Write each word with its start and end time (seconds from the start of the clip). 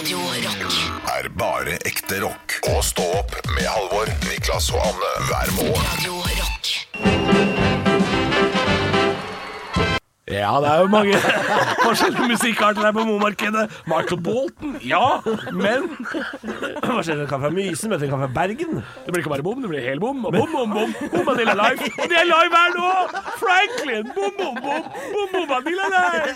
Radio 0.00 0.18
Rock. 0.18 0.72
er 1.12 1.28
bare 1.36 1.74
ekte 1.84 2.22
rock. 2.22 2.54
Og 2.72 2.78
stå 2.84 3.04
opp 3.18 3.34
med 3.52 3.66
Halvor, 3.68 4.08
Niklas 4.30 4.70
og 4.72 4.80
Anne 4.86 5.10
hver 5.28 5.52
morgen. 5.58 5.84
Radio 5.92 6.14
Rock. 6.24 6.59
Ja, 10.30 10.52
det 10.62 10.68
er 10.70 10.78
jo 10.84 10.86
mange 10.92 11.14
forskjellige 11.86 12.28
musikkarter 12.30 12.84
her 12.86 12.92
på 12.94 13.04
Mo-markedet. 13.08 13.64
Michael 13.90 14.20
Bolton, 14.22 14.76
ja, 14.86 15.20
men 15.52 15.88
Hva 16.84 17.00
skjer? 17.02 17.18
Det 17.20 17.28
kan 17.30 17.42
fra 17.42 17.50
Mysen, 17.54 17.90
men 17.90 18.00
det 18.00 18.08
kan 18.10 18.20
fra 18.22 18.30
Bergen. 18.34 18.78
Det 19.04 19.10
blir 19.10 19.24
ikke 19.24 19.32
bare 19.34 19.46
bom, 19.46 19.58
det 19.62 19.70
blir 19.72 19.82
hel 19.84 20.00
bom. 20.02 20.24
Og 20.28 20.32
bom, 20.34 20.52
bom, 20.54 20.70
bom. 20.76 20.94
Bombadilla 21.12 21.54
Life. 21.58 21.90
Og 21.98 22.06
de 22.12 22.18
er 22.20 22.28
live 22.30 22.54
her 22.54 22.70
nå! 22.76 22.90
Franklin! 23.40 24.04
Bom, 24.14 24.32
bom, 24.38 24.54
bom. 24.64 24.82
Bom, 25.14 25.28
bombadilla 25.34 25.86
live! 25.96 26.32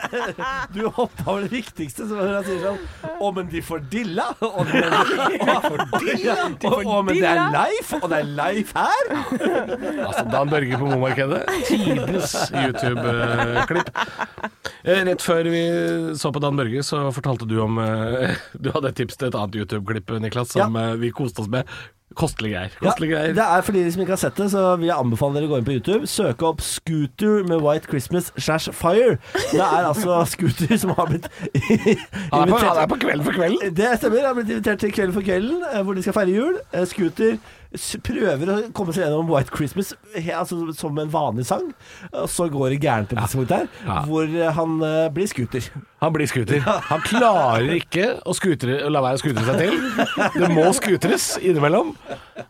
Du 0.74 0.80
hoppa 0.88 1.22
over 1.30 1.40
det 1.46 1.52
viktigste, 1.54 2.08
som 2.10 2.18
jeg 2.18 2.44
sier 2.48 2.60
sånn 2.64 2.80
Å, 3.20 3.30
men 3.36 3.48
de 3.52 3.62
får 3.64 3.84
dilla! 3.92 4.26
Og, 4.44 4.64
men, 7.04 7.14
det 7.14 7.28
er 7.28 7.40
live, 7.54 8.00
og 8.00 8.08
det 8.10 8.18
er 8.18 8.28
live 8.42 8.70
her! 8.74 9.04
Altså, 10.08 10.24
Dan 10.32 10.50
Børge 10.50 10.78
på 10.80 10.90
Mo-markedet. 10.90 11.42
Tidenes 11.68 12.34
YouTube-klipp. 12.50 13.83
Eh, 14.84 14.98
Rett 15.08 15.22
før 15.24 15.46
vi 15.48 15.60
så 16.20 16.28
på 16.28 16.42
Dan 16.44 16.58
Børge, 16.58 16.82
så 16.84 16.98
fortalte 17.16 17.46
du 17.48 17.54
om 17.64 17.78
eh, 17.80 18.34
Du 18.60 18.68
hadde 18.74 18.90
et 18.90 18.98
tips 19.00 19.16
til 19.16 19.30
et 19.30 19.38
annet 19.38 19.56
YouTube-klipp, 19.62 20.12
Niklas, 20.20 20.52
som 20.52 20.76
ja. 20.76 20.90
vi 21.00 21.08
koste 21.14 21.40
oss 21.40 21.48
med. 21.48 21.64
Kostelige 22.14 22.54
greier. 22.54 22.70
Ja, 22.82 22.92
greier. 22.94 23.32
det 23.34 23.42
er 23.42 23.62
for 23.66 23.74
de 23.74 23.92
som 23.92 24.02
ikke 24.04 24.12
har 24.14 24.20
sett 24.20 24.36
det, 24.38 24.46
så 24.52 24.76
vil 24.76 24.86
jeg 24.86 24.94
anbefale 24.94 25.34
dere 25.34 25.48
å 25.48 25.50
gå 25.50 25.58
inn 25.58 25.66
på 25.66 25.74
YouTube. 25.74 26.06
Søke 26.06 26.46
opp 26.46 26.60
'Scooter 26.62 27.42
med 27.48 27.64
White 27.64 27.90
Christmas 27.90 28.30
slash 28.36 28.70
Fire'. 28.70 29.16
Det 29.50 29.64
er 29.64 29.88
altså 29.88 30.20
Scooter 30.34 30.76
som 30.78 30.94
har 30.94 31.10
blitt 31.10 31.26
Han 32.34 32.46
er 32.46 32.86
på, 32.86 32.94
på 32.94 33.00
Kvelden 33.06 33.26
for 33.26 33.34
kvelden. 33.34 33.74
Det 33.74 33.90
stemmer. 33.98 34.22
Han 34.22 34.30
har 34.30 34.38
blitt 34.38 34.54
invitert 34.54 34.84
til 34.84 34.94
Kvelden 34.94 35.16
for 35.16 35.26
kvelden, 35.26 35.64
eh, 35.72 35.82
hvor 35.82 35.98
de 35.98 36.06
skal 36.06 36.14
feire 36.20 36.36
jul. 36.36 36.60
Eh, 36.72 36.86
Scooter 36.86 37.36
prøver 38.04 38.50
å 38.50 38.56
komme 38.76 38.92
seg 38.94 39.04
gjennom 39.06 39.30
White 39.30 39.50
Christmas 39.54 39.92
altså, 40.14 40.60
som 40.76 40.98
en 41.00 41.10
vanlig 41.10 41.46
sang. 41.48 41.72
Og 42.12 42.28
så 42.30 42.46
går 42.52 42.74
det 42.74 42.80
gærent 42.84 43.10
på 43.10 43.16
et 43.16 43.24
tidspunkt 43.24 43.50
der, 43.50 43.66
Ja. 43.86 44.02
hvor 44.06 44.22
eh, 44.28 44.52
han 44.54 44.76
uh, 44.82 45.08
blir 45.14 45.26
scooter. 45.26 45.66
Han 46.04 46.12
blir 46.12 46.28
scooter. 46.28 46.60
Han 46.90 47.00
klarer 47.00 47.72
ikke 47.78 48.06
å, 48.28 48.34
skutere, 48.36 48.82
å 48.84 48.92
la 48.92 49.02
være 49.02 49.18
å 49.18 49.22
skutere 49.22 49.44
seg 49.48 49.58
til. 49.62 50.36
Det 50.36 50.50
må 50.52 50.66
skuteres 50.76 51.26
innimellom. 51.40 51.94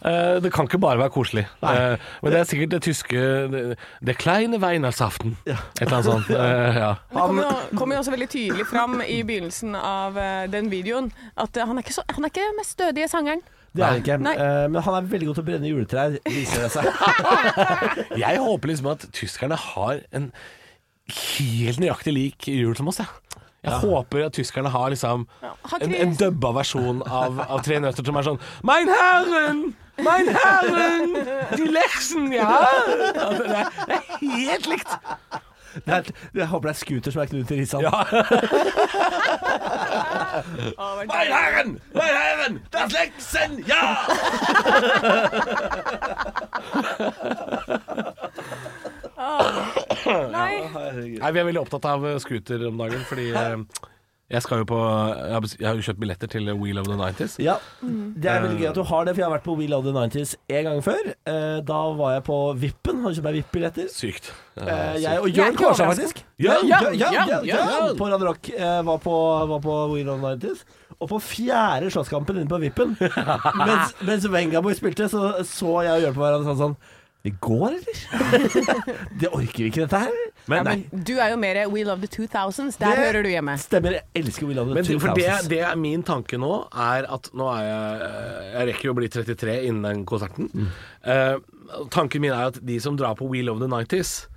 Uh, 0.05 0.41
Det 0.45 0.53
kan 0.53 0.69
ikke 0.69 0.83
bare 0.83 0.99
være 1.01 1.15
koselig. 1.15 1.47
Uh, 1.63 1.97
Men 2.23 2.35
det 2.35 2.41
er 2.41 2.49
sikkert 2.51 2.75
det 2.75 2.83
tyske 2.85 3.25
Det, 3.55 3.65
det 4.05 4.17
kleine 4.19 4.59
Weinersaften. 4.61 5.37
Et 5.47 5.57
eller 5.81 5.99
annet 6.01 6.11
sånt. 6.11 6.33
Ja. 6.85 6.95
Det 7.09 7.15
kommer 7.15 7.95
jo, 7.95 7.95
jo 7.95 7.99
også 8.03 8.13
veldig 8.15 8.29
tydelig 8.29 8.67
fram 8.67 8.99
i 9.07 9.23
begynnelsen 9.23 9.77
av 9.79 10.17
den 10.51 10.71
videoen 10.73 11.13
at 11.41 11.57
han 11.57 11.79
er 11.79 11.85
ikke, 11.85 11.95
så, 11.97 12.03
han 12.11 12.27
er 12.27 12.33
ikke 12.33 12.49
mest 12.59 12.75
stødige 12.77 13.09
sangeren. 13.09 13.45
Det 13.75 13.83
er 13.83 13.91
han 13.91 14.03
ikke. 14.03 14.17
Eh, 14.39 14.65
men 14.71 14.83
han 14.87 14.97
er 15.01 15.07
veldig 15.11 15.27
god 15.29 15.39
til 15.39 15.43
å 15.43 15.47
brenne 15.49 15.71
juletrær, 15.71 16.19
viser 16.31 16.63
det 16.63 16.71
seg. 16.75 16.87
Jeg 18.25 18.43
håper 18.45 18.71
liksom 18.71 18.91
at 18.93 19.07
tyskerne 19.17 19.59
har 19.59 20.05
en 20.15 20.29
helt 21.15 21.81
nøyaktig 21.83 22.15
lik 22.15 22.47
jul 22.49 22.77
som 22.79 22.89
oss, 22.89 23.03
jeg. 23.03 23.41
Jeg 23.65 23.81
håper 23.81 24.27
at 24.27 24.35
tyskerne 24.37 24.69
har 24.69 24.91
liksom 24.93 25.25
en, 25.81 25.95
en 25.97 26.15
dubba 26.21 26.51
versjon 26.59 27.01
av, 27.09 27.39
av 27.49 27.63
Tre 27.65 27.79
nøtter 27.81 28.05
som 28.05 28.19
er 28.21 28.27
sånn 28.27 28.41
Mein 28.69 28.91
Herren! 28.93 29.63
Mein 30.05 30.29
Herren! 30.29 31.15
Die 31.57 31.71
Lechsen, 31.73 32.29
ja! 32.35 32.45
Altså, 32.51 33.47
det, 33.49 33.63
er, 33.63 33.71
det 33.89 33.97
er 33.97 34.37
helt 34.37 34.69
likt. 34.69 34.93
Det 35.75 35.95
er, 35.95 36.03
jeg 36.35 36.47
håper 36.47 36.69
det 36.69 36.75
er 36.75 36.79
scooter 36.79 37.11
som 37.15 37.23
er 37.23 37.27
Knut 37.31 37.51
Risan. 37.51 37.81
Ja. 37.83 37.91
Mein 41.07 41.33
Herren! 41.33 41.81
Mein 41.95 42.15
Herren! 42.15 42.61
Das 42.71 42.93
Lechsen, 42.93 43.65
ja! 43.67 43.83
Nei. 50.35 50.55
Nei, 50.75 51.33
Vi 51.33 51.41
er 51.41 51.47
veldig 51.49 51.63
opptatt 51.63 51.87
av 51.89 52.07
scooter 52.23 52.67
om 52.69 52.79
dagen, 52.81 53.03
fordi 53.09 53.31
eh, 53.35 53.57
jeg 54.35 54.43
skal 54.45 54.61
jo 54.63 54.67
på 54.69 54.79
Jeg 55.61 55.69
har 55.69 55.79
jo 55.79 55.85
kjøpt 55.87 56.01
billetter 56.03 56.31
til 56.33 56.51
Wheel 56.59 56.81
of 56.83 56.89
the 56.89 56.97
Nineties. 56.99 57.37
Ja, 57.43 57.55
Det 57.81 58.31
er 58.31 58.43
veldig 58.45 58.59
gøy 58.61 58.69
at 58.73 58.79
du 58.79 58.83
har 58.91 59.05
det, 59.07 59.15
for 59.15 59.23
jeg 59.23 59.29
har 59.29 59.35
vært 59.37 59.47
på 59.47 59.55
We 59.59 59.69
Love 59.71 59.87
the 59.87 59.95
90s 59.95 60.35
en 60.59 60.65
gang 60.69 60.81
før. 60.85 61.11
Eh, 61.31 61.59
da 61.67 61.81
var 61.99 62.15
jeg 62.17 62.25
på 62.27 62.39
Vippen. 62.61 63.03
Har 63.05 63.13
du 63.15 63.19
kjøpt 63.21 63.29
meg 63.29 63.37
VIP-billetter? 63.39 63.91
Sykt. 63.95 64.33
Eh, 64.59 64.97
jeg 65.03 65.21
og 65.21 65.29
Jeg 65.29 65.39
er 65.39 65.51
Jørn 65.51 65.59
Kårstad, 65.61 65.93
faktisk. 65.93 66.25
Ja, 66.43 66.57
ja, 66.67 66.81
ja, 66.91 66.93
ja, 66.99 67.11
ja, 67.13 67.39
ja, 67.47 67.61
ja. 67.71 67.93
På 67.99 68.09
Radio 68.11 68.31
Rock. 68.33 68.51
eh, 68.51 68.81
var, 68.87 68.99
på, 69.05 69.15
var 69.55 69.61
på 69.65 69.79
We 69.95 70.03
Love 70.07 70.35
the 70.39 70.49
90s. 70.49 70.65
Og 71.01 71.09
på 71.11 71.19
fjerde 71.21 71.91
slåsskampen 71.91 72.37
inne 72.39 72.49
på 72.51 72.59
Vippen, 72.63 72.97
mens, 73.67 73.95
mens 74.07 74.29
Vengaboy 74.31 74.75
spilte, 74.79 75.09
så 75.11 75.33
så 75.43 75.81
jeg 75.85 75.97
og 75.99 76.05
Jørn 76.07 76.15
på 76.15 76.23
hverandre 76.23 76.53
sånn 76.53 76.61
sånn 76.61 76.77
Vi 77.25 77.31
går, 77.41 77.67
eller? 77.79 78.01
det 79.21 79.31
orker 79.33 79.63
vi 79.63 79.71
ikke, 79.71 79.87
dette 79.87 80.01
her. 80.03 80.17
Men, 80.45 80.59
Ja, 80.59 80.63
men 80.75 81.05
du 81.09 81.15
er 81.17 81.31
jo 81.33 81.39
mer 81.41 81.61
We 81.73 81.85
Love 81.89 82.05
the 82.05 82.11
2000s. 82.13 82.77
Der 82.77 82.91
Det 82.91 82.99
hører 83.01 83.25
du 83.25 83.31
hjemme. 83.33 83.55
Stemmer. 83.59 83.97
Jeg 83.97 84.05
elsker 84.21 84.47
We 84.47 84.57
Love 84.59 84.69
the 84.69 84.75
Men 84.75 84.85
det, 84.85 84.99
for 85.01 85.17
det, 85.17 85.25
2000s. 85.31 85.49
det 85.49 85.61
er 85.65 85.81
min 85.81 86.05
tanke 86.05 86.37
nå, 86.37 86.53
er 86.69 87.09
at 87.17 87.31
nå 87.33 87.49
er 87.55 87.65
jeg 87.65 88.53
Jeg 88.53 88.69
rekker 88.69 88.89
jo 88.91 88.93
å 88.93 88.99
bli 89.01 89.09
33 89.09 89.57
innen 89.71 89.89
den 89.89 90.05
konserten. 90.05 90.69
Eh, 91.01 91.39
tanken 91.91 92.21
min 92.21 92.33
er 92.37 92.53
at 92.53 92.61
de 92.61 92.77
som 92.81 93.01
drar 93.01 93.17
på 93.17 93.31
We 93.33 93.41
Love 93.43 93.65
the 93.65 93.73
90s, 93.73 94.29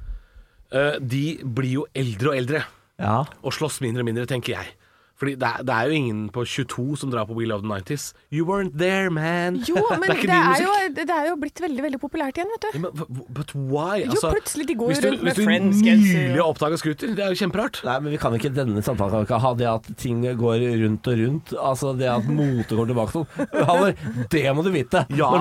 uh, 0.72 0.96
de 1.04 1.26
blir 1.44 1.74
jo 1.82 1.86
eldre 1.94 2.32
og 2.32 2.40
eldre. 2.40 2.64
Ja. 3.04 3.20
Og 3.44 3.54
slåss 3.54 3.82
mindre 3.84 4.02
og 4.02 4.08
mindre, 4.08 4.26
tenker 4.26 4.56
jeg. 4.56 4.77
Fordi 5.18 5.34
det 5.42 5.48
er, 5.50 5.64
det 5.66 5.74
er 5.74 5.90
jo 5.90 5.98
ingen 5.98 6.18
på 6.30 6.44
22 6.46 6.98
som 7.02 7.10
drar 7.10 7.26
på 7.26 7.34
We 7.38 7.48
Love 7.50 7.64
the 7.66 7.70
90s. 7.72 8.12
You 8.30 8.46
weren't 8.46 8.76
there, 8.78 9.10
man. 9.10 9.56
Jo, 9.66 9.82
men 10.02 10.12
ikke 10.14 10.28
det 10.30 10.38
er, 10.38 10.62
jo, 10.62 10.74
det 10.94 11.06
er 11.10 11.30
jo 11.32 11.38
blitt 11.42 11.62
veldig 11.64 11.86
veldig 11.88 12.00
populært 12.04 12.38
igjen, 12.38 12.52
vet 12.54 12.68
du. 12.68 12.70
Ja, 12.78 12.82
Men, 12.84 13.24
but- 13.34 13.56
why? 13.58 14.04
Jo, 14.04 14.12
Altså, 14.14 14.30
plutselig, 14.36 14.68
de 14.70 14.76
går 14.78 14.92
hvis 14.92 15.02
du, 15.02 15.08
rundt 15.10 15.24
med 15.26 15.34
hvis 15.34 15.82
du 15.82 15.90
nylig 15.90 16.38
har 16.38 16.44
oppdaga 16.46 16.78
scooter, 16.78 17.16
det 17.18 17.26
er 17.26 17.34
jo 17.34 17.40
kjemperart. 17.42 17.82
Nei, 17.88 17.98
men 18.04 18.14
vi 18.14 18.20
kan 18.22 18.38
ikke 18.38 18.54
denne 18.54 18.84
samtalen 18.86 19.16
kan 19.16 19.24
vi 19.24 19.30
ikke 19.30 19.42
ha 19.48 19.54
det 19.58 19.70
at 19.72 19.90
ting 20.04 20.22
går 20.44 20.68
rundt 20.84 21.10
og 21.10 21.20
rundt. 21.24 21.56
Altså 21.72 21.96
det 21.98 22.12
at 22.14 22.30
mote 22.30 22.78
går 22.78 22.92
tilbake 22.94 23.16
sånn. 23.18 23.28
Haller, 23.72 23.98
det 24.36 24.46
må 24.54 24.66
du 24.66 24.72
vite. 24.76 25.06
Ja. 25.18 25.32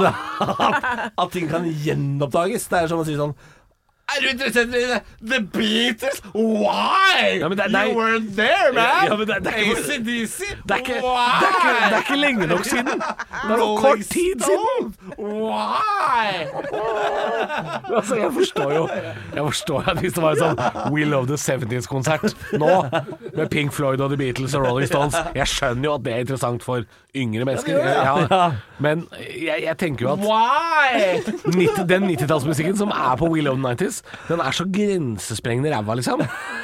At, 0.40 1.12
at 1.12 1.36
ting 1.36 1.50
kan 1.52 1.68
gjenoppdages. 1.68 2.68
Det 2.72 2.80
er 2.80 2.90
som 2.92 3.04
å 3.04 3.06
si 3.08 3.16
sånn 3.18 3.36
Er 4.08 4.20
du 4.22 4.26
interessert 4.28 4.68
i 4.68 4.82
det? 4.92 5.00
The 5.30 5.40
Beatles? 5.52 6.20
Why? 6.34 7.40
Ja, 7.40 7.48
det- 7.48 7.72
you 7.72 8.00
weren't 8.00 8.36
there, 8.36 8.72
man! 8.72 8.84
Ja, 9.08 9.16
det- 9.16 9.44
det 9.44 9.52
ACDC? 9.54 10.40
Er, 10.70 10.76
ikke, 10.76 10.94
det, 10.94 11.92
er 11.92 11.98
ikke, 11.98 12.16
lenge 12.16 12.46
nok 12.46 12.64
siden. 12.64 12.86
Det 12.86 13.50
er 13.50 13.56
for 13.58 13.76
kort 13.80 13.98
tid 13.98 14.40
siden. 14.40 14.94
Why? 15.18 16.46
Altså, 17.96 18.14
jeg 18.14 18.30
forstår 18.32 18.72
jo 18.74 18.88
Jeg 19.34 19.42
forstår 19.44 19.80
at 19.90 19.98
hvis 19.98 20.12
det 20.12 20.22
var 20.22 20.30
en 20.30 20.38
sånn 20.38 20.92
We 20.94 21.04
Love 21.04 21.26
the 21.26 21.36
70s-konsert 21.36 22.34
nå, 22.58 22.70
med 23.36 23.48
Pink 23.50 23.72
Floyd 23.72 24.00
og 24.00 24.10
The 24.10 24.16
Beatles 24.20 24.54
og 24.54 24.66
Rolling 24.66 24.88
Stones 24.88 25.16
Jeg 25.34 25.46
skjønner 25.50 25.84
jo 25.90 25.94
at 25.94 26.04
det 26.06 26.12
er 26.14 26.24
interessant 26.26 26.62
for 26.66 26.82
yngre 27.16 27.44
mennesker. 27.48 27.78
Ja, 27.80 28.50
men 28.78 29.06
jeg, 29.40 29.62
jeg 29.64 29.76
tenker 29.80 30.04
jo 30.06 30.12
at 30.12 30.18
Why? 30.20 31.22
90, 31.46 31.86
den 31.88 32.04
90-tallsmusikken 32.10 32.76
som 32.76 32.90
er 32.92 33.14
på 33.16 33.30
We 33.32 33.40
Love 33.40 33.56
the 33.62 33.86
90s, 33.86 33.95
den 34.28 34.42
er 34.44 34.56
så 34.56 34.66
grensesprengende 34.72 35.72
ræva, 35.74 35.96
liksom. 36.00 36.22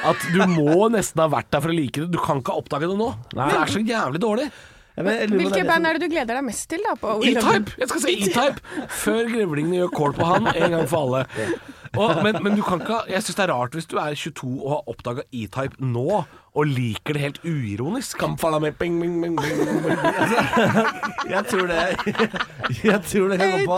At 0.09 0.29
du 0.35 0.43
må 0.51 0.89
nesten 0.93 1.23
ha 1.25 1.29
vært 1.33 1.51
der 1.55 1.63
for 1.65 1.73
å 1.73 1.77
like 1.77 2.03
det. 2.05 2.11
Du 2.15 2.21
kan 2.23 2.41
ikke 2.43 2.55
ha 2.55 2.63
oppdaget 2.63 2.93
det 2.93 2.99
nå. 3.01 3.11
Det 3.33 3.49
er 3.63 3.73
så 3.77 3.83
jævlig 3.87 4.23
dårlig. 4.23 4.49
Hvilke 4.93 5.63
band 5.65 5.89
er 5.89 5.97
det 5.97 6.05
du 6.05 6.13
gleder 6.13 6.37
deg 6.37 6.45
mest 6.45 6.67
til, 6.69 6.83
da? 6.85 6.93
E-Type! 7.25 7.77
Jeg 7.81 7.89
skal 7.89 8.03
si 8.03 8.17
E-Type 8.27 8.89
før 8.93 9.31
grevlingene 9.33 9.79
gjør 9.81 9.93
kål 9.97 10.17
på 10.19 10.27
han 10.29 10.51
en 10.53 10.75
gang 10.77 10.85
for 10.91 11.07
alle. 11.07 11.23
Og, 11.97 12.19
men, 12.25 12.39
men 12.45 12.55
du 12.57 12.63
kan 12.65 12.81
ikke 12.81 12.99
ha- 12.99 13.09
Jeg 13.09 13.21
syns 13.25 13.37
det 13.37 13.43
er 13.47 13.51
rart 13.53 13.75
hvis 13.77 13.89
du 13.89 13.99
er 14.01 14.15
22 14.17 14.51
og 14.63 14.69
har 14.75 14.87
oppdaga 14.93 15.25
E-Type 15.33 15.81
nå, 15.85 16.23
og 16.53 16.69
liker 16.69 17.17
det 17.17 17.23
helt 17.23 17.39
uironisk. 17.49 18.19
Come 18.21 18.37
bing, 18.37 19.01
bing, 19.01 19.23
bing, 19.23 19.37
bing, 19.41 19.57
bing, 19.57 19.79
bing. 19.87 19.99
Altså, 20.05 20.37
jeg 21.33 21.45
tror 21.49 21.67
det 21.71 21.79
Jeg 22.85 23.01
tror 23.09 23.33
det 23.33 23.39
kan 23.41 23.53
gå 23.55 23.61
på 23.69 23.77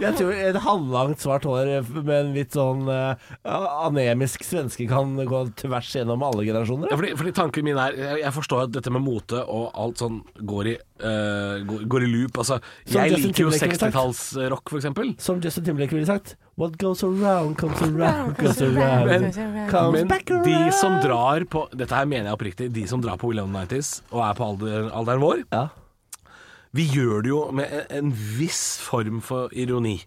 Jeg 0.00 0.14
tror 0.16 0.32
et 0.32 0.60
halvlangt 0.64 1.20
svart 1.20 1.44
hår 1.44 1.72
med 1.92 2.14
en 2.16 2.32
litt 2.36 2.56
sånn 2.56 2.88
uh, 2.88 3.14
anemisk 3.84 4.44
svenske 4.46 4.88
kan 4.88 5.12
gå 5.28 5.42
tvers 5.60 5.92
gjennom 5.92 6.24
alle 6.24 6.46
generasjoner. 6.48 6.88
Ja, 6.88 6.96
fordi, 6.96 7.12
fordi 7.20 7.36
tanken 7.36 7.66
min 7.66 7.78
er 7.80 7.96
Jeg, 7.98 8.22
jeg 8.24 8.36
forstår 8.36 8.64
at 8.64 8.74
dette 8.78 8.92
med 8.94 9.04
mote 9.04 9.44
og 9.44 9.70
alt 9.76 10.00
sånn 10.00 10.22
går 10.40 10.72
i, 10.72 10.76
uh, 11.04 11.60
går, 11.68 11.84
går 11.90 12.06
i 12.06 12.12
loop. 12.14 12.40
Altså, 12.40 12.62
jeg 12.88 13.12
liker 13.12 13.44
jo 13.44 13.52
Timberlake 13.52 13.74
ville 13.74 13.76
sagt. 13.76 13.92
60-tallsrock, 13.92 14.72
for 14.72 14.80
eksempel. 14.80 15.12
Som 15.20 15.44
Justin 15.44 15.68
Timberlake 15.68 15.98
ville 15.98 16.08
sagt 16.08 16.38
What 16.58 16.76
goes 16.78 17.02
around 17.04 17.56
comes 17.56 17.80
around 17.82 18.36
comes 18.36 18.60
around 18.60 19.06
Men- 19.06 19.68
comes 19.70 19.92
Men 19.94 20.08
back 20.08 20.24
de 20.26 20.70
som 20.72 20.98
drar 21.00 21.44
på 21.48 21.68
Dette 21.72 21.94
her 21.94 22.04
mener 22.04 22.24
jeg 22.30 22.36
oppriktig. 22.36 22.72
De 22.72 22.86
som 22.86 23.00
drar 23.00 23.16
på 23.16 23.28
Will 23.30 23.40
of 23.40 23.48
the 23.48 23.62
90s 23.76 24.02
og 24.12 24.20
er 24.28 24.34
på 24.34 24.44
alder, 24.48 24.90
alderen 24.92 25.20
vår, 25.22 25.44
Ja. 25.52 25.68
vi 26.72 26.84
gjør 26.88 27.22
det 27.22 27.28
jo 27.32 27.50
med 27.52 27.72
en, 27.72 27.86
en 28.04 28.12
viss 28.12 28.78
form 28.78 29.20
for 29.20 29.48
ironi. 29.52 30.02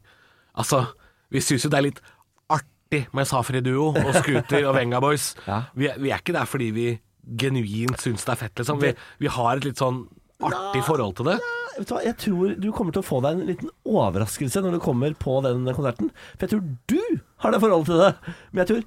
Altså, 0.55 0.85
vi 1.31 1.39
syns 1.41 1.63
jo 1.65 1.69
det 1.69 1.77
er 1.79 1.87
litt 1.87 2.01
artig 2.49 3.07
med 3.13 3.25
Safri 3.27 3.59
Duo 3.61 3.89
og 3.95 4.13
Scooter 4.21 4.67
og 4.69 4.75
Venga 4.75 4.99
Boys. 5.01 5.33
Ja. 5.47 5.63
Vi, 5.75 5.89
vi 5.97 6.11
er 6.11 6.21
ikke 6.21 6.33
der 6.37 6.45
fordi 6.45 6.69
vi 6.71 6.99
genuint 7.39 7.97
syns 8.03 8.25
det 8.27 8.35
er 8.35 8.35
fett, 8.45 8.55
liksom. 8.59 8.79
Vi, 8.83 8.93
vi 9.19 9.27
har 9.27 9.57
et 9.57 9.65
litt 9.65 9.77
sånn 9.81 10.03
artig 10.43 10.83
forhold 10.85 11.15
til 11.15 11.25
det. 11.31 11.39
Vet 11.77 11.87
du 11.89 11.93
hva, 11.95 12.01
jeg 12.05 12.17
tror 12.21 12.55
du 12.61 12.67
kommer 12.75 12.93
til 12.95 13.01
å 13.01 13.07
få 13.07 13.19
deg 13.25 13.37
en 13.39 13.47
liten 13.49 13.69
overraskelse 13.89 14.61
når 14.63 14.75
du 14.77 14.81
kommer 14.83 15.13
på 15.19 15.37
den 15.45 15.63
konserten. 15.73 16.11
For 16.37 16.45
jeg 16.45 16.51
tror 16.53 16.65
du 16.91 17.21
har 17.45 17.55
det 17.55 17.61
forholdet 17.63 17.89
til 17.89 18.01
det. 18.03 18.35
Men 18.51 18.61
jeg 18.63 18.69
tror 18.71 18.83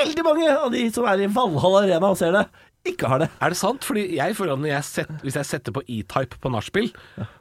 veldig 0.00 0.24
mange 0.26 0.48
av 0.56 0.72
de 0.74 0.82
som 0.92 1.06
er 1.10 1.22
i 1.24 1.28
Valhall 1.36 1.78
Arena 1.82 2.10
og 2.12 2.18
ser 2.20 2.34
det, 2.36 2.44
ikke 2.86 3.08
har 3.10 3.22
det. 3.24 3.30
Er 3.42 3.50
det 3.54 3.58
sant? 3.58 3.86
Fordi 3.86 4.02
jeg 4.16 4.36
føler 4.38 4.54
at 4.56 4.62
når 4.62 4.70
jeg 4.72 4.88
set, 4.90 5.14
hvis 5.22 5.38
jeg 5.40 5.48
setter 5.48 5.74
på 5.74 5.82
E-Type 5.90 6.38
på 6.42 6.52
nachspiel, 6.54 6.90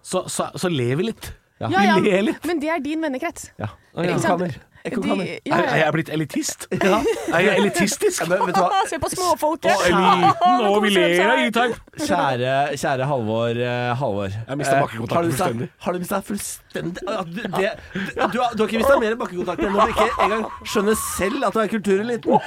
så, 0.05 0.23
så, 0.31 0.47
så 0.57 0.71
ler 0.73 0.95
vi 1.01 1.09
litt. 1.11 1.31
Ja, 1.61 1.69
Ja, 1.71 1.81
ja, 1.87 1.97
Vi 2.01 2.09
ler 2.11 2.25
litt. 2.31 2.45
men 2.49 2.59
det 2.59 2.69
er 2.73 2.81
din 2.83 3.01
vennekrets. 3.05 3.49
Ja. 3.61 3.69
Ikke 3.95 4.17
sant? 4.23 4.57
De- 4.85 5.39
ja, 5.45 5.55
Er, 5.55 5.63
ja, 5.63 5.69
er 5.71 5.79
jeg 5.85 5.93
blitt 5.95 6.09
elitist? 6.13 6.67
Ja. 6.85 6.99
Er 7.33 7.39
jeg 7.41 7.57
elitistisk? 7.63 8.27
Men 8.29 8.51
hva? 8.53 8.67
Se 8.89 8.99
på 9.01 9.09
småfolket! 9.09 9.71
Og 9.73 9.85
eliten, 9.89 10.65
og 10.69 10.77
vi 10.83 10.89
ler 10.93 11.23
av 11.25 11.39
E-Type. 11.45 11.79
Kjære, 12.05 12.53
kjære 12.77 13.07
Halvor. 13.09 13.57
eh, 13.57 13.95
Halvor. 13.99 14.29
Jeg 14.35 14.57
mistet 14.59 14.75
Eh, 14.75 14.81
bakkekontakten 14.85 15.15
har 15.15 15.23
du 15.23 15.29
mistet- 15.31 15.45
fullstendig. 15.45 15.69
Har 15.85 15.93
du 15.93 15.99
mista 15.99 16.19
fullstendig 16.21 17.01
du, 17.05 17.41
det, 17.55 17.71
du, 17.93 17.99
du, 18.33 18.37
har, 18.41 18.53
du 18.53 18.61
har 18.61 18.67
ikke 18.67 18.79
mista 18.81 18.99
mer 18.99 19.15
bakkekontakt 19.15 19.63
enn 19.63 19.71
når 19.73 19.85
du 19.89 19.93
ikke 19.95 20.07
engang 20.25 20.45
skjønner 20.67 20.97
selv 21.01 21.45
at 21.47 21.53
du 21.55 21.59
er 21.63 21.69
kultureliten. 21.71 22.39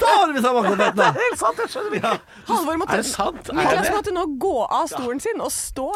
Da 0.00 0.10
har 0.14 0.26
du 0.28 0.34
mista 0.36 0.52
bakkekontakten! 0.54 1.00
da. 1.00 1.10
Helt 1.24 1.40
sant, 1.40 1.62
jeg 1.64 1.72
skjønner 1.74 1.96
ikke. 1.98 2.12
Halvor 2.50 2.80
måtte, 2.82 2.92
Er 2.92 3.02
det 3.02 3.10
sant? 3.10 3.50
Er 3.50 3.58
Niklas 3.60 3.88
det? 3.88 3.94
måtte 3.96 4.14
nå 4.14 4.26
gå 4.46 4.54
av 4.68 4.86
stolen 4.92 5.20
sin 5.24 5.40
og 5.40 5.50
stå. 5.54 5.88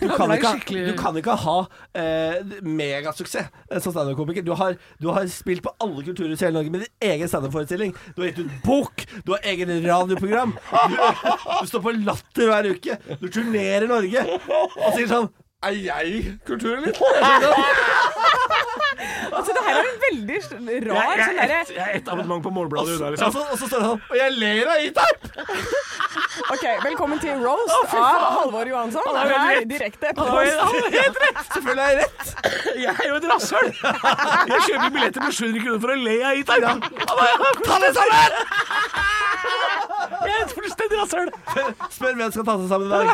Du 0.00 0.08
kan, 0.14 0.36
ikke, 0.36 0.84
du 0.90 0.92
kan 1.00 1.16
ikke 1.20 1.36
ha 1.46 1.56
eh, 1.96 2.38
megasuksess 2.62 3.48
som 3.82 3.92
standup-komiker. 3.94 4.44
Du, 4.46 4.52
har- 4.58 4.76
du 5.00 5.08
har 5.16 5.26
spilt 5.40 5.64
på 5.64 5.72
alle 5.82 6.04
kulturhus 6.06 6.40
i 6.42 6.46
hele 6.46 6.58
Norge 6.58 6.72
med 6.74 6.84
din 6.84 7.10
egen 7.10 7.30
standup-forestilling. 7.32 7.94
Du 8.14 8.22
har 8.22 8.30
gitt 8.30 8.42
ut 8.44 8.56
bok, 8.64 9.04
du 9.24 9.32
har 9.34 9.46
egen 9.52 9.72
radioprogram. 9.86 10.54
Du, 10.54 10.96
du 11.60 11.70
står 11.70 11.84
på 11.88 11.96
Latter 11.98 12.50
hver 12.50 12.70
uke. 12.74 12.98
Du 13.20 13.28
turnerer 13.32 13.88
Norge 13.90 14.24
og 14.28 14.90
sier 14.94 15.08
sånn 15.10 15.30
Er 15.62 15.74
jeg? 15.76 16.38
Jeg 16.48 16.60
skjønner. 16.60 16.92
Altså, 19.30 19.52
det 19.54 19.62
her 19.66 19.74
er 19.76 19.80
en 19.80 20.00
veldig 20.04 20.34
Jeg, 20.34 20.42
rar 20.90 21.10
jeg, 21.16 21.24
sånn 21.24 21.36
jeg, 21.36 21.48
derre 21.48 21.58
jeg 21.74 21.84
er 21.84 21.96
ett 21.98 22.08
abonnement 22.12 22.42
på 22.44 22.50
Målbladet 22.52 22.94
unna, 22.96 23.06
Og 23.06 23.12
liksom. 23.14 23.32
så, 23.32 23.40
og 23.52 23.58
så 23.60 23.68
står 23.70 23.78
det 23.80 23.86
sånn 23.86 24.00
Og 24.10 24.16
jeg 24.18 24.30
ler 24.40 24.70
av 24.72 24.76
E-Type! 24.84 25.22
OK, 26.54 26.64
velkommen 26.84 27.20
til 27.22 27.44
roast 27.44 27.94
av 27.94 28.24
Halvor 28.40 28.66
Johansson. 28.72 29.04
Han 29.06 29.16
er 29.20 29.28
Her 29.30 29.60
rett. 29.60 29.68
direkte 29.70 30.12
på 30.18 30.26
helt 30.32 31.20
rett! 31.22 31.40
Selvfølgelig 31.54 31.84
har 31.84 31.90
jeg 31.90 32.00
rett. 32.00 32.24
Jeg 32.80 32.94
er 32.96 33.06
jo 33.10 33.14
et 33.20 33.28
rasshøl! 33.30 33.68
Jeg 33.70 34.60
kjøper 34.66 34.90
billetter 34.96 35.20
på 35.28 35.30
700 35.38 35.64
kroner 35.66 35.80
for 35.84 35.90
å 35.94 35.98
le 36.00 36.16
av 36.24 36.32
E-Type. 36.40 36.70
Ta 37.68 37.80
det 37.84 37.92
sammen! 38.00 38.32
Jeg 40.20 40.34
er 40.34 40.42
et 40.44 40.52
fullstendig 40.56 40.96
rasshøl. 41.00 41.28
Spør 41.94 42.16
hvem 42.18 42.26
som 42.26 42.34
skal 42.34 42.46
ta 42.50 42.54
seg 42.60 42.68
sammen 42.72 42.86
i 42.86 42.92
dag. 42.92 43.04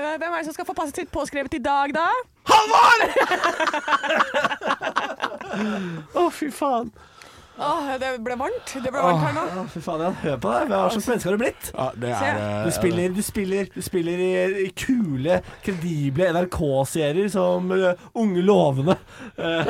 Eh, 0.00 0.14
Hvem 0.16 0.32
er 0.32 0.38
det 0.40 0.46
som 0.48 0.54
skal 0.56 0.66
få 0.70 0.74
passet 0.78 0.96
sitt 1.02 1.10
påskrevet 1.12 1.52
i 1.58 1.60
dag, 1.80 1.92
da? 1.94 2.10
Å, 6.20 6.26
fy 6.34 6.50
faen. 6.52 6.90
Åh, 7.60 7.88
det 8.00 8.10
ble 8.24 8.36
varmt. 8.40 8.70
Det 8.72 8.88
ble 8.88 9.02
varmt 9.04 9.20
her 9.26 9.34
nå. 9.36 9.64
Fy 9.68 9.82
faen, 9.84 10.00
Jan. 10.06 10.14
Hør 10.22 10.38
på 10.40 10.52
deg. 10.54 10.70
Hva 10.70 10.78
slags 10.94 11.08
menneske 11.10 11.28
har 11.28 11.36
du 11.36 11.42
blitt? 11.42 11.70
Ja, 11.74 11.88
det 12.00 12.12
er 12.16 12.38
eh, 12.40 12.64
Du 12.64 12.70
spiller, 12.72 13.12
du 13.12 13.20
spiller, 13.26 13.68
du 13.74 13.82
spiller 13.84 14.22
i, 14.24 14.30
i 14.64 14.68
kule, 14.80 15.40
kredible 15.66 16.30
NRK-serier 16.36 17.28
som 17.32 17.68
eh, 17.76 18.06
Unge 18.20 18.44
lovende. 18.46 18.96
Eh, 19.36 19.68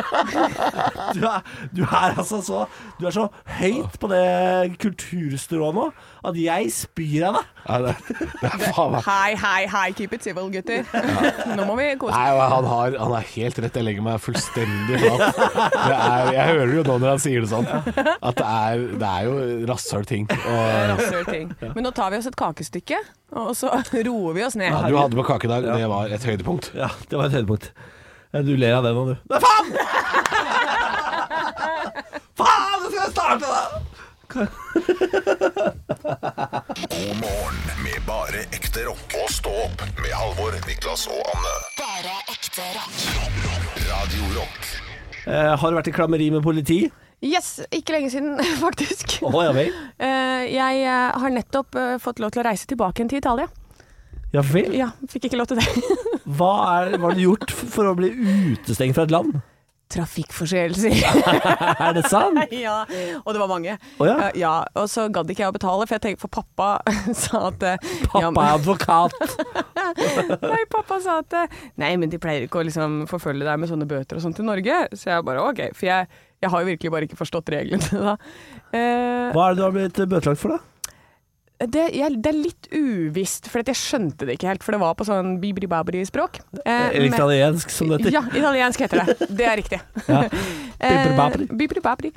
du, 1.17 1.25
er, 1.27 1.43
du 1.75 1.83
er 1.89 2.15
altså 2.15 2.41
så 2.47 2.65
Du 3.01 3.09
er 3.11 3.17
så 3.17 3.27
høyt 3.59 3.99
på 4.01 4.11
det 4.13 4.25
kulturstrået 4.81 5.77
nå 5.81 5.91
at 6.21 6.37
jeg 6.37 6.69
spyr 6.75 7.23
av 7.31 7.37
deg. 7.39 7.47
ja, 7.65 7.77
det, 7.81 7.93
det 8.43 8.49
er 8.51 8.73
faen 8.77 8.91
meg 8.93 9.07
Hei, 9.07 9.31
hei, 9.41 9.63
hei, 9.73 9.87
keep 9.97 10.13
it 10.13 10.25
civil, 10.27 10.51
gutter. 10.53 10.85
Nå 11.57 11.65
må 11.69 11.77
vi 11.79 11.87
kose 12.01 12.13
Nei, 12.13 12.27
han 12.53 12.67
har, 12.69 12.97
han 13.01 13.15
har 13.17 13.29
helt 13.33 13.61
rett. 13.65 13.79
Jeg 13.81 13.87
legger 13.87 14.05
meg 14.05 14.21
fullstendig 14.23 15.01
flat. 15.01 15.41
Det 15.41 15.97
er, 15.97 16.31
jeg 16.37 16.47
hører 16.51 16.67
det 16.71 16.77
jo 16.77 16.85
nå 16.91 16.99
når 17.01 17.13
han 17.15 17.23
sier 17.25 17.45
det 17.47 17.51
sånn, 17.55 17.69
at 18.29 18.37
det 18.41 18.47
er, 18.47 18.73
det 19.01 19.09
er 19.11 19.23
jo 19.29 19.35
rasshøl-ting. 19.71 20.25
Men 21.75 21.83
nå 21.87 21.91
tar 21.97 22.09
vi 22.13 22.17
oss 22.21 22.29
et 22.31 22.39
kakestykke, 22.39 22.99
og 23.37 23.49
så 23.59 23.67
roer 24.09 24.33
vi 24.37 24.43
oss 24.47 24.57
ned. 24.61 24.71
ja, 24.73 24.79
du 24.89 24.95
hadde 24.99 25.17
på 25.19 25.25
kake 25.31 25.45
i 25.49 25.53
dag, 25.53 25.61
det 25.71 25.89
var 25.91 26.03
et 26.13 26.25
høydepunkt. 26.31 26.65
Ja, 26.79 26.89
det 27.11 27.17
var 27.21 27.25
et 27.31 27.37
høydepunkt. 27.39 27.67
Du 28.47 28.53
ler 28.55 28.73
av 28.79 28.83
det 28.87 28.93
nå, 28.95 29.03
du. 29.11 29.15
Nei, 29.33 29.41
faen! 29.43 29.67
faen, 32.39 32.77
nå 32.79 32.87
skal 32.91 33.01
jeg 33.01 33.13
starte, 33.17 33.47
da! 33.51 33.63
God 34.31 34.47
morgen 37.19 37.59
med 37.83 37.99
bare 38.07 38.45
ekte 38.55 38.85
rock. 38.87 39.03
Og 39.19 39.27
stå 39.35 39.51
opp 39.65 39.83
med 39.99 40.13
Halvor, 40.15 40.55
Niklas 40.69 41.09
og 41.11 41.19
Anne. 41.33 41.55
Bare 41.81 42.15
ekte 42.31 42.63
rock. 42.77 42.95
Radio 43.91 44.23
Rock. 44.37 44.61
Eh, 45.27 45.51
har 45.59 45.67
du 45.67 45.75
vært 45.81 45.91
i 45.91 45.95
klammeri 45.95 46.29
med 46.31 46.45
politi? 46.47 46.79
Yes, 47.21 47.59
ikke 47.69 47.93
lenge 47.93 48.11
siden, 48.15 48.39
faktisk. 48.65 49.19
Oh, 49.29 49.43
ja 49.45 49.53
vel. 49.53 49.75
Eh, 50.01 50.45
jeg 50.55 50.85
eh, 50.87 51.19
har 51.23 51.35
nettopp 51.35 51.77
eh, 51.77 51.97
fått 52.01 52.23
lov 52.23 52.33
til 52.33 52.41
å 52.41 52.47
reise 52.49 52.69
tilbake 52.71 53.01
igjen 53.01 53.13
til 53.13 53.21
Italia. 53.21 53.51
Ja 54.33 54.45
vel. 54.47 54.73
Ja, 54.79 54.93
fikk 55.11 55.29
ikke 55.29 55.41
lov 55.41 55.51
til 55.51 55.61
det. 55.61 55.67
Hva, 56.39 56.53
er, 56.79 56.97
har 57.03 57.17
du 57.17 57.25
gjort 57.25 57.53
for 57.53 57.91
å 57.91 57.97
bli 57.99 58.13
utestengt 58.15 58.97
fra 58.97 59.05
et 59.09 59.13
land? 59.13 59.41
Trafikkforseelser. 59.91 60.95
Er 61.87 61.95
det 61.97 62.05
sant? 62.11 62.39
ja, 62.65 62.79
og 63.25 63.35
det 63.35 63.41
var 63.43 63.51
mange. 63.51 63.77
Oh, 63.99 64.07
ja? 64.07 64.31
Ja, 64.39 64.53
og 64.79 64.87
så 64.93 65.09
gadd 65.13 65.31
ikke 65.33 65.45
jeg 65.45 65.53
å 65.53 65.57
betale, 65.57 65.87
for 65.89 65.97
jeg 65.99 66.05
tenkte, 66.07 66.23
for 66.25 66.33
pappa 66.41 66.69
sa 67.25 67.43
at 67.51 67.67
eh, 67.67 67.91
Pappa 68.11 68.47
er 68.47 68.57
advokat. 68.61 69.15
Nei, 70.47 70.63
pappa 70.71 71.01
sa 71.03 71.19
at 71.25 71.39
eh, 71.43 71.61
Nei, 71.83 71.93
men 72.01 72.13
de 72.13 72.21
pleier 72.23 72.47
ikke 72.47 72.63
å 72.63 72.67
liksom 72.69 73.05
forfølge 73.11 73.47
deg 73.49 73.61
med 73.63 73.71
sånne 73.73 73.89
bøter 73.91 74.19
og 74.21 74.25
sånt 74.25 74.41
i 74.43 74.47
Norge. 74.47 74.83
Så 74.95 75.11
jeg 75.13 75.27
bare 75.27 75.45
OK. 75.51 75.65
For 75.77 75.91
jeg, 75.91 76.09
jeg 76.41 76.53
har 76.55 76.63
jo 76.65 76.71
virkelig 76.71 76.95
bare 76.95 77.09
ikke 77.11 77.19
forstått 77.21 77.53
reglene 77.57 78.05
da. 78.07 78.17
Eh, 78.71 79.31
Hva 79.35 79.49
er 79.51 79.57
det 79.57 79.61
du 79.61 79.67
har 79.67 79.75
blitt 79.75 80.03
bøtelagt 80.11 80.43
for, 80.43 80.57
da? 80.57 80.70
Det, 81.69 81.87
jeg, 81.93 82.17
det 82.25 82.31
er 82.31 82.37
litt 82.39 82.69
uvisst, 82.73 83.49
for 83.53 83.61
jeg 83.61 83.77
skjønte 83.77 84.25
det 84.29 84.39
ikke 84.39 84.49
helt. 84.49 84.63
For 84.65 84.73
det 84.73 84.81
var 84.81 84.95
på 84.97 85.05
sånn 85.09 85.35
bibri-babri-språk. 85.43 86.39
Eh, 86.65 86.87
Eller 86.97 87.09
italiensk, 87.11 87.73
som 87.75 87.91
det 87.93 88.01
heter. 88.01 88.15
Ja, 88.17 88.23
italiensk 88.33 88.81
heter 88.87 89.03
det. 89.05 89.29
Det 89.29 89.49
er 89.51 89.61
riktig. 89.61 89.81
Ja. 90.11 90.23
Eh, 90.81 90.95
Bibri-babri. 90.97 91.47
bibri-babri. 91.61 92.11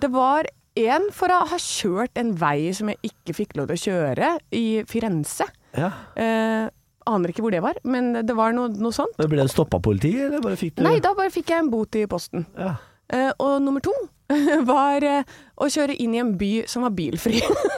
Det 0.00 0.08
var 0.14 0.48
en 0.76 1.10
for 1.12 1.32
å 1.32 1.42
ha 1.50 1.58
kjørt 1.60 2.16
en 2.20 2.32
vei 2.40 2.70
som 2.76 2.88
jeg 2.92 3.10
ikke 3.10 3.34
fikk 3.36 3.54
lov 3.58 3.68
til 3.68 3.76
å 3.76 3.82
kjøre, 3.84 4.30
i 4.56 4.64
Firenze. 4.88 5.44
Ja. 5.76 5.90
Eh, 6.16 6.66
aner 7.06 7.30
ikke 7.32 7.44
hvor 7.44 7.52
det 7.54 7.60
var, 7.64 7.76
men 7.84 8.12
det 8.26 8.34
var 8.36 8.56
noe, 8.56 8.72
noe 8.72 8.96
sånt. 8.96 9.12
Men 9.20 9.28
Ble 9.30 9.44
det 9.44 9.52
stoppa 9.52 9.78
politi, 9.84 10.14
eller 10.24 10.40
bare 10.44 10.56
fikk 10.58 10.78
du 10.78 10.84
Nei, 10.88 10.96
da 11.04 11.12
bare 11.16 11.32
fikk 11.34 11.52
jeg 11.52 11.64
en 11.64 11.72
bot 11.72 11.96
i 12.00 12.06
posten. 12.10 12.48
Ja. 12.58 12.74
Eh, 13.12 13.30
og 13.38 13.60
nummer 13.62 13.84
to 13.84 13.92
var 14.72 15.04
eh, 15.06 15.36
å 15.62 15.68
kjøre 15.70 15.94
inn 16.02 16.16
i 16.16 16.22
en 16.24 16.32
by 16.40 16.52
som 16.70 16.82
var 16.88 16.96
bilfri. 16.96 17.38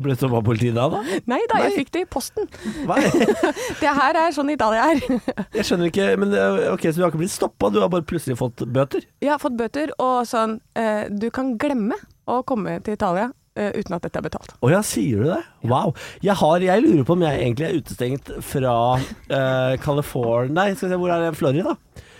Ble 0.00 0.14
du 0.14 0.20
stoppa 0.20 0.40
av 0.40 0.46
politiet 0.46 0.76
da, 0.76 0.86
da? 0.92 1.00
Nei 1.30 1.40
da, 1.50 1.62
jeg 1.66 1.82
fikk 1.82 1.90
det 1.96 2.04
i 2.04 2.08
posten. 2.10 2.48
Det 3.80 3.90
her 3.96 4.16
er 4.18 4.34
sånn 4.34 4.50
Italia 4.52 4.90
er. 4.92 5.02
Jeg 5.58 5.66
skjønner 5.66 5.90
ikke 5.90 6.06
men 6.20 6.32
eh, 6.36 6.68
Ok, 6.72 6.86
Så 6.88 6.98
du 6.98 7.04
har 7.04 7.12
ikke 7.12 7.22
blitt 7.22 7.34
stoppa, 7.34 7.70
du 7.72 7.80
har 7.82 7.90
bare 7.92 8.06
plutselig 8.06 8.38
fått 8.40 8.64
bøter? 8.70 9.04
Jeg 9.22 9.32
har 9.32 9.40
fått 9.42 9.58
bøter, 9.58 9.92
og 10.02 10.22
sånn 10.28 10.58
eh, 10.78 11.06
Du 11.10 11.28
kan 11.34 11.54
glemme 11.60 11.98
å 12.30 12.40
komme 12.46 12.78
til 12.84 12.98
Italia 12.98 13.30
Uh, 13.58 13.72
uten 13.74 13.96
at 13.96 14.04
dette 14.06 14.14
er 14.14 14.22
betalt. 14.22 14.52
Å 14.62 14.68
ja, 14.70 14.78
sier 14.86 15.24
du 15.24 15.26
det? 15.26 15.40
Wow. 15.66 15.90
Jeg, 16.22 16.36
har, 16.38 16.62
jeg 16.62 16.84
lurer 16.84 17.02
på 17.02 17.16
om 17.16 17.24
jeg 17.26 17.40
egentlig 17.42 17.66
er 17.66 17.80
utestengt 17.80 18.30
fra 18.46 18.74
uh, 18.94 19.72
California 19.82 20.54
Nei, 20.54 20.68
skal 20.76 20.86
vi 20.86 20.92
se, 20.94 20.98
hvor 21.02 21.10
er 21.10 21.24
det? 21.24 21.32
Florida? 21.36 21.74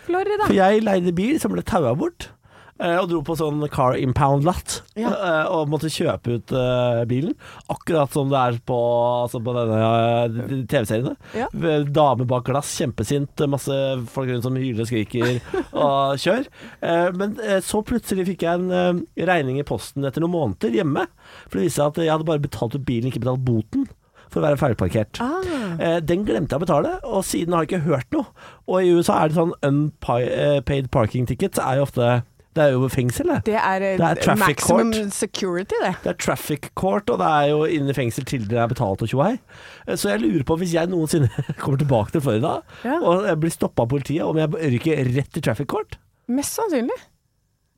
Florida. 0.08 0.48
For 0.48 0.56
jeg 0.58 0.82
leide 0.82 1.14
bil 1.14 1.38
som 1.40 1.54
ble 1.54 1.62
taua 1.62 1.94
bort. 1.96 2.32
Eh, 2.80 2.96
Og 3.00 3.08
dro 3.10 3.20
på 3.26 3.36
sånn 3.38 3.60
car 3.72 3.94
impound 4.00 4.44
lot 4.48 4.80
Ja. 4.98 5.10
eh, 5.12 5.46
og 5.52 5.68
måtte 5.72 5.90
kjøpe 5.92 6.38
ut 6.38 6.52
eh, 6.56 7.04
bilen. 7.10 7.34
Akkurat 7.68 8.10
som 8.12 8.30
det 8.32 8.38
er 8.40 8.58
på, 8.66 8.78
altså 9.26 9.40
på 9.44 9.54
denne 9.54 10.64
TV-seriene. 10.70 11.14
Ja. 11.36 11.46
Dame 11.90 12.26
bak 12.28 12.44
glass, 12.48 12.72
kjempesint, 12.80 13.44
masse 13.50 13.76
folk 14.10 14.28
rundt 14.32 14.44
som 14.48 14.56
hyler 14.60 14.84
og 14.84 14.90
skriker 14.90 15.38
og 15.84 16.18
kjør. 16.20 16.48
Eh, 16.82 17.08
Men 17.20 17.36
så 17.66 17.82
plutselig 17.86 18.26
fikk 18.32 18.44
jeg 18.48 18.60
en 18.60 19.04
regning 19.16 19.60
i 19.60 19.66
posten 19.68 20.04
etter 20.08 20.22
noen 20.24 20.34
måneder 20.38 20.74
hjemme. 20.80 21.06
For 21.48 21.58
det 21.60 21.68
viste 21.68 21.80
seg 21.82 21.92
at 21.94 22.04
jeg 22.04 22.12
hadde 22.16 22.28
bare 22.28 22.42
betalt 22.44 22.74
ut 22.76 22.84
bilen, 22.88 23.10
ikke 23.12 23.22
betalt 23.24 23.44
boten. 23.46 23.88
For 24.30 24.38
å 24.38 24.44
være 24.46 24.60
feilparkert. 24.60 25.18
Ah. 25.18 25.40
Eh, 25.82 25.96
Den 26.06 26.22
glemte 26.22 26.54
jeg 26.54 26.60
å 26.60 26.62
betale, 26.62 26.92
og 27.02 27.24
siden 27.26 27.50
har 27.56 27.64
jeg 27.64 27.72
ikke 27.72 27.88
hørt 27.88 28.12
noe. 28.14 28.28
Og 28.70 28.84
i 28.86 28.92
USA 28.94 29.16
er 29.24 29.32
det 29.32 29.38
sånn 29.40 29.54
unpaid 29.66 30.86
parking 30.94 31.26
tickets 31.26 31.58
er 31.58 31.80
jo 31.80 31.86
ofte 31.88 32.10
Det 32.54 32.64
er 32.64 32.72
jo 32.74 32.88
fengsel, 32.90 33.28
det. 33.30 33.36
Det 33.46 33.54
er, 33.54 33.82
eh, 33.86 33.96
Det 33.96 34.06
er 34.08 34.20
traffic 34.24 34.58
maximum 34.58 34.92
court. 34.92 35.12
security, 35.14 35.76
det. 35.84 35.92
Det 36.02 36.10
er 36.10 36.16
traffic 36.18 36.70
court, 36.74 37.08
og 37.10 37.18
det 37.22 37.26
er 37.30 37.44
jo 37.52 37.60
inne 37.64 37.90
i 37.90 37.94
fengsel 37.94 38.24
til 38.26 38.42
dere 38.50 38.64
er 38.64 38.72
betalt 38.72 39.02
og 39.06 39.08
tjohei. 39.12 39.38
Eh, 39.86 39.94
Så 39.94 40.10
jeg 40.10 40.20
lurer 40.24 40.42
på, 40.44 40.56
hvis 40.58 40.72
jeg 40.74 40.88
noensinne 40.90 41.30
kommer 41.62 41.78
tilbake 41.78 42.10
til 42.10 42.20
Florida 42.20 42.56
Ja. 42.84 42.98
og 42.98 43.28
blir 43.40 43.54
stoppa 43.54 43.82
av 43.86 43.88
politiet, 43.94 44.26
om 44.26 44.36
jeg 44.36 44.50
ryker 44.50 45.04
rett 45.14 45.30
til 45.32 45.42
traffic 45.46 45.68
court? 45.68 45.96
Mest 46.28 46.58
sannsynlig. 46.58 46.98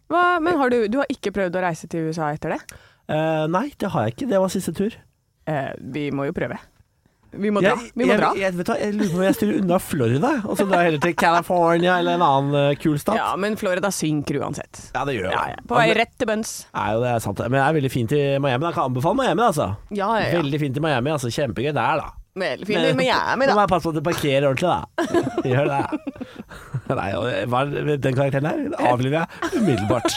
Hva, 0.08 0.40
men 0.40 0.56
har 0.56 0.68
du, 0.70 0.88
du 0.88 0.98
har 0.98 1.06
ikke 1.12 1.32
prøvd 1.32 1.54
å 1.56 1.62
reise 1.64 1.86
til 1.88 2.08
USA 2.08 2.32
etter 2.32 2.56
det? 2.56 2.60
Uh, 3.12 3.46
nei, 3.48 3.72
det 3.78 3.90
har 3.92 4.06
jeg 4.08 4.14
ikke. 4.16 4.28
Det 4.28 4.40
var 4.40 4.48
siste 4.52 4.72
tur. 4.76 4.96
Uh, 5.48 5.72
vi 5.92 6.10
må 6.14 6.24
jo 6.28 6.32
prøve. 6.36 6.58
Vi 7.32 7.50
må 7.54 7.62
dra. 7.64 7.72
Jeg, 7.80 7.92
Vi 7.96 8.04
må 8.04 8.12
jeg, 8.12 8.20
dra. 8.20 8.30
jeg, 8.36 8.54
vet 8.58 8.68
du 8.68 8.72
jeg 8.76 8.94
lurer 8.98 9.10
på 9.12 9.18
om 9.18 9.24
jeg 9.24 9.36
styrer 9.38 9.58
unna 9.62 9.78
Florida, 9.80 10.32
og 10.44 10.56
så 10.58 10.66
drar 10.68 10.82
jeg 10.82 10.90
heller 10.90 11.04
til 11.06 11.14
California 11.22 11.94
eller 12.02 12.18
en 12.18 12.24
annen 12.26 12.58
eh, 12.60 12.74
kul 12.82 12.98
stat. 13.00 13.16
Ja, 13.16 13.30
men 13.40 13.56
Florida 13.60 13.88
synker 13.94 14.40
uansett. 14.42 14.82
Ja, 14.92 15.04
det 15.08 15.16
gjør 15.16 15.30
jeg. 15.30 15.36
Ja, 15.38 15.44
ja. 15.54 15.62
På 15.68 15.78
vei 15.80 15.86
rett 15.96 16.12
til 16.20 16.28
bunns. 16.28 16.52
Er 16.76 16.98
det 17.00 17.12
er 17.14 17.22
sant. 17.24 17.40
Men 17.46 17.56
det 17.56 17.62
er 17.64 17.78
veldig 17.78 17.92
fint 17.94 18.12
i 18.16 18.22
Miami. 18.36 18.68
Jeg 18.68 18.76
kan 18.76 18.90
anbefale 18.90 19.18
Miami, 19.22 19.46
altså. 19.48 19.70
Ja, 19.90 20.10
ja, 20.20 20.26
ja. 20.28 20.42
Veldig 20.42 20.60
fint 20.66 20.76
i 20.76 20.84
Miami. 20.84 21.14
altså 21.14 21.32
Kjempegøy 21.32 21.72
der, 21.72 22.02
da. 22.04 22.10
Veldig 22.42 22.64
fint 22.68 22.86
i 22.88 22.92
Miami, 22.96 23.48
da. 23.48 23.56
må 23.56 23.64
jeg 23.64 23.72
passe 23.72 23.84
på 23.84 23.90
at 23.92 23.98
du 23.98 24.04
parkerer 24.06 24.46
ordentlig, 24.48 24.68
da. 24.68 25.16
Gjør 25.52 25.72
det. 25.72 26.14
Nei, 26.92 27.08
hva 27.52 27.64
er 27.64 27.96
den 28.00 28.16
karakteren 28.16 28.48
der 28.48 28.62
den 28.68 28.78
avliver 28.92 29.18
jeg 29.20 29.60
umiddelbart. 29.60 30.16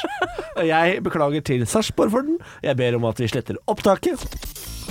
Jeg 0.63 1.01
beklager 1.03 1.43
til 1.47 1.65
Sarpsborg 1.67 2.11
for 2.13 2.27
den. 2.27 2.39
Jeg 2.63 2.79
ber 2.79 2.95
om 2.99 3.07
at 3.11 3.19
vi 3.19 3.27
sletter 3.31 3.59
opptaket. 3.71 4.23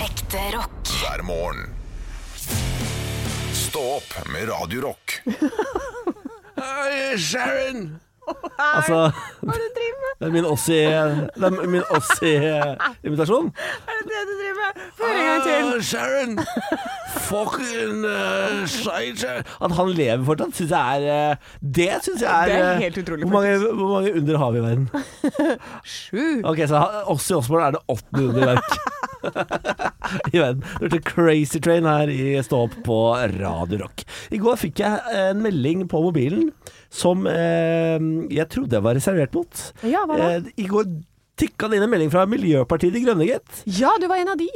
Ekte 0.05 0.45
rock. 0.57 0.93
hver 1.01 1.25
morgen. 1.25 1.84
Stå 3.75 3.83
opp 3.97 4.27
med 4.31 4.49
Radio 4.49 4.81
Rock. 4.81 5.21
Hei, 6.61 7.17
Sharon! 7.19 7.99
Altså 8.55 8.99
Hva 9.41 9.51
er 9.51 9.57
det 9.59 9.65
du 9.65 9.73
driver 9.75 9.97
med? 9.99 10.13
Det 10.21 10.27
er 10.29 11.71
min 11.73 11.83
Ossi-invitasjon. 11.97 13.49
Er 13.51 13.97
det 13.99 14.05
det 14.13 14.21
du 14.29 14.31
driver 14.39 14.61
med? 14.61 14.79
Få 14.95 15.09
høre 15.09 15.17
en 15.19 15.27
gang 15.27 15.43
til. 15.43 15.67
Ah, 15.73 15.83
Sharon! 15.89 16.39
Fucking 17.25 18.07
uh, 18.07 18.63
scheisse. 18.77 19.35
At 19.43 19.75
han 19.81 19.91
lever 19.99 20.23
fortsatt, 20.31 20.55
syns 20.61 20.71
jeg 20.71 21.09
er 21.11 21.35
uh, 21.35 21.51
Det 21.81 21.89
syns 22.07 22.23
jeg 22.23 22.31
er 22.31 22.53
Det 22.53 22.61
er 22.61 22.71
uh, 22.71 22.85
helt 22.85 23.01
utrolig, 23.03 23.27
Hvor 23.27 23.35
mange, 23.41 23.73
hvor 23.73 23.93
mange 23.97 24.15
under 24.21 24.39
har 24.45 24.55
vi 24.55 24.63
i 24.63 24.65
verden? 24.69 24.89
Sju. 25.97 26.23
Ok, 26.47 26.63
så 26.63 26.79
ha- 26.79 27.03
Ossi 27.11 27.35
Osborne 27.35 27.67
er 27.67 27.75
det 27.75 27.83
åttende 27.91 28.27
under 28.29 28.41
i 28.41 28.53
verden. 28.53 29.91
I 30.33 30.39
verden. 30.41 30.61
Du 30.79 30.85
hørte 30.87 31.01
Crazy 31.07 31.59
Train 31.63 31.87
her 31.89 32.11
i 32.13 32.35
Stå 32.45 32.63
opp 32.67 32.75
på 32.85 32.99
Radio 33.37 33.81
Rock. 33.85 34.05
I 34.35 34.39
går 34.41 34.59
fikk 34.61 34.83
jeg 34.83 35.17
en 35.25 35.41
melding 35.45 35.85
på 35.91 36.01
mobilen 36.05 36.49
som 36.95 37.25
eh, 37.27 37.97
jeg 38.31 38.47
trodde 38.53 38.77
jeg 38.77 38.85
var 38.85 38.95
reservert 38.99 39.35
mot. 39.35 39.65
Ja, 39.87 40.05
hva 40.07 40.19
da? 40.21 40.29
Eh, 40.37 40.53
I 40.63 40.69
går 40.71 40.87
tikka 41.41 41.67
det 41.67 41.79
inn 41.81 41.87
en 41.89 41.91
melding 41.91 42.13
fra 42.13 42.23
Miljøpartiet 42.31 42.95
De 42.95 43.01
Grønne, 43.03 43.27
gitt. 43.27 43.63
Ja, 43.81 43.91
du 43.99 44.07
var 44.07 44.21
en 44.21 44.31
av 44.31 44.39
de. 44.39 44.47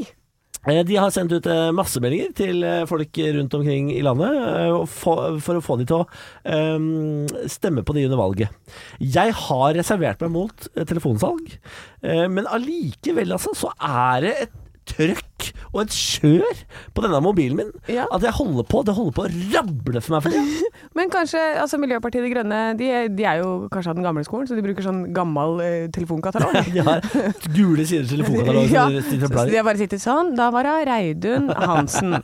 Eh, 0.68 0.80
De 0.88 0.96
har 1.00 1.12
sendt 1.16 1.32
ut 1.36 1.46
eh, 1.52 1.70
massemeldinger 1.76 2.32
til 2.36 2.64
eh, 2.68 2.86
folk 2.88 3.20
rundt 3.36 3.54
omkring 3.60 3.90
i 3.96 4.00
landet 4.06 4.38
eh, 4.40 4.78
for 4.92 5.60
å 5.60 5.64
få 5.64 5.78
de 5.82 5.88
til 5.90 6.02
å 6.02 6.08
eh, 6.48 7.44
stemme 7.52 7.84
på 7.88 7.96
de 7.98 8.06
under 8.08 8.20
valget. 8.22 8.56
Jeg 9.04 9.36
har 9.44 9.76
reservert 9.80 10.24
meg 10.24 10.34
mot 10.38 10.68
eh, 10.76 10.86
telefonsalg, 10.88 11.52
eh, 12.04 12.26
men 12.32 12.48
allikevel 12.52 13.36
altså, 13.36 13.56
så 13.66 13.72
er 13.80 14.28
det 14.28 14.34
et 14.48 14.58
trøkk 14.90 15.26
og 15.70 15.84
et 15.84 15.94
kjør 15.94 16.62
på 16.98 17.04
denne 17.06 17.20
mobilen 17.22 17.58
min 17.60 17.70
Ja. 17.94 18.06
at 18.12 18.24
jeg 18.26 18.34
holder 18.36 18.66
på, 18.66 18.82
det 18.86 18.94
holder 18.98 19.14
på 19.16 19.24
å 19.28 19.30
rable 19.54 20.02
for 20.02 20.16
meg 20.16 20.24
for 20.26 20.30
tida. 20.34 20.70
Men 20.98 21.12
kanskje 21.14 21.42
altså 21.62 21.78
Miljøpartiet 21.82 22.26
De 22.26 22.32
Grønne 22.34 22.60
de, 22.80 22.88
de 23.14 23.24
er 23.30 23.36
jo 23.44 23.52
kanskje 23.72 23.94
av 23.94 24.00
den 24.00 24.08
gamle 24.08 24.24
skolen, 24.26 24.48
så 24.50 24.58
de 24.58 24.64
bruker 24.66 24.84
sånn 24.86 25.04
gammel 25.16 25.62
eh, 25.64 25.86
telefonkatalog. 25.94 26.58
De 26.76 26.82
har 26.86 27.00
gule 27.56 27.86
sider 27.88 28.08
telefonkatalog 28.10 28.66
Ja, 28.76 28.88
så 28.90 29.46
de 29.50 29.58
har 29.58 29.66
bare 29.68 29.80
sittet 29.80 30.02
sånn. 30.04 30.34
Da 30.38 30.50
var 30.54 30.66
det 30.68 30.76
Reidun 30.90 31.50
Hansen. 31.54 32.18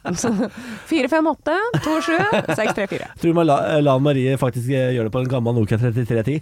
458 0.90 1.56
27 1.86 2.52
634. 2.56 3.12
Tror 3.22 3.38
man 3.38 3.48
la, 3.50 3.58
Lan 3.86 4.04
Marie 4.06 4.36
faktisk 4.42 4.70
gjøre 4.74 4.94
gjør 4.98 5.10
det 5.10 5.14
på 5.16 5.22
en 5.24 5.32
gammel 5.38 5.54
Nokia 5.60 5.78
3310. 5.82 6.42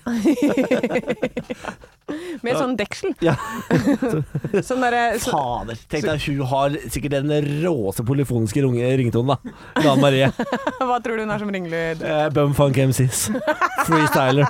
Med 2.44 2.58
sånn 2.58 2.74
deksel. 2.78 3.14
Ja. 3.24 3.34
Sånn 4.68 4.84
der, 4.84 5.18
så, 5.22 5.32
Fader. 5.32 5.78
Tenk 5.92 6.06
deg, 6.08 6.26
hun 6.28 6.50
har 6.52 6.76
sikkert 6.92 7.16
den 7.16 7.32
råeste 7.64 8.04
polyfoniske 8.06 8.64
ringetonen, 8.64 9.34
da. 9.34 9.54
Dan 9.80 10.02
Marie. 10.04 10.28
Hva 10.90 11.00
tror 11.04 11.18
du 11.18 11.24
hun 11.24 11.32
har 11.34 11.42
som 11.42 11.52
ringelyd? 11.54 12.04
Eh, 12.04 12.26
Bumfunk 12.36 12.78
MCs. 12.90 13.30
Freestyler. 13.88 14.46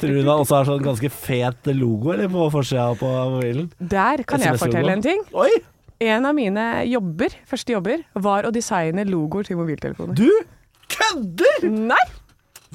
Tror 0.00 0.16
hun 0.16 0.32
også 0.38 0.58
har 0.58 0.70
sånn 0.70 0.82
ganske 0.88 1.12
fet 1.12 1.70
logo 1.76 2.14
eller 2.16 2.32
på 2.32 2.48
forsida 2.54 2.88
på 2.98 3.12
mobilen? 3.36 3.70
Der 3.78 4.24
kan 4.28 4.42
jeg 4.44 4.60
fortelle 4.62 4.96
en 4.96 5.04
ting. 5.04 5.22
Oi! 5.36 5.52
En 6.04 6.26
av 6.26 6.34
mine 6.36 6.64
jobber, 6.90 7.36
første 7.48 7.76
jobber, 7.76 8.02
var 8.18 8.48
å 8.48 8.52
designe 8.54 9.04
logoer 9.08 9.46
til 9.46 9.60
mobiltelefoner. 9.60 10.18
Du 10.18 10.28
kødder! 10.90 11.68
Nei! 11.70 12.02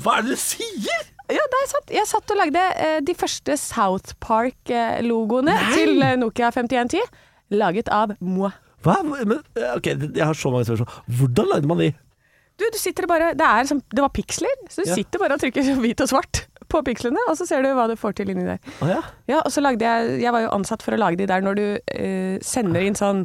Hva 0.03 0.20
er 0.20 0.27
det 0.27 0.36
du 0.38 0.41
sier?! 0.41 1.08
Ja, 1.29 1.44
satt, 1.70 1.91
jeg 1.94 2.08
satt 2.10 2.32
og 2.34 2.39
lagde 2.39 2.62
eh, 2.82 3.00
de 3.06 3.13
første 3.13 3.53
South 3.62 4.15
Park-logoene 4.24 5.53
til 5.75 6.00
eh, 6.01 6.15
Nokia 6.18 6.50
5110, 6.56 7.03
laget 7.53 7.91
av 7.94 8.15
moi. 8.24 8.50
Hva? 8.86 8.96
Men, 9.06 9.36
eh, 9.60 9.74
ok, 9.75 9.91
jeg 10.15 10.25
har 10.25 10.34
så 10.38 10.50
mange 10.53 10.65
spørsmål. 10.65 11.01
Hvordan 11.20 11.51
lagde 11.53 11.70
man 11.70 11.84
de? 11.84 11.89
Du, 12.60 12.65
du 12.74 12.79
sitter 12.82 13.06
bare 13.08 13.29
Det, 13.39 13.46
er 13.46 13.68
som, 13.70 13.79
det 13.94 14.01
var 14.03 14.12
piksler, 14.12 14.56
så 14.72 14.84
du 14.84 14.89
Ja. 14.89 14.96
sitter 14.98 15.22
bare 15.22 15.38
og 15.38 15.44
trykker 15.44 15.70
hvit 15.84 16.01
og 16.03 16.10
svart 16.12 16.46
på 16.70 16.82
pikslene, 16.86 17.22
og 17.29 17.38
så 17.38 17.46
ser 17.50 17.63
du 17.65 17.70
hva 17.74 17.88
du 17.89 17.96
får 17.98 18.13
til 18.20 18.29
inni 18.34 18.44
der. 18.46 18.60
Å 18.86 18.89
ja. 18.89 19.00
Ja, 19.29 19.39
og 19.41 19.50
så 19.53 19.62
lagde 19.63 19.86
jeg 19.86 20.20
Jeg 20.22 20.34
var 20.36 20.44
jo 20.44 20.51
ansatt 20.53 20.84
for 20.86 20.94
å 20.94 21.00
lage 21.01 21.18
de 21.18 21.25
der 21.29 21.41
når 21.46 21.56
du 21.58 21.63
eh, 21.94 22.36
sender 22.46 22.86
inn 22.86 22.98
sånn 22.98 23.24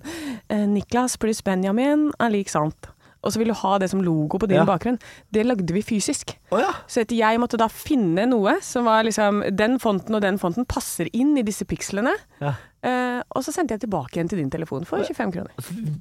eh, 0.48 0.62
Niklas 0.70 1.16
pluss 1.20 1.42
Benjamin 1.44 2.06
er 2.20 2.32
lik 2.32 2.48
sant. 2.52 2.88
Og 3.24 3.32
så 3.32 3.40
vil 3.40 3.48
du 3.48 3.54
ha 3.56 3.78
det 3.80 3.88
som 3.90 4.02
logo 4.04 4.36
på 4.38 4.46
din 4.50 4.60
Ja. 4.60 4.64
bakgrunn. 4.68 4.98
Det 5.32 5.46
lagde 5.48 5.72
vi 5.72 5.80
fysisk. 5.82 6.36
Oh, 6.52 6.60
ja. 6.60 6.70
Så 6.86 7.00
at 7.06 7.10
jeg 7.16 7.40
måtte 7.40 7.56
da 7.58 7.66
finne 7.72 8.26
noe 8.28 8.58
som 8.62 8.84
var 8.84 9.02
liksom 9.08 9.42
Den 9.56 9.78
fonten 9.80 10.14
og 10.14 10.20
den 10.22 10.36
fonten 10.38 10.66
passer 10.68 11.08
inn 11.16 11.36
i 11.40 11.42
disse 11.42 11.64
pikslene. 11.64 12.12
ja. 12.40 12.54
Uh, 12.84 13.22
og 13.32 13.40
så 13.40 13.48
sendte 13.48 13.72
jeg 13.72 13.80
tilbake 13.86 14.12
igjen 14.18 14.28
til 14.28 14.36
din 14.42 14.50
telefon 14.52 14.84
for 14.84 15.00
25 15.00 15.30
kroner. 15.32 15.52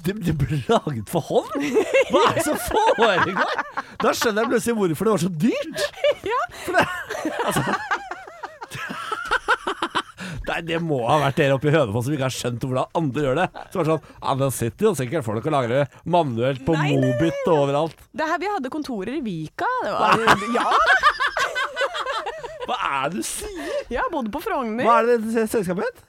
Det, 0.03 0.17
det 0.25 0.33
ble 0.35 0.57
laget 0.67 1.07
for 1.07 1.23
hånd? 1.23 1.53
Hva 2.11 2.23
er 2.27 2.33
det 2.35 2.43
som 2.43 2.57
foregår? 2.59 3.31
Da 4.03 4.11
skjønner 4.11 4.43
jeg 4.43 4.49
plutselig 4.51 4.75
hvorfor 4.75 5.07
det 5.07 5.13
var 5.13 5.23
så 5.23 5.31
dyrt. 5.31 5.85
Ja. 6.27 6.41
For 6.65 6.75
det, 6.75 6.83
altså 7.47 7.63
Nei, 10.53 10.59
det 10.67 10.77
må 10.85 10.99
ha 11.07 11.15
vært 11.23 11.39
dere 11.39 11.55
oppe 11.57 11.71
i 11.71 11.73
Hønefoss 11.73 12.05
som 12.05 12.13
ikke 12.13 12.27
har 12.27 12.33
skjønt 12.35 12.65
hvordan 12.67 12.97
andre 12.99 13.23
gjør 13.25 13.39
det. 13.39 13.45
Var 13.73 13.87
det 13.87 13.89
sånn 13.89 14.03
Ja, 14.21 14.33
da 14.37 14.49
sitter 14.53 14.85
jo 14.85 14.91
sikkert 14.99 15.25
folk 15.25 15.47
og 15.49 15.69
det 15.71 15.79
manuelt 16.13 16.61
på 16.67 16.75
Nei, 16.77 16.91
Mobit 17.01 17.39
og 17.47 17.55
overalt. 17.63 18.03
Det 18.13 18.27
her, 18.29 18.41
vi 18.43 18.51
hadde 18.51 18.71
kontorer 18.73 19.15
i 19.17 19.21
Vika. 19.25 19.69
Det 19.81 19.93
var, 19.95 20.21
ja, 20.59 20.67
Hva 22.67 22.77
er 22.91 23.09
det 23.15 23.23
du 23.23 23.27
sier? 23.27 23.73
jeg 23.91 24.11
bodde 24.13 24.31
på 24.33 24.43
Frogner. 24.45 24.85
Hva 24.85 24.99
er 25.01 25.09
det 25.25 25.47
selskapet 25.51 25.89
het? 25.89 26.05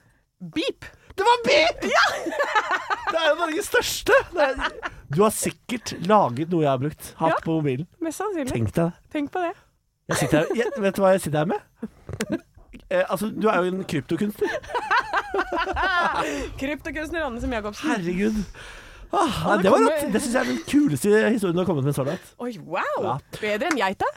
Beep! 0.55 0.85
Det 1.15 1.25
var 1.25 1.43
Beep! 1.47 1.89
Ja! 1.89 2.05
Det 3.15 3.19
er 3.21 3.27
jo 3.29 3.35
Norges 3.39 3.67
største. 3.69 4.15
Det 4.33 4.45
er, 4.45 4.79
du 5.13 5.19
har 5.21 5.31
sikkert 5.31 5.93
laget 6.09 6.49
noe 6.51 6.65
jeg 6.65 6.71
har 6.71 6.81
brukt. 6.81 7.11
Hatt 7.19 7.35
Ja. 7.37 7.43
på 7.45 7.53
mobilen. 7.59 7.85
Mest 8.03 8.19
sannsynlig. 8.19 8.51
Tenk 8.51 8.73
deg 8.75 8.89
det. 8.89 9.11
Tenk 9.13 9.31
på 9.31 9.43
det. 9.45 9.51
Jeg 10.09 10.17
sitter 10.23 10.41
her, 10.41 10.57
jeg, 10.59 10.73
vet 10.83 10.97
du 10.97 11.01
hva 11.05 11.13
jeg 11.15 11.23
sitter 11.23 11.45
her 11.45 11.49
med? 11.53 12.43
Eh, 12.89 13.03
altså, 13.09 13.31
du 13.33 13.47
er 13.49 13.63
jo 13.63 13.71
en 13.73 13.85
kryptokunstner. 13.89 14.57
Kryptokunstner 16.61 17.25
Anne 17.25 17.41
Sem 17.41 17.53
Jacobsen. 17.55 17.89
Herregud. 17.89 18.41
Ah, 19.15 19.41
nei, 19.47 19.57
det 19.63 19.71
var 19.71 19.83
rått. 19.85 20.05
Det 20.13 20.21
syns 20.21 20.35
jeg 20.35 20.41
er 20.41 20.49
den 20.51 20.61
kuleste 20.67 21.09
historien 21.29 21.55
du 21.55 21.61
har 21.63 21.69
kommet 21.69 21.87
med 21.87 21.95
så 21.97 22.05
langt. 22.07 22.31
Oi, 22.41 22.51
wow! 22.61 23.01
Ja. 23.05 23.17
Bedre 23.39 23.71
enn 23.71 23.79
geita? 23.79 24.09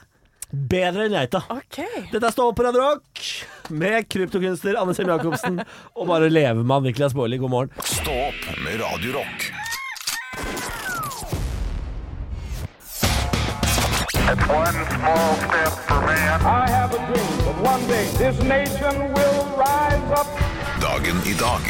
Bedre 0.49 1.07
enn 1.07 1.17
geita. 1.17 1.43
OK. 1.53 1.81
Dette 2.13 2.25
er 2.25 2.35
Stå 2.35 2.49
opp 2.51 2.59
på 2.59 2.67
Radio 2.67 2.85
Rock 2.87 3.25
med 3.69 4.09
kryptokunstner 4.11 4.79
Anne 4.81 4.97
Sem 4.97 5.09
Jacobsen 5.09 5.61
og 5.61 6.09
bare 6.09 6.31
levemann 6.33 6.89
Niklas 6.89 7.17
Baarli. 7.17 7.41
God 7.41 7.53
morgen. 7.55 7.89
Stå 7.89 8.17
opp 8.31 8.47
med 8.65 8.81
Radio 8.81 9.19
Rock. 9.21 9.51
Dagen 20.83 21.21
i 21.25 21.37
dag 21.39 21.69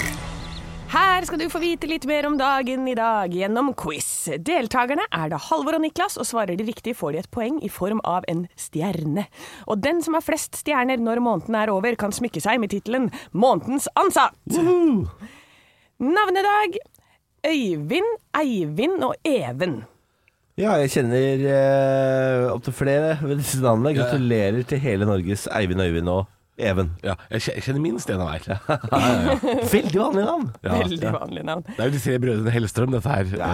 Her 0.91 1.27
skal 1.29 1.39
du 1.39 1.45
få 1.53 1.61
vite 1.63 1.87
litt 1.87 2.07
mer 2.11 2.27
om 2.27 2.35
dagen 2.41 2.89
i 2.91 2.97
dag 2.99 3.31
gjennom 3.31 3.71
quiz. 3.79 4.09
Deltakerne 4.43 5.05
er 5.07 5.31
da 5.31 5.39
Halvor 5.39 5.77
og 5.79 5.85
Niklas, 5.85 6.17
og 6.19 6.27
svarer 6.27 6.59
de 6.59 6.67
riktig 6.67 6.97
får 6.99 7.15
de 7.15 7.21
et 7.23 7.31
poeng 7.31 7.61
i 7.63 7.71
form 7.71 8.01
av 8.03 8.27
en 8.27 8.49
stjerne. 8.59 9.29
Og 9.71 9.79
den 9.85 10.03
som 10.03 10.19
har 10.19 10.25
flest 10.27 10.59
stjerner 10.59 10.99
når 10.99 11.23
måneden 11.23 11.55
er 11.61 11.71
over, 11.71 11.95
kan 11.95 12.11
smykke 12.11 12.43
seg 12.43 12.59
med 12.59 12.75
tittelen 12.75 13.07
Månedens 13.31 13.87
ansatt. 13.95 14.35
Navnedag 16.19 16.81
Øyvind, 17.47 18.11
Eivind 18.35 19.07
og 19.07 19.15
Even. 19.23 19.85
Ja, 20.59 20.73
jeg 20.83 20.91
kjenner 20.91 21.43
eh, 21.47 22.49
opptil 22.51 22.75
flere 22.75 23.13
ved 23.23 23.39
disse 23.39 23.61
navnene. 23.63 23.93
Gratulerer 23.95 24.65
til 24.67 24.81
hele 24.83 25.07
Norges 25.07 25.47
Eivind 25.55 25.85
Øyvind 25.85 26.11
og 26.11 26.25
Even. 26.59 26.89
Ja, 27.07 27.13
jeg 27.31 27.41
kje- 27.45 27.53
jeg 27.55 27.63
kjenner 27.69 27.83
minst 27.85 28.11
en 28.11 28.19
av 28.21 28.29
hver. 28.33 28.43
Veldig 29.71 29.99
vanlige 30.01 30.25
navn. 30.27 30.49
Ja. 30.65 30.71
Veldig 30.81 31.13
vanlig 31.15 31.43
navn. 31.47 31.63
Det 31.69 31.79
er 31.79 31.87
jo 31.87 31.93
de 31.95 32.01
tre 32.03 32.17
brødrene 32.25 32.51
Hellstrøm, 32.57 32.91
dette 32.97 33.09
her. 33.09 33.27
Eh, 33.39 33.47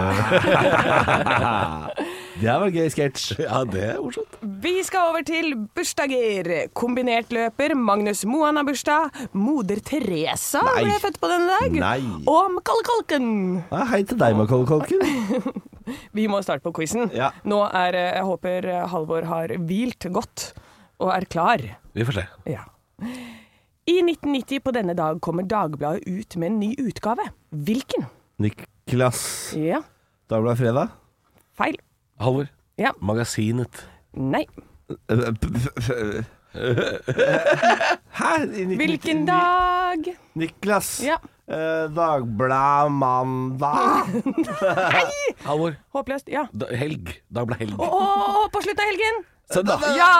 Det 2.35 2.51
var 2.51 2.67
gøy 2.73 2.89
sketsj. 2.91 3.37
Ja, 3.45 3.61
det 3.63 3.83
er 3.93 3.99
morsomt. 4.03 4.33
Vi 4.63 4.73
skal 4.83 5.07
over 5.13 5.23
til 5.23 5.53
bursdager. 5.77 6.49
Kombinertløper 6.75 7.71
Magnus 7.79 8.25
Moan 8.27 8.57
har 8.59 8.65
bursdag. 8.67 9.07
Moder 9.37 9.79
Teresa 9.87 10.59
Nei. 10.67 10.81
ble 10.83 10.97
født 11.05 11.19
på 11.21 11.29
denne 11.31 11.47
dag. 11.53 11.71
Nei. 11.79 12.01
Og 12.27 12.51
Macaulay 12.57 12.83
Kalken. 12.89 13.29
Ja, 13.71 13.85
hei 13.93 14.01
til 14.09 14.19
deg, 14.19 14.35
Macaulay 14.35 14.67
Culkin. 14.67 14.99
Vi 16.17 16.23
må 16.27 16.41
starte 16.43 16.63
på 16.65 16.73
quizen. 16.75 17.07
Ja. 17.15 17.29
Nå 17.47 17.61
er 17.69 17.95
eh, 18.01 18.11
Jeg 18.17 18.25
håper 18.27 18.59
eh, 18.73 18.83
Halvor 18.91 19.23
har 19.31 19.47
hvilt 19.69 20.03
godt 20.11 20.49
og 20.99 21.09
er 21.15 21.23
klar. 21.31 21.59
Vi 21.95 22.03
får 22.07 22.13
se. 22.19 22.25
Ja. 22.51 22.63
I 23.85 23.95
1990 24.01 24.59
på 24.65 24.71
denne 24.73 24.93
dag 24.97 25.19
kommer 25.21 25.43
Dagbladet 25.43 26.07
ut 26.07 26.35
med 26.41 26.47
en 26.51 26.59
ny 26.59 26.71
utgave. 26.79 27.25
Hvilken? 27.51 28.05
Niklas. 28.41 29.53
Ja. 29.57 29.81
Dagbladet 30.29 30.59
Fredag. 30.63 30.87
Feil. 31.57 31.77
Halvor. 32.19 32.47
Ja. 32.79 32.91
Magasinet. 33.01 33.83
Nei. 34.15 34.45
Hæ? 38.15 38.33
Hvilken 38.79 39.25
dag? 39.27 40.09
Niklas. 40.39 41.01
Ja. 41.03 41.17
Eh, 41.47 41.85
Dagblad 41.95 42.89
mandag. 42.91 44.07
Halvor. 45.47 45.75
Håpløst. 45.93 46.29
Ja. 46.31 46.47
Da, 46.53 46.71
helg. 46.73 47.11
Dagbladet 47.29 47.67
Helg. 47.67 47.77
Å, 47.79 48.47
på 48.51 48.63
slutten 48.65 48.81
av 48.81 48.91
helgen! 48.93 49.23
Søndag. 49.53 49.79
Ja! 49.95 50.13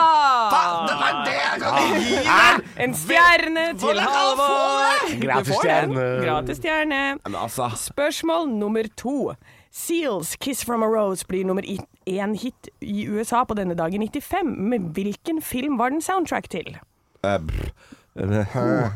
Det 0.86 0.96
var 1.00 1.24
det 1.26 1.34
jeg 1.34 1.60
kan 1.62 2.84
En 2.84 2.94
stjerne 2.94 3.64
til 3.78 4.00
Halvor. 4.00 5.20
Gratis 5.24 5.54
stjerne. 5.54 6.06
Gratis 6.26 6.56
stjerne. 6.56 7.18
Men 7.24 7.34
altså 7.34 7.70
Spørsmål 7.76 8.48
nummer 8.48 8.82
to. 8.96 9.32
Seals 9.72 10.36
'Kiss 10.36 10.64
from 10.64 10.82
a 10.82 10.86
Rose' 10.86 11.24
blir 11.28 11.44
nummer 11.44 11.62
én 12.06 12.34
hit 12.42 12.68
i 12.80 13.08
USA 13.08 13.44
på 13.44 13.54
denne 13.54 13.74
dag 13.74 13.94
i 13.94 13.98
95. 13.98 14.56
Men 14.58 14.82
hvilken 14.82 15.42
film 15.42 15.78
var 15.78 15.88
den 15.88 16.02
soundtrack 16.02 16.50
til? 16.50 16.78
eh, 17.24 17.38
brr. 17.40 18.92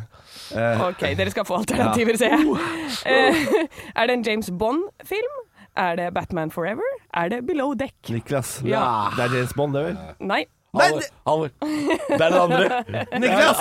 Eh. 0.57 0.87
Ok, 0.89 1.01
dere 1.01 1.31
skal 1.31 1.45
få 1.45 1.55
alternativer, 1.55 2.17
ser 2.17 2.27
jeg. 2.27 2.57
Eh, 3.07 3.37
er 4.03 4.07
det 4.07 4.15
en 4.15 4.23
James 4.27 4.51
Bond-film? 4.59 5.37
Er 5.81 5.97
det 5.97 6.11
Batman 6.15 6.51
Forever? 6.53 6.85
Er 7.17 7.31
det 7.33 7.47
Below 7.49 7.73
Deck? 7.75 7.95
Niklas. 8.13 8.59
Ja. 8.67 9.09
Det 9.17 9.25
er 9.25 9.37
James 9.39 9.55
Bond, 9.57 9.77
det 9.79 9.85
vel? 9.87 10.01
Nei. 10.21 10.43
Halvor. 10.71 11.03
Halvor. 11.27 11.50
Det 11.61 12.25
er 12.25 12.31
det 12.31 12.41
andre. 12.41 12.67
Niklas! 13.19 13.59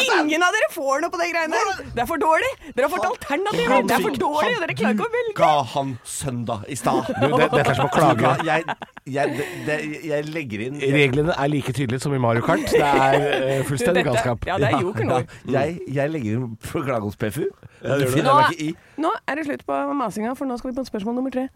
Ingen 0.00 0.44
av 0.46 0.54
dere 0.56 0.68
får 0.72 1.02
noe 1.04 1.12
på 1.12 1.20
de 1.20 1.26
greiene 1.34 1.58
der. 1.58 1.82
Det 1.96 2.04
er 2.04 2.08
for 2.08 2.22
dårlig. 2.22 2.50
Dere 2.70 2.86
har 2.86 2.92
fått 2.94 3.08
alternativer. 3.10 3.84
Det 3.84 3.96
er 3.96 4.04
for 4.06 4.16
dårlig, 4.22 4.54
og 4.56 4.64
dere 4.64 4.76
klarer 4.78 4.96
ikke 4.96 5.08
å 5.08 5.12
velge. 5.16 5.34
Ga 5.40 5.52
han 5.74 5.92
søndag 6.08 6.64
i 6.64 6.78
stad. 6.80 7.12
Du, 7.12 7.26
det, 7.26 7.50
dette 7.52 7.60
er 7.60 7.80
som 7.82 7.90
å 7.90 7.92
klage. 7.92 8.34
Jeg, 8.48 8.78
jeg, 9.04 9.36
det, 9.36 9.48
det, 9.68 9.78
jeg 10.08 10.28
legger 10.32 10.66
inn 10.68 10.80
Reglene 10.80 11.36
er 11.36 11.52
like 11.52 11.74
tydelige 11.76 12.00
som 12.06 12.16
i 12.16 12.22
Mario 12.22 12.44
Kart. 12.46 12.64
Det 12.72 12.80
er 12.80 13.18
eh, 13.20 13.64
fullstendig 13.68 14.06
galskap. 14.08 14.48
Ja, 14.48 14.56
det 14.60 14.72
er 14.72 14.80
joker 14.80 15.08
nå. 15.12 15.22
Jeg, 15.50 15.80
jeg 15.92 16.14
legger 16.16 16.40
inn 16.40 16.54
forklage 16.64 17.04
hos 17.04 17.20
PFU. 17.20 17.44
det 17.84 18.12
det 18.16 18.74
nå 19.00 19.10
er 19.28 19.38
det 19.38 19.46
slutt 19.48 19.66
på 19.68 19.76
masinga, 19.96 20.32
for 20.36 20.48
nå 20.48 20.56
skal 20.60 20.72
vi 20.72 20.80
på 20.80 20.88
spørsmål 20.88 21.20
nummer 21.20 21.32
tre. 21.36 21.50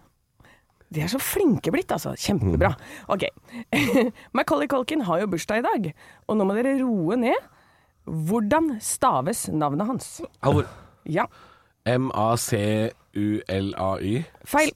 De 0.95 1.01
er 1.03 1.09
så 1.11 1.19
flinke 1.19 1.73
blitt, 1.75 1.91
altså. 1.95 2.15
Kjempebra. 2.19 2.71
Ok. 3.11 3.23
Macaulay 4.37 4.69
Culkin 4.71 5.03
har 5.09 5.21
jo 5.25 5.31
bursdag 5.33 5.59
i 5.63 5.67
dag, 5.67 5.91
og 6.29 6.39
nå 6.39 6.47
må 6.47 6.53
dere 6.59 6.77
roe 6.83 7.17
ned. 7.19 7.39
Hvordan 8.05 8.77
staves 8.85 9.49
navnet 9.51 9.87
hans? 9.89 10.21
Halvor. 10.45 10.67
Ja, 11.09 11.25
M-A-C-U-L-A-Y. 11.85 12.93
feil. 14.49 14.73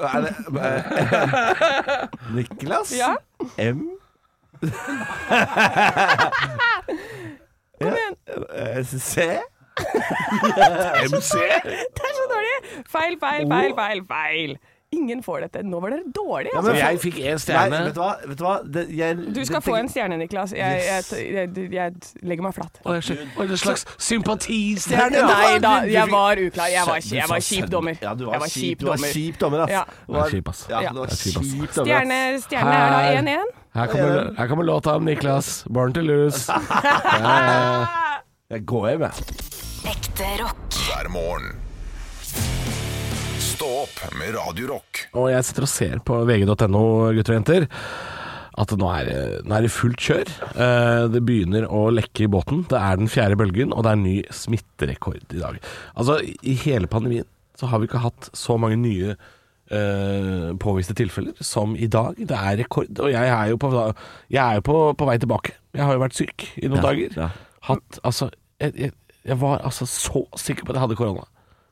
Er 0.00 0.20
det 0.24 0.32
eh, 0.64 0.82
Niklas? 2.36 2.92
Ja. 2.96 3.14
M? 3.58 3.90
Kom 7.80 7.92
igjen. 7.92 8.16
Eh, 8.54 8.84
C? 8.86 9.20
MC? 11.12 11.32
Det 11.34 12.04
er 12.08 12.14
så 12.16 12.24
dårlig! 12.30 12.56
Feil, 12.88 13.18
feil, 13.20 13.48
feil, 13.48 13.74
feil, 13.74 14.04
feil. 14.08 14.56
Ingen 14.94 15.22
får 15.26 15.40
dette. 15.42 15.62
Nå 15.66 15.80
var 15.82 15.90
dere 15.90 16.04
dårlige, 16.14 16.52
Ja, 16.54 16.60
altså. 16.60 16.70
men- 16.72 16.76
Jeg 16.78 16.98
fikk 17.02 17.16
én 17.18 17.24
Nei, 17.34 17.38
stjerne. 17.42 17.78
vet 17.84 17.94
du 17.96 18.00
hva? 18.00 18.10
Vet 18.28 18.38
du 18.38 18.44
hva? 18.44 18.52
Det, 18.62 18.82
jeg, 18.94 19.16
Du 19.34 19.40
skal 19.44 19.58
det- 19.60 19.64
få 19.66 19.74
en 19.80 19.88
stjerne, 19.88 20.18
Niklas. 20.20 20.52
Jeg, 20.54 20.82
jeg, 20.86 21.02
jeg, 21.34 21.72
jeg 21.72 21.92
legger 22.22 22.42
meg 22.46 22.54
flatt. 22.54 22.78
Og 22.86 22.94
en 22.94 23.56
slags 23.58 23.84
sympatistjerne. 23.98 25.10
Nei 25.26 25.58
da, 25.58 25.72
jeg 25.82 26.06
var 26.12 26.36
uklar. 26.38 26.68
Jeg 26.70 26.86
var, 26.86 27.00
jeg 27.02 27.26
var 27.28 27.42
kjip 27.42 27.66
dommer. 27.72 27.98
Ja, 28.00 28.14
du 28.14 28.26
var, 28.26 28.38
var 28.38 28.46
kjip, 28.46 28.78
kjip 28.78 28.86
dommer. 28.86 29.10
kjip 29.16 29.38
dommer, 29.42 29.64
ass. 29.64 29.70
Ja. 29.70 29.82
Du 30.06 30.12
var- 30.12 30.30
Kjip, 30.30 30.48
ass. 30.48 30.66
Ja, 30.70 30.80
Ja. 30.82 30.88
du 30.90 30.98
var 31.00 31.06
kjip, 31.08 31.36
ass. 31.40 31.50
dommer, 31.50 31.64
ass. 31.64 31.74
Stjerne, 31.74 32.40
stjerne 32.46 32.74
er 32.78 32.90
da 32.94 33.00
1-1. 33.18 33.44
Her 33.74 33.86
kommer, 33.88 34.34
her 34.38 34.46
kommer 34.48 34.64
låta 34.64 34.94
om 34.94 35.04
Niklas. 35.04 35.64
Born 35.68 35.92
to 35.92 36.00
lose. 36.02 36.46
Ja, 36.48 37.86
Jeg 38.50 38.64
går 38.66 38.88
hjem, 38.90 39.00
jeg. 39.00 39.12
Ekte 39.90 40.30
rock. 40.44 40.70
hver 40.70 41.08
morgen. 41.10 41.56
Stå 43.54 43.66
opp 43.84 43.98
med 44.18 44.34
Radio 44.34 44.66
Rock. 44.72 45.04
Og 45.18 45.28
jeg 45.30 45.44
sitter 45.46 45.66
og 45.66 45.70
ser 45.70 46.00
på 46.06 46.16
vg.no, 46.26 46.54
gutter 47.14 47.34
og 47.34 47.38
jenter, 47.38 47.66
at 48.58 48.72
nå 48.78 48.88
er, 48.94 49.04
det- 49.08 49.44
nå 49.46 49.56
er 49.56 49.62
det 49.66 49.70
fullt 49.74 49.98
kjør. 50.00 50.28
Eh, 50.54 51.08
Det 51.08 51.22
begynner 51.24 51.66
å 51.68 51.90
lekke 51.92 52.24
i 52.24 52.30
båten. 52.30 52.66
Det 52.68 52.78
er 52.80 52.96
den 52.96 53.08
fjerde 53.08 53.36
bølgen, 53.36 53.72
og 53.72 53.82
det 53.84 53.92
er 53.92 53.96
ny 53.96 54.22
smitterekord 54.30 55.22
i 55.34 55.38
dag. 55.40 55.58
Altså, 55.96 56.18
i 56.42 56.54
hele 56.54 56.86
pandemien 56.86 57.24
så 57.56 57.66
har 57.68 57.78
vi 57.78 57.86
ikke 57.86 58.02
hatt 58.02 58.30
så 58.32 58.58
mange 58.58 58.76
nye 58.76 59.16
Uh, 59.72 60.52
påviste 60.60 60.92
tilfeller 60.94 61.32
som 61.40 61.74
i 61.74 61.86
dag. 61.86 62.14
Det 62.18 62.36
er 62.36 62.58
rekord, 62.60 62.98
og 63.00 63.08
jeg 63.10 63.26
er 63.32 63.48
jo 63.48 63.56
på, 63.56 63.70
jeg 64.30 64.36
er 64.44 64.54
jo 64.56 64.60
på, 64.60 64.94
på 64.94 65.06
vei 65.08 65.16
tilbake. 65.16 65.54
Jeg 65.72 65.82
har 65.86 65.94
jo 65.94 66.00
vært 66.02 66.12
syk 66.18 66.44
i 66.60 66.68
noen 66.68 66.82
Ja, 66.82 66.82
dager. 66.82 67.14
ja. 67.16 67.28
Hatt, 67.62 67.98
altså, 68.04 68.28
jeg, 68.60 68.74
jeg, 68.76 68.92
jeg 69.24 69.38
var 69.40 69.62
altså 69.64 69.86
så 69.88 70.26
sikker 70.36 70.66
på 70.66 70.68
at 70.68 70.76
jeg 70.76 70.82
hadde 70.84 70.96
korona. 71.00 71.24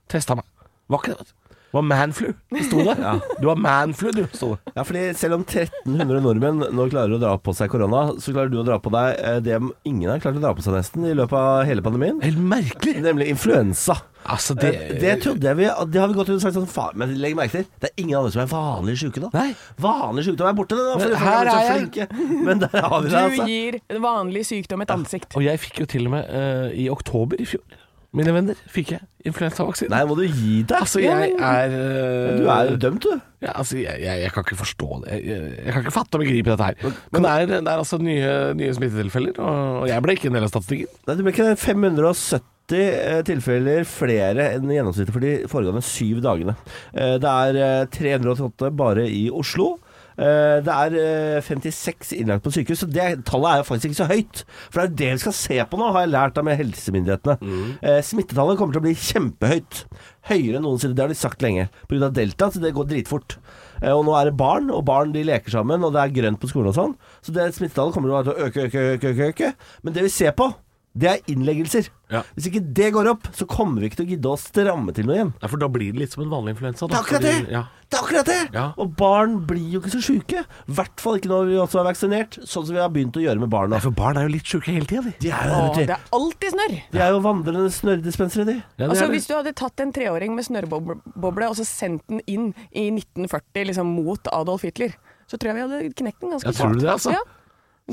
Testa 0.09 0.35
meg. 0.35 0.45
Var 0.89 0.99
ikke 1.03 1.13
det, 1.13 1.19
vet 1.19 1.29
du. 1.29 1.35
Det 1.73 1.79
var 1.79 1.87
manflu. 1.89 2.27
Det 2.53 2.67
sto 2.69 2.83
der. 2.85 2.99
Du 3.41 3.47
var 3.49 3.57
manflu, 3.57 4.11
du, 4.13 4.27
sto 4.37 4.51
det. 4.53 4.75
Ja, 4.77 4.85
fordi 4.85 5.07
selv 5.17 5.39
om 5.39 5.47
1300 5.47 6.21
nordmenn 6.21 6.61
nå 6.77 6.85
klarer 6.93 7.17
å 7.17 7.21
dra 7.23 7.33
på 7.41 7.55
seg 7.57 7.73
korona, 7.73 8.11
så 8.21 8.35
klarer 8.35 8.53
du 8.53 8.59
å 8.61 8.67
dra 8.67 8.77
på 8.83 8.93
deg 8.93 9.17
eh, 9.17 9.39
det 9.41 9.57
ingen 9.89 10.11
har 10.13 10.21
klart 10.21 10.37
å 10.37 10.43
dra 10.45 10.53
på 10.53 10.65
seg 10.65 10.77
nesten 10.77 11.09
i 11.09 11.15
løpet 11.17 11.39
av 11.39 11.65
hele 11.65 11.85
pandemien. 11.85 12.21
Helt 12.21 12.43
merkelig. 12.53 13.01
Nemlig 13.01 13.31
influensa. 13.33 13.97
Altså, 14.23 14.55
Det, 14.55 14.71
det, 14.71 14.99
det 15.01 15.15
trodde 15.25 15.49
jeg 15.49 15.57
vi 15.59 15.65
Det 15.91 15.99
har 15.99 16.07
vi 16.07 16.15
gått 16.15 16.29
ut 16.29 16.37
og 16.37 16.43
sagt 16.45 16.55
sånn 16.55 16.69
faen, 16.71 16.95
Men 17.01 17.17
legg 17.19 17.35
merke 17.35 17.57
til, 17.57 17.65
det 17.83 17.89
er 17.89 18.03
ingen 18.05 18.21
andre 18.21 18.31
som 18.31 18.43
er 18.45 18.51
vanlig 18.53 18.95
syke 19.01 19.23
nå. 19.25 19.33
Nei. 19.35 19.49
Vanlig 19.83 20.27
sykdom 20.29 20.51
er 20.51 20.59
borte, 20.61 20.79
nå. 20.79 20.93
Men 21.01 21.17
her 21.19 21.33
har 21.33 21.51
er 21.51 21.67
jeg. 21.67 21.81
flinke. 21.81 22.07
Men 22.47 22.63
der 22.63 22.77
har 22.77 22.99
vi 23.03 23.11
det, 23.11 23.23
altså. 23.23 23.49
gir 23.51 23.81
vanlig 24.05 24.45
sykdom 24.47 24.85
et 24.85 24.93
ansikt. 24.95 25.35
Og 25.39 25.47
jeg 25.47 25.63
fikk 25.65 25.83
jo 25.83 25.89
til 25.97 26.07
og 26.07 26.15
med 26.15 26.31
uh, 26.31 26.69
i 26.71 26.87
oktober 26.93 27.43
i 27.43 27.49
fjor, 27.49 27.65
mine 28.13 28.33
venner, 28.35 28.59
fikk 28.69 28.91
jeg 28.93 29.01
influensavaksine. 29.25 29.89
Nei, 29.93 30.03
må 30.09 30.17
du 30.19 30.25
gi 30.27 30.59
deg. 30.69 30.75
Altså, 30.83 31.01
jeg 31.01 31.33
er 31.33 31.73
uh, 31.73 32.37
Du 32.37 32.49
er 32.53 32.71
jo 32.73 32.79
dømt, 32.83 33.07
du. 33.07 33.21
ja, 33.41 33.55
altså, 33.55 33.79
jeg, 33.81 34.03
jeg, 34.03 34.23
jeg 34.25 34.33
kan 34.35 34.45
ikke 34.45 34.59
forstå 34.61 34.89
det. 35.05 35.19
Jeg, 35.25 35.43
jeg, 35.57 35.73
kan 35.73 35.85
ikke 35.87 35.95
fatte 35.95 36.19
og 36.19 36.25
begripe 36.25 36.53
dette 36.53 36.69
her. 36.69 36.97
Men 37.15 37.25
det 37.25 37.33
er, 37.33 37.47
det 37.55 37.61
er 37.63 37.79
altså 37.79 37.99
nye, 38.03 38.33
nye 38.59 38.75
smittetilfeller, 38.77 39.39
og, 39.41 39.87
jeg 39.89 40.05
ble 40.05 40.17
ikke 40.19 40.29
en 40.33 40.37
del 40.37 40.49
av 40.49 40.53
statistikken. 40.53 40.93
Nei, 41.07 41.17
det 41.19 41.27
ble 41.27 41.35
ikke 41.37 41.49
570 41.63 42.83
eh, 42.83 43.23
tilfeller 43.29 43.89
flere 43.89 44.51
enn 44.57 44.71
gjennomsnittet 44.73 45.15
for 45.17 45.25
de 45.25 45.33
foregående 45.51 45.85
syv 45.87 46.21
dagene. 46.25 46.57
Eh, 46.93 47.17
Det 47.23 47.33
er 47.33 47.63
eh, 47.65 47.89
388 47.97 48.71
bare 48.77 49.09
i 49.09 49.27
Oslo. 49.33 49.75
Eh, 50.19 50.61
Det 50.63 50.73
er 50.75 50.97
eh, 51.01 51.41
56 51.43 52.13
innlagt 52.19 52.43
på 52.45 52.53
sykehus, 52.53 52.83
så 52.85 52.89
det 52.91 53.25
tallet 53.29 53.51
er 53.53 53.63
jo 53.63 53.69
faktisk 53.69 53.91
ikke 53.93 54.01
så 54.03 54.09
høyt. 54.11 54.43
For 54.71 54.81
det 54.81 54.83
er 54.83 54.89
jo 54.91 54.97
det 55.03 55.11
vi 55.13 55.23
skal 55.25 55.37
se 55.39 55.59
på 55.71 55.79
nå, 55.81 55.93
har 55.93 56.05
jeg 56.07 56.13
lært 56.13 56.39
av 56.39 56.45
med 56.45 56.59
helsemyndighetene. 56.61 57.37
Mm. 57.41 58.03
Smittetallet 58.05 58.59
kommer 58.61 58.73
til 58.77 58.83
å 58.83 58.87
bli 58.87 58.95
kjempehøyt. 58.95 59.85
Høyere 60.31 60.59
enn 60.61 60.67
noensinne, 60.67 60.95
det 60.95 61.03
har 61.03 61.09
de 61.13 61.19
sagt 61.19 61.43
lenge. 61.43 61.69
Pga. 61.91 62.11
delta, 62.15 62.51
så 62.53 62.61
det 62.63 62.75
går 62.77 62.91
dritfort. 62.93 63.39
Eh, 63.83 63.91
Og 63.93 64.05
nå 64.07 64.15
er 64.21 64.31
det 64.31 64.37
barn, 64.37 64.71
og 64.71 64.85
barn 64.85 65.13
de 65.13 65.25
leker 65.25 65.51
sammen, 65.51 65.83
og 65.85 65.93
det 65.95 66.03
er 66.05 66.15
grønt 66.23 66.41
på 66.41 66.51
skolen 66.51 66.71
og 66.71 66.77
sånn. 66.77 66.95
Så 67.23 67.33
det 67.35 67.49
smittetallet 67.57 67.95
kommer 67.95 68.23
til 68.23 68.33
å 68.33 68.37
øke, 68.47 68.69
øke, 68.69 68.85
øke, 68.97 69.09
øke, 69.15 69.31
øke. 69.33 69.55
Men 69.83 69.95
det 69.97 70.03
vi 70.07 70.13
ser 70.13 70.33
på, 70.39 70.53
det 70.93 71.09
er 71.09 71.21
innleggelser. 71.33 71.87
Ja. 72.13 72.21
Hvis 72.37 72.51
ikke 72.51 72.61
det 72.77 72.91
går 72.93 73.09
opp, 73.15 73.29
så 73.33 73.47
kommer 73.49 73.81
vi 73.81 73.89
ikke 73.89 74.03
til 74.03 74.05
å 74.05 74.11
gidde 74.13 74.33
å 74.33 74.37
stramme 74.41 74.93
til 74.93 75.07
noe 75.09 75.15
igjen. 75.17 75.31
Ja, 75.41 75.49
for 75.49 75.63
da 75.63 75.69
blir 75.73 75.95
det 75.95 76.03
litt 76.03 76.13
som 76.13 76.25
en 76.27 76.33
vanlig 76.33 76.53
influensa. 76.53 76.85
Det 76.91 76.99
er 76.99 77.01
akkurat 77.07 77.25
det! 77.25 77.37
Ja. 77.55 77.63
Det 77.89 77.97
er 77.97 78.03
akkurat 78.05 78.29
det! 78.29 78.37
Ja. 78.53 78.65
Og 78.81 78.93
barn 79.01 79.39
blir 79.49 79.65
jo 79.73 79.81
ikke 79.81 79.93
så 79.95 80.03
sjuke. 80.05 80.43
I 80.45 80.77
hvert 80.77 81.01
fall 81.01 81.17
ikke 81.17 81.31
når 81.33 81.49
vi 81.49 81.57
også 81.63 81.81
er 81.81 81.89
vaksinert, 81.89 82.37
sånn 82.45 82.67
som 82.69 82.77
vi 82.77 82.83
har 82.83 82.93
begynt 82.93 83.17
å 83.17 83.25
gjøre 83.25 83.41
med 83.41 83.53
barna. 83.53 83.79
Nei, 83.79 83.83
for 83.87 83.97
barn 83.97 84.21
er 84.21 84.29
jo 84.29 84.35
litt 84.35 84.53
sjuke 84.53 84.69
hele 84.69 84.89
tida, 84.89 85.05
de. 85.09 85.15
De 85.25 85.33
er 85.33 85.49
jo, 85.49 85.57
Å, 85.57 85.73
vet 85.73 85.89
det 85.89 85.97
er 85.97 86.07
alltid 86.21 86.57
snørr. 86.59 86.77
de 86.93 87.03
er 87.07 87.13
jo 87.17 87.21
vandrende 87.25 87.73
snørrdispensere, 87.79 88.49
de. 88.53 88.59
Ja, 88.77 88.91
Altså, 88.93 89.09
hvis 89.13 89.29
du 89.31 89.35
hadde 89.39 89.57
tatt 89.57 89.81
en 89.85 89.93
treåring 89.97 90.37
med 90.37 90.45
snørrboble 90.49 91.49
og 91.49 91.57
så 91.57 91.65
sendt 91.69 92.05
den 92.13 92.21
inn 92.29 92.51
i 92.77 92.91
1940 92.93 93.71
liksom, 93.73 93.97
mot 93.97 94.29
Adolf 94.33 94.69
Hitler, 94.69 94.93
så 95.25 95.41
tror 95.41 95.55
jeg 95.55 95.63
vi 95.63 95.65
hadde 95.65 95.95
knekt 95.97 96.21
den 96.21 96.35
ganske 96.37 96.53
Ja, 96.53 96.59
tror 96.59 96.77
du 96.77 96.85
det, 96.85 96.91
altså? 96.93 97.17
Ja. 97.17 97.25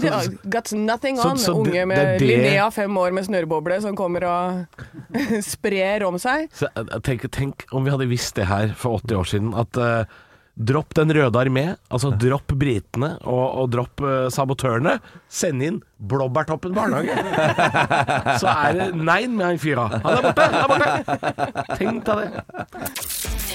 De 0.02 0.10
har 0.14 0.28
got 0.50 0.72
nothing 0.74 1.20
on. 1.20 1.38
så 1.38 1.46
så 1.46 1.54
Unge 1.60 1.86
med 1.86 2.20
det- 2.20 2.28
Linnea 2.28 2.70
fem 2.72 2.98
år 2.98 3.12
med 3.14 3.26
snørrboble 3.28 3.82
som 3.82 3.96
kommer 3.96 4.24
og 4.24 4.66
sprer 5.44 6.04
om 6.08 6.18
seg. 6.22 6.50
Så, 6.54 6.68
jeg- 6.76 6.90
jeg 6.92 7.32
tenk 7.32 7.66
om 7.72 7.84
vi 7.86 7.92
hadde 7.92 8.08
visst 8.10 8.36
det 8.36 8.48
her 8.48 8.74
for 8.76 9.00
80 9.00 9.16
år 9.20 9.24
siden, 9.34 9.54
at 9.54 9.78
eh, 9.78 10.06
Dropp 10.60 10.92
Den 10.98 11.14
røde 11.16 11.40
armé, 11.40 11.64
altså 11.88 12.10
dropp 12.20 12.52
britene 12.60 13.14
og, 13.24 13.46
og 13.62 13.70
dropp 13.72 14.02
eh, 14.04 14.26
sabotørene. 14.34 14.98
Send 15.32 15.64
inn 15.64 15.78
Blåbærtoppen 16.00 16.76
barnehage. 16.76 17.16
Så 18.42 18.48
er 18.52 18.76
det 18.76 18.88
Nein 19.00 19.38
med 19.40 19.46
han 19.54 19.62
fyra. 19.62 19.88
Han 20.04 20.18
er 20.18 20.26
borte! 20.28 20.48
Han 20.52 20.60
er 20.60 20.70
borte. 20.74 21.76
Tenk 21.80 22.04
deg 22.08 22.20
det. 22.20 22.44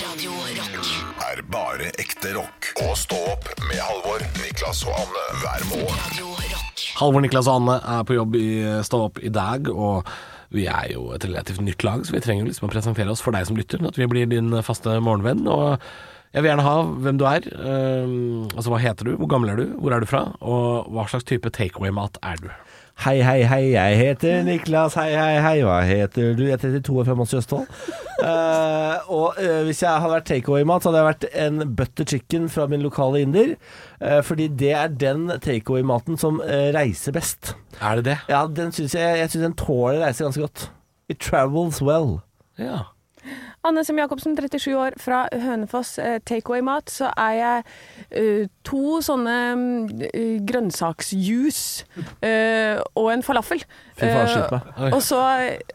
Radio 0.01 0.33
Rock. 0.40 0.90
Er 1.29 1.43
bare 1.53 1.90
ekte 2.01 2.33
rock. 2.38 2.71
Og 2.87 2.97
stå 3.01 3.21
opp 3.35 3.49
med 3.69 3.81
Halvor, 3.81 4.25
Niklas 4.40 4.81
og 4.88 4.97
Anne 5.03 5.25
hver 5.43 5.67
morgen. 5.75 6.01
Radio 6.09 6.31
Rock. 6.33 6.87
Halvor, 7.01 7.25
Niklas 7.25 7.49
og 7.53 7.61
Anne 7.61 7.77
er 7.99 8.09
på 8.09 8.17
jobb 8.17 8.40
i 8.40 8.49
Stå 8.87 9.05
opp 9.11 9.21
i 9.25 9.33
dag, 9.33 9.69
og 9.73 10.09
vi 10.55 10.69
er 10.71 10.93
jo 10.95 11.09
et 11.17 11.25
relativt 11.27 11.61
nytt 11.67 11.85
lag, 11.85 12.05
så 12.07 12.14
vi 12.14 12.23
trenger 12.25 12.49
liksom 12.49 12.69
å 12.69 12.73
presentere 12.73 13.11
oss 13.12 13.23
for 13.25 13.35
deg 13.35 13.49
som 13.49 13.57
lytter, 13.59 13.83
at 13.88 13.97
vi 13.99 14.09
blir 14.11 14.29
din 14.31 14.53
faste 14.64 14.97
morgenvenn. 15.03 15.45
Og 15.51 15.81
jeg 16.35 16.42
vil 16.42 16.51
gjerne 16.51 16.66
ha 16.66 16.79
hvem 17.07 17.18
du 17.20 17.25
er. 17.31 17.44
Um, 17.55 18.47
altså 18.51 18.73
hva 18.73 18.83
heter 18.83 19.07
du, 19.07 19.12
hvor 19.20 19.31
gammel 19.31 19.53
er 19.53 19.61
du, 19.61 19.66
hvor 19.79 19.94
er 19.94 20.03
du 20.03 20.11
fra, 20.11 20.27
og 20.42 20.90
hva 20.90 21.07
slags 21.07 21.29
type 21.29 21.53
takeaway-mat 21.55 22.18
er 22.27 22.40
du? 22.42 22.49
Hei, 23.05 23.16
hei, 23.27 23.40
hei, 23.51 23.73
jeg 23.73 23.99
heter 23.99 24.44
Niklas. 24.47 24.94
Hei, 24.99 25.09
hei, 25.18 25.38
hei, 25.42 25.55
hva 25.66 25.81
heter 25.83 26.37
du? 26.38 26.44
Jeg 26.47 26.61
er 26.61 26.62
32 26.62 26.94
og 27.03 27.09
fra 27.09 27.16
Moss 27.18 27.35
i 27.35 27.38
Østfold. 27.40 27.66
Uh, 28.18 29.11
og 29.11 29.38
uh, 29.38 29.62
hvis 29.66 29.83
jeg 29.83 29.90
hadde 29.90 30.12
vært 30.12 30.29
takeaway-mat, 30.31 30.83
så 30.83 30.90
hadde 30.90 31.01
jeg 31.03 31.09
vært 31.09 31.27
en 31.42 31.64
butter 31.79 32.09
chicken 32.14 32.47
fra 32.55 32.68
min 32.70 32.83
lokale 32.87 33.25
inder. 33.27 33.55
Uh, 33.99 34.20
fordi 34.27 34.47
det 34.62 34.70
er 34.79 34.94
den 34.94 35.27
takeaway-maten 35.42 36.18
som 36.23 36.38
eh, 36.47 36.70
reiser 36.75 37.14
best. 37.14 37.57
Er 37.83 37.99
det 37.99 38.07
det? 38.12 38.16
Ja, 38.31 38.44
den 38.47 38.70
synes 38.75 38.94
jeg, 38.94 39.18
jeg 39.23 39.31
synes 39.31 39.49
den 39.49 39.59
tåler 39.59 40.03
reise 40.03 40.27
ganske 40.27 40.47
godt. 40.47 40.68
It 41.11 41.23
travels 41.23 41.83
well. 41.83 42.20
Ja. 42.59 42.93
Anne 43.64 43.85
Sem 43.87 43.98
Jacobsen, 43.98 44.37
37 44.37 44.74
år, 44.77 44.96
fra 45.00 45.22
Hønefoss. 45.33 45.94
Eh, 45.98 46.18
Takeaway-mat. 46.29 46.90
Så 46.92 47.09
er 47.16 47.35
jeg 47.38 47.64
uh, 48.44 48.46
to 48.66 49.00
sånne 49.05 49.37
uh, 50.05 50.35
grønnsaksjuice 50.44 51.85
uh, 52.20 52.83
og 53.00 53.12
en 53.14 53.24
falafel. 53.24 53.64
Fy 53.96 54.05
faen, 54.09 54.24
Eh, 54.24 54.33
skyt 54.35 54.50
meg. 54.53 54.90
Og 54.94 55.00
så 55.05 55.20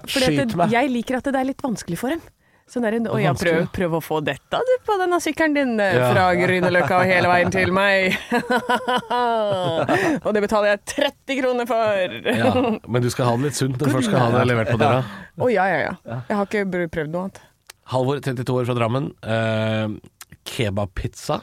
fordi 0.10 0.25
Skyt 0.36 0.43
det, 0.54 0.58
meg. 0.60 0.73
Jeg 0.75 0.91
liker 0.93 1.17
at 1.19 1.30
det 1.34 1.39
er 1.39 1.49
litt 1.49 1.63
vanskelig 1.65 1.97
for 2.02 2.13
en. 2.13 2.21
Sånn 2.69 2.84
der, 2.86 2.99
og 3.10 3.17
ja, 3.17 3.32
prøv, 3.34 3.63
prøv 3.73 3.95
å 3.97 3.99
få 4.06 4.19
dette 4.21 4.60
du 4.62 4.71
på 4.86 4.93
denne 5.02 5.17
sykkelen 5.23 5.56
din 5.58 5.71
eh, 5.82 5.95
Ja. 5.97 6.12
fra 6.13 6.28
Grünerløkka 6.38 6.99
og 6.99 7.10
hele 7.10 7.32
veien 7.32 7.49
til 7.49 7.71
meg. 7.73 8.13
og 10.21 10.30
det 10.38 10.43
betaler 10.45 10.75
jeg 10.75 10.84
30 10.93 11.39
kroner 11.41 11.65
for. 11.69 12.17
ja. 12.30 12.54
Men 12.86 13.02
du 13.02 13.10
skal 13.10 13.32
ha 13.32 13.36
det 13.39 13.49
litt 13.49 13.58
sunt 13.58 13.73
når 13.80 13.89
du 13.89 13.95
først 13.97 14.12
skal 14.12 14.21
ha 14.21 14.30
det 14.38 14.45
levert 14.52 14.69
på 14.69 14.78
døra. 14.82 15.02
Å 15.39 15.49
ja, 15.49 15.65
ja, 15.71 15.80
ja. 15.88 16.19
Jeg 16.30 16.38
har 16.38 16.45
ikke 16.52 16.86
prøvd 16.93 17.15
noe 17.15 17.25
annet. 17.25 17.41
Halvor, 17.89 18.19
32 18.21 18.54
år 18.62 18.67
fra 18.69 18.75
Drammen. 18.78 19.12
Uh, 19.25 19.97
Kebabpizza 20.45 21.39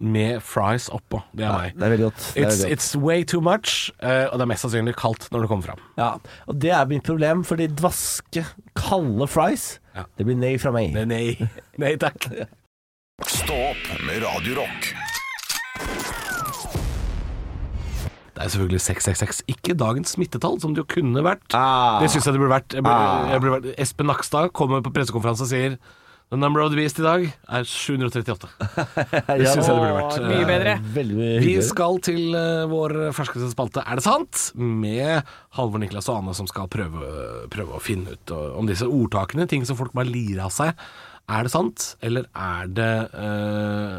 med 0.00 0.38
fries 0.40 0.86
oppå. 0.96 1.18
Det 1.36 1.44
er 1.44 1.52
meg. 1.52 1.74
Det 1.76 1.84
er 1.84 1.92
veldig 1.92 2.06
godt. 2.06 2.22
Det 2.22 2.40
er 2.40 2.46
It's, 2.46 2.60
veldig 2.62 2.70
godt. 2.70 2.72
it's 2.78 2.88
way 3.04 3.24
too 3.28 3.42
much, 3.44 3.74
uh, 4.00 4.30
og 4.30 4.38
det 4.40 4.46
er 4.46 4.50
mest 4.54 4.64
sannsynlig 4.64 4.94
kaldt 4.96 5.26
når 5.34 5.44
det 5.44 5.50
kommer 5.52 5.68
fram. 5.68 5.82
Ja, 6.00 6.10
og 6.48 6.56
det 6.62 6.72
er 6.72 6.88
mitt 6.88 7.04
problem, 7.04 7.44
fordi 7.44 7.68
dvaske, 7.76 8.46
kalde 8.80 9.28
fries, 9.28 9.74
Ja. 9.96 10.06
det 10.16 10.24
blir 10.30 10.40
nei 10.40 10.54
fra 10.62 10.72
meg. 10.72 10.94
Nei, 10.96 11.04
nei, 11.04 11.50
nei 11.84 11.92
takk. 12.00 12.30
Stå 13.28 13.60
opp 13.74 13.88
med 14.08 14.22
Radio 14.24 14.62
Det 18.40 18.46
er 18.48 18.52
selvfølgelig 18.54 18.80
666, 18.80 19.40
ikke 19.52 19.74
dagens 19.76 20.14
smittetall, 20.16 20.54
som 20.62 20.72
det 20.72 20.80
jo 20.80 20.88
kunne 20.88 21.20
vært. 21.26 21.44
Ah. 21.52 21.98
Det 22.00 22.08
syns 22.08 22.24
jeg 22.24 22.32
det 22.32 22.40
burde 22.40 22.54
vært. 22.56 22.72
Jeg 22.72 22.86
Ah. 22.88 23.28
jeg 23.28 23.42
vært. 23.44 23.66
Espen 23.76 24.08
Nakstad 24.08 24.52
kommer 24.56 24.80
på 24.80 24.92
pressekonferanse 24.96 25.44
og 25.44 25.50
sier 25.52 25.76
The 26.30 26.38
number 26.38 26.60
of 26.62 26.70
the 26.70 26.76
beast 26.78 26.96
i 27.00 27.02
dag 27.02 27.24
er 27.50 27.64
738. 27.66 28.46
Det 29.34 29.48
syns 29.50 29.66
jeg 29.66 29.74
det 29.74 29.82
burde 29.82 29.96
vært. 29.98 30.18
Mye 30.30 30.46
bedre. 30.46 30.74
Vi 31.42 31.56
skal 31.66 31.98
til 32.06 32.36
eh, 32.38 32.68
vår 32.70 32.94
ferskeste 33.16 33.50
spalte 33.50 33.82
Er 33.82 33.98
det 33.98 34.04
sant? 34.06 34.44
Med 34.54 35.26
Halvor 35.58 35.82
Niklas 35.82 36.06
og 36.08 36.20
Anne 36.20 36.34
som 36.38 36.46
skal 36.46 36.70
prøve, 36.70 37.02
prøve 37.50 37.74
å 37.74 37.82
finne 37.82 38.14
ut 38.14 38.30
eh, 38.30 38.52
om 38.56 38.70
disse 38.70 38.86
ordtakene, 38.86 39.48
ting 39.50 39.66
som 39.66 39.76
folk 39.76 39.92
bare 39.92 40.06
lirer 40.06 40.46
av 40.46 40.54
seg. 40.54 40.78
Er 41.30 41.44
det 41.46 41.50
sant, 41.52 41.90
eller 42.00 42.30
er 42.30 42.70
det 42.78 42.92
eh, 43.10 43.98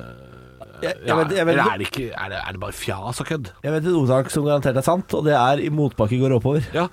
Jeg- 0.81 0.97
jeg 0.97 1.07
ja, 1.07 1.15
vet- 1.23 1.35
jeg 1.37 1.45
vet- 1.45 1.53
Eller 1.57 1.71
er 1.73 1.77
det, 1.77 1.87
ikke, 1.91 2.07
er, 2.13 2.29
det, 2.29 2.39
er 2.47 2.51
det 2.51 2.59
bare 2.61 2.71
fjas 2.77 3.21
og 3.21 3.27
kødd? 3.27 3.51
Jeg 3.63 3.71
vet 3.71 3.85
et 3.85 3.93
ordtak 4.01 4.29
som 4.31 4.43
garantert 4.45 4.77
er 4.77 4.81
sant, 4.85 5.13
og 5.13 5.23
det 5.25 5.33
er 5.33 5.57
'i 5.61 5.69
motbakke 5.69 6.19
går 6.19 6.39
oppover'. 6.39 6.67
Ja. 6.73 6.87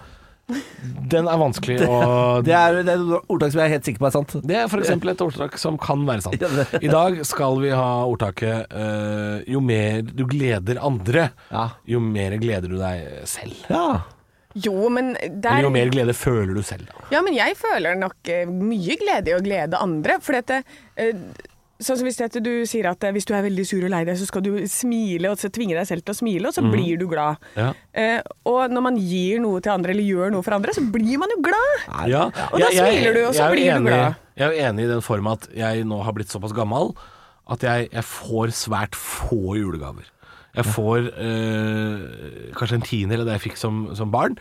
Den 1.11 1.27
er 1.29 1.37
vanskelig 1.37 1.83
å 1.85 2.43
Det 2.43 2.55
er, 2.57 2.83
det 2.83 2.89
er 2.89 3.01
et 3.03 3.25
ordtak 3.29 3.53
som 3.53 3.61
jeg 3.61 3.67
er 3.69 3.73
helt 3.75 3.85
sikker 3.85 3.99
på 4.01 4.07
er 4.09 4.15
sant. 4.15 4.31
Det 4.49 4.57
er 4.57 4.65
f.eks. 4.67 4.89
et 4.91 5.21
ordtak 5.21 5.59
som 5.59 5.77
kan 5.77 6.07
være 6.09 6.23
sant. 6.25 6.41
I 6.83 6.89
dag 6.89 7.19
skal 7.29 7.59
vi 7.61 7.69
ha 7.69 8.05
ordtaket 8.09 8.65
eh, 8.73 9.45
Jo 9.47 9.61
mer 9.61 10.01
du 10.03 10.25
gleder 10.25 10.81
andre, 10.81 11.31
Ja. 11.53 11.67
jo 11.87 12.01
mer 12.01 12.39
gleder 12.41 12.67
du 12.69 12.79
deg 12.79 13.27
selv. 13.29 13.53
Ja. 13.69 14.01
Jo, 14.57 14.89
men 14.89 15.13
der 15.21 15.51
Eller 15.59 15.69
jo 15.69 15.71
mer 15.71 15.91
glede 15.93 16.15
føler 16.17 16.55
du 16.57 16.63
selv. 16.63 16.87
Da. 16.89 17.05
Ja, 17.13 17.21
men 17.23 17.35
jeg 17.37 17.55
føler 17.55 17.95
nok 18.01 18.17
eh, 18.33 18.47
mye 18.49 18.97
glede 18.97 19.29
i 19.29 19.37
å 19.37 19.43
glede 19.45 19.77
andre. 19.79 20.17
For 20.25 20.33
dette 20.33 20.63
eh, 20.97 21.13
Sånn 21.79 21.95
som 22.01 22.09
hvis 22.09 22.17
du 22.43 22.51
sier 22.67 22.89
at 22.91 23.05
eh, 23.07 23.13
hvis 23.15 23.27
du 23.29 23.33
er 23.37 23.45
veldig 23.47 23.65
sur 23.69 23.85
og 23.87 23.93
lei 23.93 24.01
deg, 24.09 24.17
så 24.19 24.27
skal 24.27 24.43
du 24.43 24.51
smile, 24.67 25.31
og 25.31 25.39
så 25.39 25.51
tvinge 25.55 25.77
deg 25.79 25.87
selv 25.87 26.03
til 26.03 26.17
å 26.17 26.19
smile, 26.19 26.51
og 26.51 26.57
så 26.57 26.65
blir 26.67 26.99
du 26.99 27.07
glad. 27.07 27.39
Ja. 27.55 27.69
Eh, 27.95 28.19
og 28.51 28.75
når 28.75 28.85
man 28.89 28.99
gir 28.99 29.39
noe 29.45 29.61
til 29.63 29.77
andre, 29.77 29.95
eller 29.95 30.09
gjør 30.09 30.35
noe 30.35 30.43
for 30.47 30.57
andre, 30.57 30.75
så 30.75 30.83
blir 30.83 31.21
man 31.23 31.31
jo 31.37 31.39
glad. 31.47 31.87
Ja, 32.11 32.25
Og 32.51 32.59
da 32.59 32.73
smiler 32.75 33.15
du, 33.15 33.23
og 33.29 33.37
så 33.39 33.47
blir 33.53 33.71
enig, 33.71 33.87
du 33.87 33.93
glad. 33.93 34.19
Jeg 34.39 34.47
er 34.49 34.55
jo 34.55 34.67
enig 34.71 34.89
i 34.89 34.91
den 34.91 35.05
form 35.07 35.31
at 35.31 35.49
jeg 35.55 35.87
nå 35.87 36.03
har 36.07 36.15
blitt 36.19 36.35
såpass 36.35 36.55
gammel 36.55 36.93
at 37.49 37.63
jeg, 37.65 37.89
jeg 37.95 38.05
får 38.05 38.53
svært 38.59 38.99
få 38.99 39.55
julegaver. 39.59 40.11
Jeg 40.59 40.67
får 40.75 41.07
eh, 41.15 42.53
kanskje 42.59 42.81
en 42.81 42.87
tiendedel 42.87 43.23
av 43.23 43.31
det 43.31 43.39
jeg 43.39 43.47
fikk 43.49 43.61
som, 43.61 43.85
som 43.95 44.11
barn. 44.11 44.35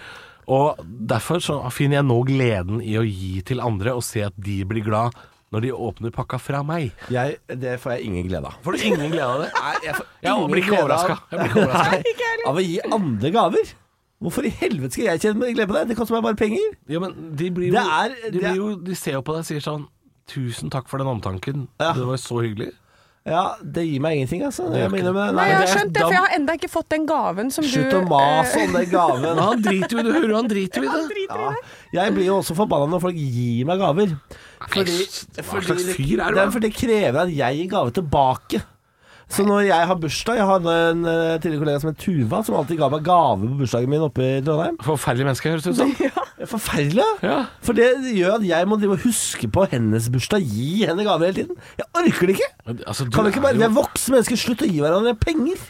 Og 0.50 0.80
derfor 0.88 1.41
så 1.43 1.60
finner 1.76 2.00
jeg 2.00 2.08
nå 2.08 2.17
gleden 2.28 2.82
i 2.82 2.95
å 2.97 3.06
gi 3.06 3.41
til 3.45 3.62
andre 3.62 3.93
og 3.97 4.06
se 4.08 4.23
at 4.26 4.36
de 4.39 4.62
blir 4.67 4.86
glad 4.86 5.15
når 5.53 5.62
de 5.63 5.71
åpner 5.71 6.12
pakka 6.12 6.38
fra 6.43 6.60
meg. 6.67 6.91
Jeg, 7.13 7.38
det 7.47 7.77
får 7.79 7.93
jeg 7.97 8.05
ingen 8.10 8.27
glede 8.27 8.45
av. 8.49 8.57
Får 8.65 8.75
du 8.75 8.83
ingen 8.89 9.12
glede 9.12 9.27
av 9.27 9.41
det? 9.45 9.49
Nei, 9.55 9.73
jeg 9.86 9.95
får 9.95 10.05
Jeg 10.25 10.33
ingen 10.36 10.51
blir 10.51 10.63
ikke 10.65 10.79
overraska. 10.81 11.13
av- 11.13 11.27
Jeg 11.31 11.39
blir 11.39 11.51
ikke 11.51 11.65
overraska. 11.67 12.47
Av 12.51 12.55
å 12.55 12.63
gi 12.67 12.79
andre 12.99 13.31
gaver. 13.31 13.73
Hvorfor 14.17 14.45
i 14.49 14.49
helvete 14.49 14.91
skal 14.97 15.05
jeg 15.12 15.21
kjenne 15.27 15.51
glede 15.53 15.67
på 15.69 15.77
det? 15.77 15.86
Det 15.91 15.95
koster 15.99 16.15
meg 16.17 16.23
bare 16.25 16.36
penger. 16.39 16.71
Ja, 16.89 16.99
men 16.99 17.13
de 17.38 17.49
blir 17.53 17.67
jo, 17.69 17.73
Det 17.77 17.86
er- 17.86 18.15
de, 18.31 18.31
det 18.31 18.43
er- 18.43 18.49
blir 18.51 18.55
jo 18.57 18.75
de 18.75 18.95
ser 18.95 19.12
jo 19.13 19.21
på 19.21 19.33
deg 19.38 19.45
og 19.45 19.45
sier 19.45 19.62
sånn 19.62 19.88
Tusen 20.27 20.69
takk 20.69 20.89
for 20.89 20.97
den 20.99 21.07
omtanken. 21.07 21.67
Ja. 21.79 21.93
Det 21.93 22.03
var 22.03 22.17
så 22.19 22.41
hyggelig. 22.43 22.73
Ja, 23.27 23.55
det 23.63 23.83
gir 23.88 23.99
meg 24.03 24.17
ingenting, 24.17 24.41
altså. 24.43 24.65
Det 24.71 24.79
Jeg 24.81 24.91
mener 24.91 25.13
med, 25.13 25.36
Nei, 25.36 25.45
jeg 25.47 25.55
har 25.57 25.67
skjønt 25.67 25.93
det, 25.93 26.01
for 26.01 26.12
jeg 26.12 26.19
har 26.23 26.36
enda 26.36 26.53
ikke 26.55 26.69
fått 26.71 26.89
den 26.89 27.05
gaven 27.07 27.49
som 27.51 27.63
Slutt 27.63 27.89
du 27.91 27.97
å 27.97 28.07
mase 28.07 28.55
eh, 28.60 28.63
om 28.67 28.73
den 28.73 28.89
gaven. 28.91 29.38
Han 29.39 29.62
driter 29.62 29.91
jo 29.91 29.99
i 29.99 30.03
det, 30.03 30.13
hører 30.15 30.27
du, 30.27 30.36
han 30.36 30.47
driter 30.47 30.83
jo 30.83 30.89
i 30.89 30.93
det. 31.07 31.27
Ja. 31.29 31.53
Jeg 31.93 32.13
blir 32.15 32.25
jo 32.25 32.38
også 32.41 32.55
forbanna 32.55 32.88
når 32.91 33.01
folk 33.03 33.15
gir 33.15 33.65
meg 33.67 33.79
gaver. 33.79 34.17
Fordi, 34.58 34.96
Hva 35.38 35.62
slags 35.62 35.86
fyr 35.93 36.17
er 36.24 36.34
du, 36.34 36.39
det, 36.39 36.43
er 36.48 36.56
for 36.56 36.63
det 36.63 36.74
krever 36.76 37.20
at 37.28 37.32
jeg 37.34 37.60
gir 37.62 37.70
gave 37.76 37.93
tilbake. 37.93 38.63
Så 39.28 39.43
når 39.43 39.65
jeg 39.67 39.88
har 39.89 39.98
bursdag 40.00 40.38
Jeg 40.39 40.46
hadde 40.48 40.74
en 40.91 41.02
uh, 41.04 41.36
tidligere 41.36 41.60
kollega 41.60 41.80
som 41.84 41.89
het 41.91 41.98
Tuva, 42.00 42.38
som 42.48 42.56
alltid 42.56 42.78
ga 42.80 42.88
meg 42.93 43.02
gave 43.04 43.41
på 43.43 43.58
bursdagen 43.60 43.91
min 43.91 44.06
oppe 44.06 44.24
i 44.24 44.38
Trondheim. 44.46 44.78
Forferdelig 44.86 45.28
menneske, 45.28 45.52
høres 45.52 45.65
det 45.65 45.74
ut 45.76 45.82
som. 45.82 46.22
Forferdelig. 46.54 47.08
Ja. 47.26 47.41
For 47.65 47.76
det 47.76 47.89
gjør 48.15 48.38
at 48.38 48.46
jeg 48.48 48.70
må 48.72 48.78
drive 48.80 48.96
og 48.96 49.04
huske 49.04 49.50
på 49.52 49.65
hennes 49.74 50.08
bursdag, 50.13 50.48
gi 50.48 50.86
henne 50.88 51.04
gaver 51.04 51.28
hele 51.28 51.41
tiden. 51.41 51.60
Jeg 51.82 51.89
orker 51.91 52.32
det 52.32 52.38
ikke. 52.38 52.50
Altså, 52.78 53.04
du 53.04 53.12
Kan 53.17 53.28
vi 53.28 53.34
ikke 53.36 53.43
bare, 53.50 53.60
jo- 53.60 53.74
voksne 53.82 54.15
mennesker, 54.15 54.39
slutt 54.46 54.63
å 54.63 54.72
gi 54.72 54.80
hverandre 54.86 55.15
penger. 55.20 55.65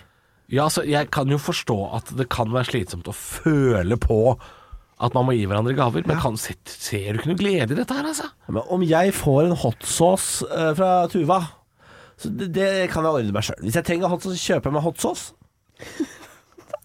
Ja, 0.54 0.68
altså, 0.70 0.86
jeg 0.88 1.10
kan 1.12 1.34
jo 1.34 1.42
forstå 1.42 1.80
at 1.98 2.14
det 2.16 2.30
kan 2.32 2.54
være 2.54 2.70
slitsomt 2.70 3.10
å 3.10 3.16
føle 3.18 3.98
på 4.00 4.22
at 4.98 5.14
man 5.14 5.28
må 5.28 5.36
gi 5.38 5.46
hverandre 5.46 5.76
gaver, 5.78 6.06
men 6.10 6.18
kan, 6.22 6.38
ser, 6.42 6.58
ser 6.66 7.12
du 7.14 7.20
ikke 7.20 7.30
noe 7.30 7.40
glede 7.40 7.76
i 7.76 7.78
dette 7.78 7.94
her, 7.94 8.08
altså? 8.10 8.32
Men 8.50 8.66
om 8.74 8.86
jeg 8.88 9.14
får 9.14 9.44
en 9.46 9.60
hot 9.62 9.86
sauce 9.86 10.48
eh, 10.50 10.72
fra 10.78 10.92
Tuva 11.12 11.44
så 12.18 12.32
det, 12.34 12.48
det 12.56 12.70
kan 12.90 13.06
jeg 13.06 13.14
ordne 13.14 13.34
meg 13.36 13.46
sjøl. 13.46 13.60
Hvis 13.62 13.78
jeg 13.78 13.86
trenger 13.86 14.10
hot 14.10 14.24
sauce, 14.26 14.42
kjøper 14.42 14.72
jeg 14.72 14.78
meg 14.80 14.86
hot 14.88 15.04
sauce. 15.04 15.34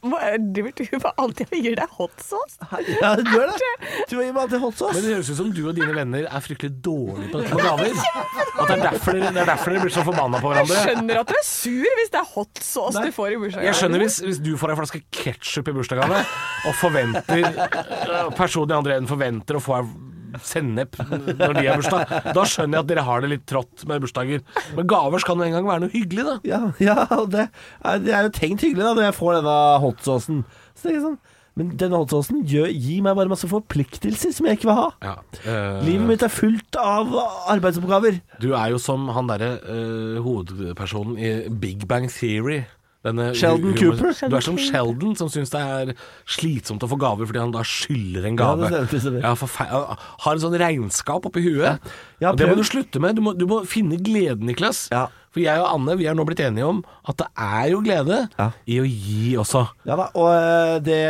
Hva 0.03 0.19
er 0.27 0.41
det 0.43 0.49
driver 0.57 0.73
du 0.75 0.97
med 0.99 1.21
alltid 1.23 1.53
og 1.55 1.61
gir 1.63 1.77
deg 1.79 1.93
hot 1.95 2.23
sauce? 2.27 2.57
Ja, 2.99 3.13
du 3.15 3.29
gjør 3.31 3.53
det. 3.55 3.69
Du 4.11 4.17
gir 4.17 4.33
meg 4.33 4.41
alltid 4.43 4.63
hot 4.65 4.79
sauce. 4.81 4.97
Men 4.97 5.05
det 5.07 5.13
høres 5.15 5.31
ut 5.31 5.39
som 5.39 5.53
du 5.55 5.61
og 5.63 5.77
dine 5.77 5.95
venner 5.95 6.27
er 6.27 6.43
fryktelig 6.43 6.73
dårlige 6.83 7.31
på 7.31 7.43
dette 7.43 7.55
med 7.55 7.69
gaver. 7.69 8.01
At 8.03 8.67
det 8.67 8.75
er 8.75 8.83
derfor 8.89 9.19
dere, 9.19 9.31
det 9.31 9.43
er 9.45 9.51
derfor 9.53 9.77
dere 9.77 9.85
blir 9.85 9.95
så 9.95 10.05
forbanna 10.09 10.41
på 10.43 10.51
hverandre. 10.51 10.79
Jeg 10.81 10.89
skjønner 10.91 11.21
at 11.23 11.31
du 11.31 11.35
er 11.39 11.47
sur 11.47 11.99
hvis 12.01 12.13
det 12.17 12.21
er 12.23 12.31
hot 12.35 12.65
sauce 12.67 13.05
du 13.07 13.15
får 13.15 13.37
i 13.37 13.39
bursdagen. 13.45 13.69
Jeg 13.69 13.79
skjønner 13.79 14.03
hvis, 14.03 14.19
hvis 14.27 14.43
du 14.43 14.51
får 14.59 14.75
en 14.75 14.81
flaske 14.83 15.03
ketsjup 15.23 15.71
i 15.71 15.77
bursdagsgave, 15.79 16.25
og 16.67 16.77
forventer 16.83 17.47
øh, 17.47 18.33
personen 18.39 18.75
i 18.75 18.79
andre 18.81 18.99
enden 18.99 19.11
forventer 19.13 19.59
å 19.59 19.63
få 19.63 19.79
en 19.79 19.95
sennep 20.41 20.97
når 21.03 21.57
de 21.59 21.67
har 21.67 21.81
bursdag. 21.81 22.15
Da 22.37 22.47
skjønner 22.49 22.79
jeg 22.79 22.85
at 22.85 22.91
dere 22.93 23.05
har 23.07 23.25
det 23.25 23.33
litt 23.35 23.45
trått 23.51 23.85
med 23.91 24.03
bursdager. 24.05 24.43
Men 24.77 24.89
gaver 24.91 25.23
skal 25.23 25.39
nå 25.39 25.47
en 25.47 25.57
gang 25.59 25.69
være 25.69 25.85
noe 25.85 25.93
hyggelig, 25.93 26.25
da. 26.29 26.39
Ja, 26.49 26.63
ja 26.89 26.97
og 27.19 27.31
det, 27.35 27.49
er, 27.83 28.03
det 28.03 28.17
er 28.17 28.27
jo 28.29 28.35
tenkt 28.39 28.65
hyggelig 28.67 28.87
da 28.89 28.97
når 28.97 29.09
jeg 29.11 29.19
får 29.21 29.39
denne 29.41 29.61
hot 29.85 30.03
saucen. 30.07 30.43
Så 30.75 30.89
tenker 30.89 30.99
jeg 30.99 31.07
sånn 31.07 31.21
Men 31.61 31.73
denne 31.81 31.99
hot 32.01 32.13
saucen 32.15 32.45
gir 32.49 33.03
meg 33.05 33.17
bare 33.19 33.29
masse 33.29 33.49
forpliktelser 33.51 34.33
som 34.33 34.49
jeg 34.49 34.57
ikke 34.57 34.71
vil 34.71 34.79
ha. 34.79 34.87
Ja. 35.05 35.17
øh, 35.45 35.83
Livet 35.85 36.09
mitt 36.09 36.25
er 36.25 36.33
fullt 36.33 36.79
av 36.81 37.13
arbeidsoppgaver. 37.53 38.23
Du 38.41 38.55
er 38.57 38.73
jo 38.73 38.81
som 38.81 39.11
han 39.13 39.29
derre 39.29 39.59
øh, 39.69 40.23
hovedpersonen 40.25 41.19
i 41.21 41.35
Big 41.53 41.85
Bang 41.91 42.09
Theory. 42.13 42.63
Denne 43.03 43.33
Sheldon 43.35 43.73
Cooper? 43.75 44.13
Du 44.31 44.37
er 44.39 44.45
som 44.47 44.57
Sheldon, 44.61 45.17
som 45.19 45.27
syns 45.33 45.51
det 45.51 45.59
er 45.61 45.93
slitsomt 46.31 46.85
å 46.87 46.89
få 46.91 46.99
gaver 47.03 47.27
fordi 47.27 47.41
han 47.43 47.51
da 47.55 47.65
skylder 47.67 48.29
en 48.29 48.37
gave. 48.39 48.69
Ja, 48.71 48.83
det 48.87 49.01
stemmer, 49.03 49.17
det. 49.19 49.25
Ja, 49.25 49.33
forfe- 49.35 49.67
har 49.67 50.33
en 50.37 50.43
sånn 50.45 50.55
regnskap 50.63 51.27
oppi 51.27 51.43
huet. 51.43 51.83
Ja, 52.23 52.31
og 52.31 52.39
det 52.39 52.47
må 52.47 52.55
prøv- 52.55 52.63
du 52.63 52.69
slutte 52.71 53.01
med. 53.03 53.17
Du 53.19 53.23
må, 53.27 53.33
du 53.37 53.45
må 53.51 53.59
finne 53.67 53.99
gleden, 53.99 54.47
Niklas. 54.47 54.85
Ja. 54.95 55.09
For 55.33 55.41
jeg 55.41 55.59
og 55.59 55.67
Anne 55.75 55.97
vi 55.99 56.07
er 56.07 56.15
nå 56.15 56.27
blitt 56.29 56.45
enige 56.45 56.69
om 56.69 56.85
at 57.09 57.17
det 57.17 57.27
er 57.41 57.71
jo 57.73 57.81
glede 57.83 58.29
Ja. 58.39 58.51
i 58.69 58.79
å 58.79 58.87
gi 58.87 59.35
også. 59.41 59.65
Ja 59.89 59.97
da, 59.97 60.11
og 60.15 60.31
eh, 60.37 60.79
det, 60.85 61.01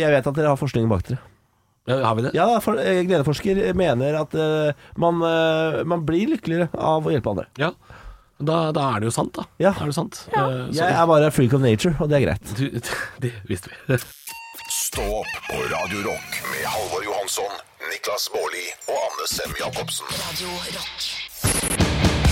jeg 0.00 0.10
vet 0.14 0.26
at 0.26 0.34
dere 0.34 0.48
har 0.54 0.56
forskning 0.56 0.88
bak 0.88 1.02
dere. 1.08 1.18
Ja, 1.86 1.98
har 2.06 2.14
vi 2.16 2.22
det? 2.22 2.30
Ja, 2.32 2.46
da, 2.48 2.60
for, 2.64 2.78
eh, 2.80 3.02
Gledeforsker 3.04 3.74
mener 3.76 4.14
at 4.22 4.32
eh, 4.34 4.72
man, 4.96 5.20
eh, 5.20 5.82
man 5.84 6.06
blir 6.06 6.30
lykkeligere 6.32 6.70
av 6.72 7.04
å 7.04 7.12
hjelpe 7.12 7.28
andre. 7.34 7.44
Ja. 7.60 7.72
Da, 8.38 8.72
da 8.74 8.88
er 8.96 9.00
det 9.04 9.08
jo 9.10 9.14
sant, 9.14 9.32
da. 9.36 9.44
Ja. 9.62 9.70
Er 9.80 9.86
det 9.90 9.94
sant. 9.94 10.24
Ja. 10.34 10.46
Uh, 10.48 10.74
Jeg 10.74 10.90
er 10.90 11.06
bare 11.06 11.26
a 11.30 11.34
freak 11.34 11.54
of 11.54 11.62
nature, 11.62 11.94
og 12.00 12.08
det 12.10 12.18
er 12.18 12.26
greit. 12.26 12.54
du, 12.58 12.66
det 13.22 13.32
visste 13.48 13.70
vi. 13.70 13.98
Stå 14.74 15.04
opp 15.20 15.34
på 15.50 15.60
Radio 15.70 16.02
Rock 16.08 16.40
med 16.50 16.64
Halvor 16.66 17.04
Johansson, 17.06 17.54
Niklas 17.90 18.26
Baarli 18.34 18.66
og 18.90 18.96
Anne 18.98 19.28
Sem 19.30 19.54
Jacobsen. 19.60 20.06
Radio 20.24 20.50
Rock. 20.74 22.24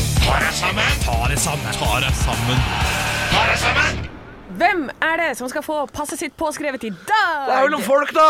Hvem 4.52 4.82
er 5.02 5.16
det 5.20 5.28
som 5.38 5.48
skal 5.50 5.64
få 5.64 5.76
passet 5.92 6.20
sitt 6.20 6.34
påskrevet 6.38 6.84
i 6.86 6.90
dag? 6.92 7.46
Det 7.48 7.54
er 7.56 7.64
vel 7.66 7.72
noen 7.74 7.84
folk, 7.86 8.12
da! 8.14 8.26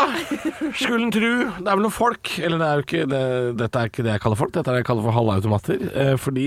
Skulle 0.79 1.03
en 1.09 1.13
tru. 1.15 1.31
Det 1.59 1.67
er 1.67 1.77
vel 1.79 1.85
noen 1.85 1.95
folk. 1.95 2.31
Eller 2.39 2.61
det 2.63 2.69
er 2.69 2.79
jo 2.81 2.85
ikke 2.87 3.03
det, 3.11 3.23
dette 3.61 3.83
er 3.83 3.91
ikke 3.91 4.05
det 4.07 4.15
jeg 4.15 4.23
kaller 4.25 4.41
folk, 4.41 4.53
dette 4.55 4.71
er 4.71 4.79
det 4.79 4.83
jeg 4.85 4.89
kaller 4.93 5.07
for 5.09 5.17
halvautomater. 5.19 5.85
Eh, 5.93 6.13
fordi 6.23 6.47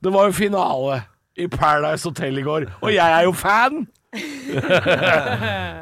det 0.00 0.12
var 0.14 0.28
jo 0.28 0.36
finale 0.36 1.00
i 1.40 1.46
Paradise 1.50 2.08
Hotel 2.08 2.40
i 2.40 2.44
går, 2.46 2.68
og 2.80 2.94
jeg 2.94 3.16
er 3.18 3.26
jo 3.28 3.32
fan! 3.36 3.84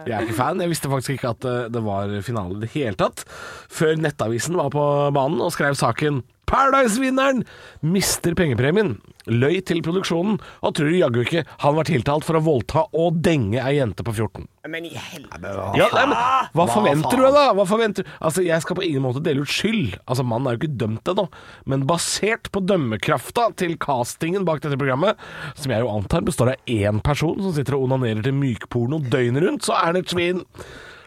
jeg 0.09 0.13
er 0.13 0.21
ikke 0.21 0.37
fan. 0.37 0.61
Jeg 0.61 0.69
visste 0.69 0.91
faktisk 0.93 1.15
ikke 1.15 1.31
at 1.33 1.47
eh, 1.49 1.71
det 1.73 1.81
var 1.81 2.11
finale 2.25 2.59
i 2.59 2.61
det 2.67 2.73
hele 2.75 2.99
tatt, 3.01 3.25
før 3.73 3.97
Nettavisen 3.97 4.59
var 4.59 4.69
på 4.75 4.85
banen 5.17 5.41
og 5.41 5.55
skrev 5.55 5.79
saken 5.79 6.21
Paradise-vinneren 6.49 7.45
mister 7.85 8.35
pengepremien. 8.39 8.97
Løy 9.29 9.59
til 9.69 9.83
produksjonen, 9.85 10.39
og 10.65 10.75
tror 10.77 10.89
jaggu 10.95 11.21
ikke 11.21 11.43
han 11.61 11.75
var 11.77 11.89
tiltalt 11.89 12.25
for 12.25 12.39
å 12.39 12.45
voldta 12.45 12.87
og 12.97 13.19
denge 13.25 13.61
ei 13.61 13.75
jente 13.77 14.05
på 14.07 14.15
14. 14.15 14.47
Men 14.69 14.87
i 14.89 14.93
helvete. 14.93 15.53
Ja, 15.79 15.89
nei, 15.95 16.07
men 16.09 16.17
Hva 16.57 16.67
forventer 16.69 17.21
du 17.21 17.27
da? 17.33 17.45
Hva 17.57 17.65
forventer 17.69 18.09
Altså, 18.19 18.43
Jeg 18.45 18.65
skal 18.65 18.77
på 18.77 18.85
ingen 18.85 19.05
måte 19.05 19.23
dele 19.25 19.45
ut 19.45 19.53
skyld. 19.53 19.97
Altså, 20.07 20.25
Mannen 20.29 20.49
er 20.49 20.57
jo 20.57 20.63
ikke 20.63 20.81
dømt 20.81 21.13
ennå. 21.13 21.29
Men 21.69 21.87
basert 21.89 22.51
på 22.53 22.65
dømmekrafta 22.65 23.51
til 23.61 23.77
castingen 23.81 24.45
bak 24.49 24.61
dette 24.65 24.81
programmet, 24.81 25.21
som 25.57 25.73
jeg 25.73 25.85
jo 25.85 25.93
antar 25.93 26.25
består 26.27 26.53
av 26.55 26.69
én 26.69 27.01
person 27.05 27.41
som 27.41 27.57
sitter 27.57 27.77
og 27.79 27.89
onanerer 27.89 28.25
til 28.25 28.37
mykporno 28.37 29.01
døgnet 29.09 29.45
rundt, 29.45 29.69
så 29.69 29.77
er 29.81 29.97
det 29.97 30.07
et 30.07 30.17
svin. 30.17 30.45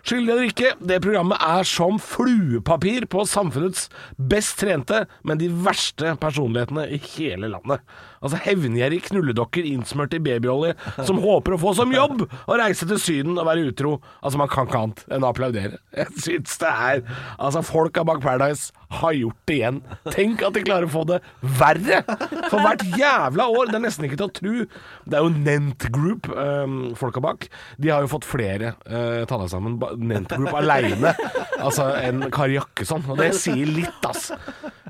Skyldig 0.01 0.33
eller 0.33 0.49
ikke, 0.49 0.73
det 0.81 1.01
programmet 1.03 1.41
er 1.45 1.67
som 1.67 1.99
fluepapir 2.01 3.05
på 3.11 3.25
samfunnets 3.29 3.87
best 4.17 4.57
trente, 4.61 5.03
men 5.27 5.41
de 5.41 5.49
verste 5.65 6.15
personlighetene 6.21 6.87
i 6.89 6.99
hele 7.13 7.51
landet. 7.51 7.83
Altså 8.21 8.37
hevngjerrige 8.43 9.07
knulledokker 9.09 9.65
innsmurt 9.65 10.13
i 10.13 10.21
babyolje 10.21 10.75
som 11.07 11.21
håper 11.23 11.55
å 11.55 11.61
få 11.61 11.73
som 11.77 11.93
jobb 11.93 12.27
å 12.29 12.57
reise 12.59 12.85
til 12.89 12.99
Syden 13.01 13.39
og 13.39 13.47
være 13.47 13.71
utro. 13.71 13.95
Altså, 14.21 14.37
man 14.41 14.51
kan 14.51 14.69
ikke 14.69 14.81
annet 14.83 15.01
enn 15.09 15.25
å 15.25 15.31
applaudere. 15.31 15.81
Jeg 15.97 16.21
syns 16.21 16.59
det 16.61 16.69
er 16.69 17.01
Altså, 17.41 17.63
folka 17.65 18.05
bak 18.05 18.21
Paradise 18.21 18.69
har 19.01 19.15
gjort 19.15 19.39
det 19.49 19.55
igjen. 19.57 19.79
Tenk 20.11 20.43
at 20.45 20.55
de 20.55 20.63
klarer 20.65 20.87
å 20.87 20.91
få 20.91 21.03
det 21.09 21.21
verre 21.57 22.01
for 22.51 22.59
hvert 22.59 22.83
jævla 22.97 23.47
år. 23.49 23.71
Det 23.71 23.79
er 23.79 23.85
nesten 23.85 24.07
ikke 24.07 24.19
til 24.19 24.27
å 24.27 24.35
tro. 24.35 24.53
Det 25.07 25.17
er 25.17 25.25
jo 25.25 25.33
Nent 25.33 25.87
Group, 25.95 26.29
øh, 26.29 26.75
folka 26.99 27.23
bak. 27.23 27.47
De 27.81 27.89
har 27.93 28.05
jo 28.05 28.11
fått 28.11 28.27
flere, 28.27 28.75
uh, 28.85 29.23
ta 29.29 29.39
deg 29.41 29.49
sammen, 29.51 29.79
ba- 29.91 30.11
Nent 30.11 30.31
Group 30.33 30.53
aleine, 30.57 31.13
altså 31.59 31.87
enn 31.99 32.25
Kari 32.33 32.57
Jakkesson. 32.57 33.05
Og 33.11 33.19
det 33.21 33.31
sier 33.39 33.69
litt, 33.69 34.07
ass. 34.07 34.31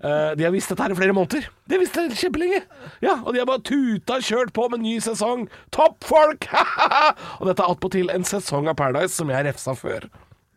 Uh, 0.02 0.34
de 0.38 0.46
har 0.48 0.54
visst 0.54 0.72
dette 0.74 0.82
her 0.86 0.94
i 0.94 0.98
flere 0.98 1.16
måneder. 1.18 1.48
De 1.68 1.76
har 1.78 1.84
visst 1.84 1.98
det 2.00 2.18
kjempelenge. 2.18 2.64
Ja, 3.04 3.20
og 3.22 3.34
de 3.34 3.42
har 3.44 3.50
bare 3.50 3.64
tuta 3.68 4.20
kjørt 4.24 4.54
på 4.56 4.68
med 4.74 4.84
ny 4.86 4.98
sesong. 5.04 5.48
Toppfolk! 5.76 6.48
og 7.40 7.48
dette 7.50 7.62
er 7.62 7.70
attpåtil 7.70 8.12
en 8.14 8.26
sesong 8.28 8.70
av 8.72 8.78
Paradise 8.80 9.14
som 9.18 9.30
jeg 9.34 9.46
refsa 9.50 9.76
før 9.78 10.10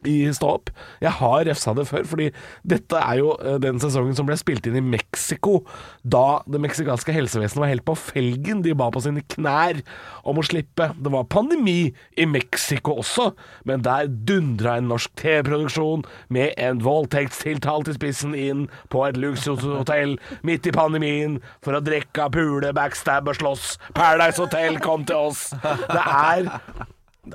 i 0.08 0.16
Stå 0.34 0.50
opp. 0.56 0.70
Jeg 1.02 1.12
har 1.18 1.44
refsa 1.48 1.74
det 1.76 1.86
før, 1.88 2.06
fordi 2.08 2.30
dette 2.66 2.98
er 2.98 3.20
jo 3.20 3.34
eh, 3.38 3.58
den 3.62 3.80
sesongen 3.82 4.16
som 4.16 4.26
ble 4.28 4.36
spilt 4.40 4.66
inn 4.68 4.78
i 4.78 4.84
Mexico, 4.84 5.60
da 6.02 6.42
det 6.50 6.60
meksikanske 6.62 7.14
helsevesenet 7.14 7.62
var 7.62 7.72
helt 7.72 7.86
på 7.86 7.96
felgen. 7.98 8.62
De 8.64 8.74
ba 8.76 8.90
på 8.94 9.02
sine 9.04 9.24
knær 9.34 9.82
om 10.26 10.40
å 10.40 10.46
slippe. 10.46 10.90
Det 10.98 11.12
var 11.14 11.28
pandemi 11.30 11.92
i 12.18 12.26
Mexico 12.28 12.98
også, 13.02 13.30
men 13.68 13.84
der 13.86 14.08
dundra 14.08 14.78
en 14.78 14.90
norsk 14.92 15.14
TV-produksjon 15.20 16.04
med 16.34 16.54
en 16.60 16.82
voldtektstiltalt 16.84 17.92
i 17.92 17.96
spissen 17.98 18.34
inn 18.38 18.66
på 18.92 19.04
et 19.08 19.20
luksushotell 19.20 20.16
midt 20.46 20.68
i 20.68 20.74
pandemien 20.74 21.38
for 21.64 21.76
å 21.76 21.84
drikke, 21.84 22.30
pule, 22.34 22.74
backstab 22.76 23.30
og 23.30 23.38
slåss. 23.38 23.74
Paradise 23.96 24.42
Hotel 24.42 24.80
kom 24.82 25.06
til 25.08 25.30
oss. 25.30 25.48
Det 25.62 26.02
er 26.02 26.50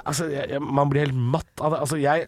Altså, 0.06 0.28
jeg, 0.30 0.60
man 0.62 0.90
blir 0.92 1.08
helt 1.08 1.18
matt 1.18 1.64
av 1.64 1.74
det. 1.74 1.80
Altså, 1.82 1.98
jeg 1.98 2.28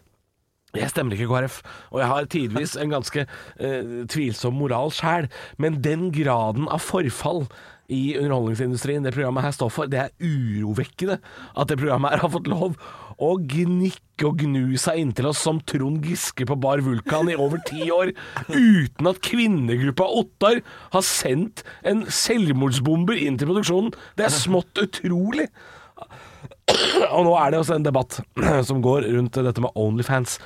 jeg 0.78 0.92
stemmer 0.92 1.16
ikke 1.16 1.28
KrF, 1.28 1.60
og 1.92 2.00
jeg 2.00 2.10
har 2.12 2.30
tidvis 2.32 2.76
en 2.80 2.94
ganske 2.94 3.26
eh, 3.26 3.92
tvilsom 4.08 4.56
moral 4.56 4.92
sjæl, 4.94 5.28
men 5.60 5.82
den 5.84 6.08
graden 6.14 6.68
av 6.72 6.80
forfall 6.84 7.44
i 7.92 8.14
underholdningsindustrien 8.16 9.04
det 9.04 9.12
programmet 9.12 9.44
her 9.44 9.54
står 9.54 9.72
for, 9.72 9.90
det 9.90 10.00
er 10.00 10.12
urovekkende 10.22 11.18
at 11.20 11.68
det 11.68 11.78
programmet 11.80 12.14
her 12.14 12.22
har 12.24 12.32
fått 12.32 12.48
lov 12.50 12.78
å 13.22 13.34
gnikke 13.36 14.28
og 14.28 14.40
gnu 14.46 14.78
seg 14.80 15.02
inntil 15.02 15.28
oss 15.30 15.42
som 15.44 15.60
Trond 15.68 16.06
Giske 16.06 16.46
på 16.48 16.56
Bar 16.62 16.82
Vulkan 16.84 17.30
i 17.30 17.36
over 17.36 17.60
ti 17.68 17.90
år, 17.92 18.14
uten 18.48 19.10
at 19.10 19.20
kvinnegruppa 19.26 20.08
Ottar 20.22 20.62
har 20.94 21.06
sendt 21.06 21.64
en 21.88 22.06
selvmordsbomber 22.08 23.18
inn 23.18 23.38
til 23.38 23.50
produksjonen. 23.50 23.92
Det 24.16 24.28
er 24.28 24.34
smått 24.34 24.80
utrolig. 24.82 25.50
Og 27.12 27.26
nå 27.26 27.36
er 27.38 27.52
det 27.52 27.60
også 27.60 27.76
en 27.76 27.86
debatt 27.86 28.18
som 28.68 28.82
går 28.84 29.08
rundt 29.16 29.38
dette 29.46 29.64
med 29.64 29.78
Onlyfans. 29.78 30.38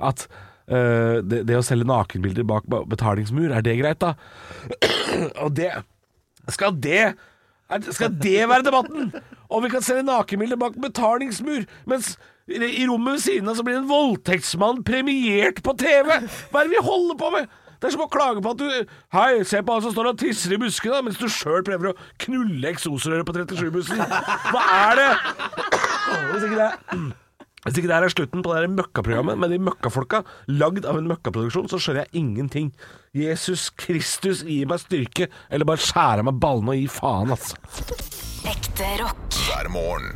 At 0.00 0.26
uh, 0.70 1.20
det, 1.24 1.44
det 1.48 1.58
å 1.58 1.64
selge 1.66 1.88
nakenbilder 1.88 2.46
bak 2.48 2.68
betalingsmur, 2.90 3.52
er 3.52 3.64
det 3.64 3.78
greit, 3.80 4.02
da? 4.04 4.14
Og 5.44 5.54
det 5.56 5.72
Skal 6.52 6.76
det 6.76 7.14
Skal 7.90 8.12
det 8.20 8.44
være 8.50 8.66
debatten? 8.66 9.10
Om 9.48 9.64
vi 9.64 9.72
kan 9.72 9.84
selge 9.84 10.06
nakenbilder 10.06 10.60
bak 10.60 10.78
betalingsmur, 10.80 11.66
mens 11.90 12.14
i 12.44 12.84
rommet 12.84 13.16
ved 13.16 13.22
siden 13.24 13.48
av 13.48 13.56
så 13.56 13.64
blir 13.64 13.78
en 13.78 13.88
voldtektsmann 13.88 14.82
premiert 14.84 15.62
på 15.64 15.72
TV? 15.80 16.10
Hva 16.52 16.60
er 16.60 16.68
det 16.68 16.74
vi 16.74 16.82
holder 16.84 17.16
på 17.16 17.30
med? 17.32 17.54
Det 17.84 17.90
er 17.90 17.92
som 17.98 18.06
å 18.06 18.08
klage 18.08 18.40
på 18.40 18.52
at 18.54 18.60
du 18.62 18.92
Hei, 19.12 19.42
se 19.44 19.58
på 19.60 19.74
han 19.76 19.82
som 19.84 19.92
står 19.92 20.06
og 20.14 20.20
tisser 20.22 20.54
i 20.56 20.58
buskene, 20.62 21.02
mens 21.04 21.18
du 21.20 21.26
sjøl 21.28 21.60
prøver 21.66 21.90
å 21.90 21.98
knulle 22.24 22.70
eksosrøret 22.70 23.28
på 23.28 23.34
37-bussen. 23.36 24.00
Hva 24.48 24.62
er 24.72 25.02
det? 25.02 25.10
Hvis 26.30 26.46
ikke 26.48 26.56
det 26.56 26.70
er 26.70 27.12
hvis 27.64 27.78
ikke 27.80 27.88
det 27.88 27.96
her 27.96 28.04
er 28.04 28.12
slutten 28.12 28.42
på 28.44 28.52
det 28.52 28.72
møkkaprogrammet 28.72 29.38
med 29.40 29.52
de 29.52 29.58
møkkafolka, 29.64 30.20
lagd 30.52 30.84
av 30.88 30.98
en 31.00 31.08
møkkaproduksjon, 31.12 31.70
så 31.72 31.80
skjønner 31.80 32.04
jeg 32.04 32.20
ingenting. 32.20 32.66
Jesus 33.16 33.70
Kristus, 33.80 34.42
gi 34.44 34.62
meg 34.68 34.82
styrke, 34.82 35.30
eller 35.48 35.68
bare 35.68 35.80
skjære 35.80 36.24
av 36.24 36.28
meg 36.28 36.40
ballene 36.44 36.74
og 36.74 36.82
gi 36.82 36.90
faen, 36.92 37.32
altså. 37.36 37.56
Ekte 38.52 38.90
rock. 39.00 39.40
hver 39.46 39.72
morgen. 39.72 40.12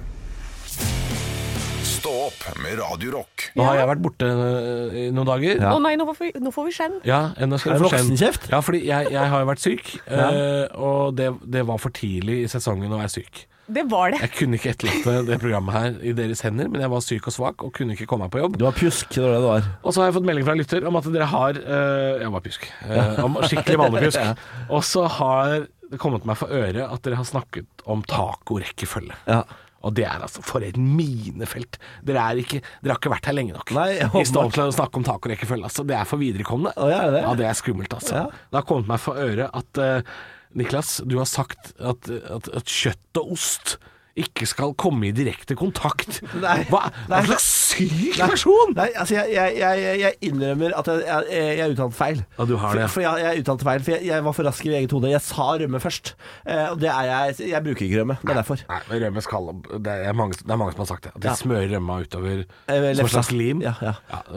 Stå 1.98 2.10
opp 2.28 2.42
med 2.62 2.78
Radio 2.78 3.10
Rock. 3.16 3.48
Nå 3.58 3.64
har 3.66 3.78
jeg 3.80 3.88
vært 3.90 4.02
borte 4.04 4.26
øh, 4.28 4.92
i 4.94 5.04
noen 5.14 5.26
dager. 5.26 5.60
Å 5.66 5.78
nei, 5.82 5.94
nå 5.98 6.04
får 6.06 6.18
vi, 6.20 6.30
nå 6.44 6.52
får 6.54 6.66
vi 6.68 6.74
skjenn. 6.76 6.96
Ja, 7.08 7.20
nå 7.42 7.58
skal 7.58 7.74
Er 7.74 7.78
det 7.78 7.82
få 7.82 7.90
skjenn. 7.90 8.10
voksenkjeft? 8.12 8.48
Ja, 8.52 8.60
fordi 8.62 8.80
jeg, 8.86 9.08
jeg 9.16 9.30
har 9.32 9.42
jo 9.42 9.48
vært 9.48 9.62
syk, 9.64 9.90
øh, 10.18 10.64
og 10.78 11.16
det, 11.18 11.32
det 11.56 11.64
var 11.66 11.80
for 11.82 11.94
tidlig 11.96 12.44
i 12.44 12.50
sesongen 12.52 12.94
å 12.94 13.00
være 13.00 13.10
syk. 13.16 13.40
Det 13.68 13.82
var 13.90 14.14
det. 14.14 14.20
Jeg 14.24 14.32
kunne 14.36 14.56
ikke 14.60 14.70
etterlate 14.72 15.16
det 15.28 15.36
programmet 15.42 15.74
her 15.74 15.98
i 16.08 16.14
deres 16.16 16.40
hender, 16.46 16.70
men 16.72 16.80
jeg 16.86 16.92
var 16.94 17.02
syk 17.04 17.26
og 17.28 17.34
svak 17.34 17.66
og 17.66 17.74
kunne 17.76 17.98
ikke 17.98 18.06
komme 18.08 18.28
meg 18.28 18.32
på 18.32 18.40
jobb. 18.40 18.56
Du 18.62 18.64
var 18.64 18.78
pjusk, 18.78 19.10
det 19.18 19.24
var 19.26 19.34
det 19.34 19.42
du 19.42 19.48
var. 19.50 19.66
Og 19.82 19.92
så 19.92 20.00
har 20.04 20.08
jeg 20.08 20.16
fått 20.20 20.28
melding 20.30 20.46
fra 20.46 20.54
en 20.56 20.62
lytter 20.62 20.86
om 20.88 20.96
at 21.02 21.08
dere 21.12 21.28
har 21.34 21.58
øh, 21.60 22.22
Jeg 22.22 22.32
var 22.32 22.44
pjusk. 22.46 22.68
øh, 22.86 23.24
om 23.26 23.36
skikkelig 23.44 23.80
mannepjusk. 23.82 24.46
Og 24.78 24.86
så 24.88 25.04
har 25.18 25.58
det 25.88 26.00
kommet 26.00 26.24
meg 26.28 26.38
for 26.40 26.52
øre 26.52 26.86
at 26.88 27.04
dere 27.04 27.18
har 27.20 27.28
snakket 27.28 27.84
om 27.88 28.00
tacorekkefølge. 28.08 29.18
Ja. 29.28 29.42
Og 29.86 29.94
det 29.94 30.06
er 30.08 30.24
altså 30.24 30.42
for 30.42 30.64
et 30.66 30.78
minefelt. 30.80 31.78
Dere, 32.06 32.24
er 32.24 32.40
ikke, 32.42 32.62
dere 32.82 32.94
har 32.94 32.98
ikke 33.00 33.12
vært 33.12 33.28
her 33.30 33.36
lenge 33.38 33.54
nok. 33.54 33.74
Nei, 33.76 33.90
I 34.02 34.24
stand 34.26 34.56
til 34.56 34.64
å 34.64 34.74
snakke 34.74 34.98
om 34.98 35.06
tacorekkefølge. 35.06 35.68
Altså, 35.70 35.84
det 35.86 35.94
er 35.98 36.08
for 36.08 36.22
viderekomne. 36.22 36.72
Å, 36.74 36.88
ja, 36.90 37.04
er 37.06 37.14
det? 37.14 37.22
Ja, 37.26 37.36
det 37.38 37.46
er 37.50 37.60
skummelt, 37.60 37.94
altså. 37.94 38.24
Ja. 38.24 38.42
Det 38.50 38.60
har 38.60 38.66
kommet 38.66 38.90
meg 38.90 39.02
for 39.04 39.20
øre 39.22 39.46
at 39.60 39.82
uh, 39.82 40.16
Niklas, 40.58 40.96
du 41.06 41.18
har 41.20 41.28
sagt 41.30 41.72
at, 41.78 42.10
at, 42.10 42.50
at 42.58 42.74
kjøtt 42.74 43.22
og 43.22 43.36
ost 43.36 43.76
ikke 44.24 44.46
skal 44.50 44.74
komme 44.78 45.08
i 45.08 45.12
direkte 45.14 45.56
kontakt. 45.58 46.20
Nei. 46.44 46.60
Hva, 46.70 46.88
hva 47.08 47.20
slags 47.28 47.46
syk 47.68 48.18
person! 48.18 48.74
Nei, 48.76 48.88
altså 48.98 49.18
jeg, 49.18 49.32
jeg, 49.36 49.58
jeg, 49.60 50.00
jeg 50.02 50.18
innrømmer 50.30 50.74
at 50.78 50.90
jeg, 50.90 51.24
jeg, 51.30 51.56
jeg 51.60 51.74
uttalte 51.76 51.98
feil. 51.98 52.22
Ja, 52.38 52.46
du 52.48 52.54
har 52.60 52.78
det. 52.78 52.86
For, 52.88 52.98
for 52.98 53.06
jeg, 53.06 53.24
jeg 53.24 53.44
uttalte 53.44 53.68
feil, 53.68 53.84
for 53.86 53.94
jeg, 53.96 54.06
jeg 54.10 54.26
var 54.28 54.36
for 54.38 54.48
rask 54.50 54.68
i 54.68 54.72
eget 54.80 54.94
hode. 54.96 55.12
Jeg 55.12 55.24
sa 55.24 55.48
rømme 55.62 55.80
først. 55.82 56.14
Eh, 56.44 56.64
og 56.72 56.80
det 56.82 56.90
er 56.92 57.08
jeg 57.08 57.50
Jeg 57.52 57.64
bruker 57.68 57.86
ikke 57.86 58.02
rømme. 58.02 58.18
Det 58.22 58.34
er 58.34 58.40
derfor. 58.42 58.64
Nei, 58.68 58.80
men 58.90 59.02
rømme 59.06 59.24
skal 59.24 59.50
det 59.68 59.96
er, 60.08 60.16
mange, 60.18 60.38
det 60.42 60.54
er 60.54 60.60
mange 60.60 60.74
som 60.74 60.84
har 60.84 60.90
sagt 60.92 61.08
det. 61.08 61.14
At 61.14 61.22
de 61.22 61.30
Ja. 61.30 61.36
smører 61.38 61.74
rømma 61.76 62.00
utover 62.04 62.44
Eh, 62.68 62.94
som 62.98 63.06
et 63.06 63.12
slags 63.12 63.30
lim. 63.32 63.62
Ja, 63.64 63.74
ja. 63.82 63.94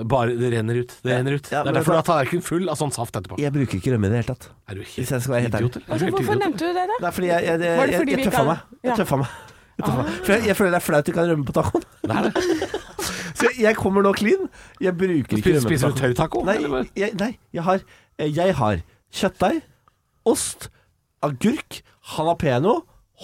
bare 0.07 0.35
det 0.37 0.51
renner 0.53 0.81
ut. 0.83 0.93
Det 1.03 1.13
renner 1.15 1.37
ut. 1.39 1.51
Ja, 1.51 1.63
det 1.63 1.73
er 1.73 1.79
derfor 1.79 1.95
du 1.95 1.99
har 1.99 2.07
tallerkenen 2.07 2.45
full 2.45 2.69
av 2.71 2.79
sånn 2.79 2.93
saft 2.95 3.15
etterpå. 3.17 3.39
Jeg 3.41 3.53
bruker 3.55 3.79
ikke 3.79 3.95
rømme 3.95 4.09
i 4.09 4.13
det 4.13 4.21
hele 4.21 4.33
tatt. 4.33 4.49
Er 4.69 4.79
du 4.79 4.83
helt 4.85 4.99
idiot, 4.99 5.77
eller? 5.81 5.87
Altså, 5.91 6.11
hvorfor 6.15 6.37
nevnte 6.39 6.67
du 6.67 6.75
det, 6.77 6.85
da? 6.91 6.99
Nei, 7.03 7.11
fordi 7.15 7.31
jeg, 7.31 7.47
jeg, 7.47 7.63
jeg, 7.65 7.91
jeg, 7.91 8.09
jeg, 8.11 8.27
tøffa 8.29 8.43
meg. 8.47 8.67
Jeg 8.87 8.99
tøffa 9.01 9.19
meg. 9.23 9.39
Jeg. 9.87 10.19
For 10.25 10.31
jeg, 10.33 10.45
jeg 10.47 10.55
føler 10.59 10.71
det 10.71 10.79
er 10.81 10.85
flaut 10.85 11.05
du 11.05 11.11
kan 11.15 11.29
rømme 11.31 11.45
på 11.45 11.55
tacoen. 11.57 11.83
Det 12.03 12.15
er 12.17 12.29
det. 12.29 12.71
Så 13.41 13.47
jeg, 13.47 13.59
jeg 13.63 13.75
kommer 13.79 14.03
nå 14.05 14.11
clean. 14.13 14.47
Jeg 14.83 14.93
bruker 14.97 15.37
ikke 15.37 15.41
Spiser, 15.41 15.57
rømme 15.59 15.69
spiser 15.69 15.87
på 15.87 15.95
du 15.95 16.13
tacoen. 16.13 16.15
taco? 16.19 16.43
Nei, 16.45 16.85
jeg, 16.99 17.13
nei 17.19 17.31
jeg, 17.53 17.63
har, 17.63 17.81
jeg 18.19 18.55
har 18.59 18.81
kjøttdeig, 19.11 19.61
ost, 20.29 20.69
agurk, 21.25 21.81
jalapeño, 22.15 22.75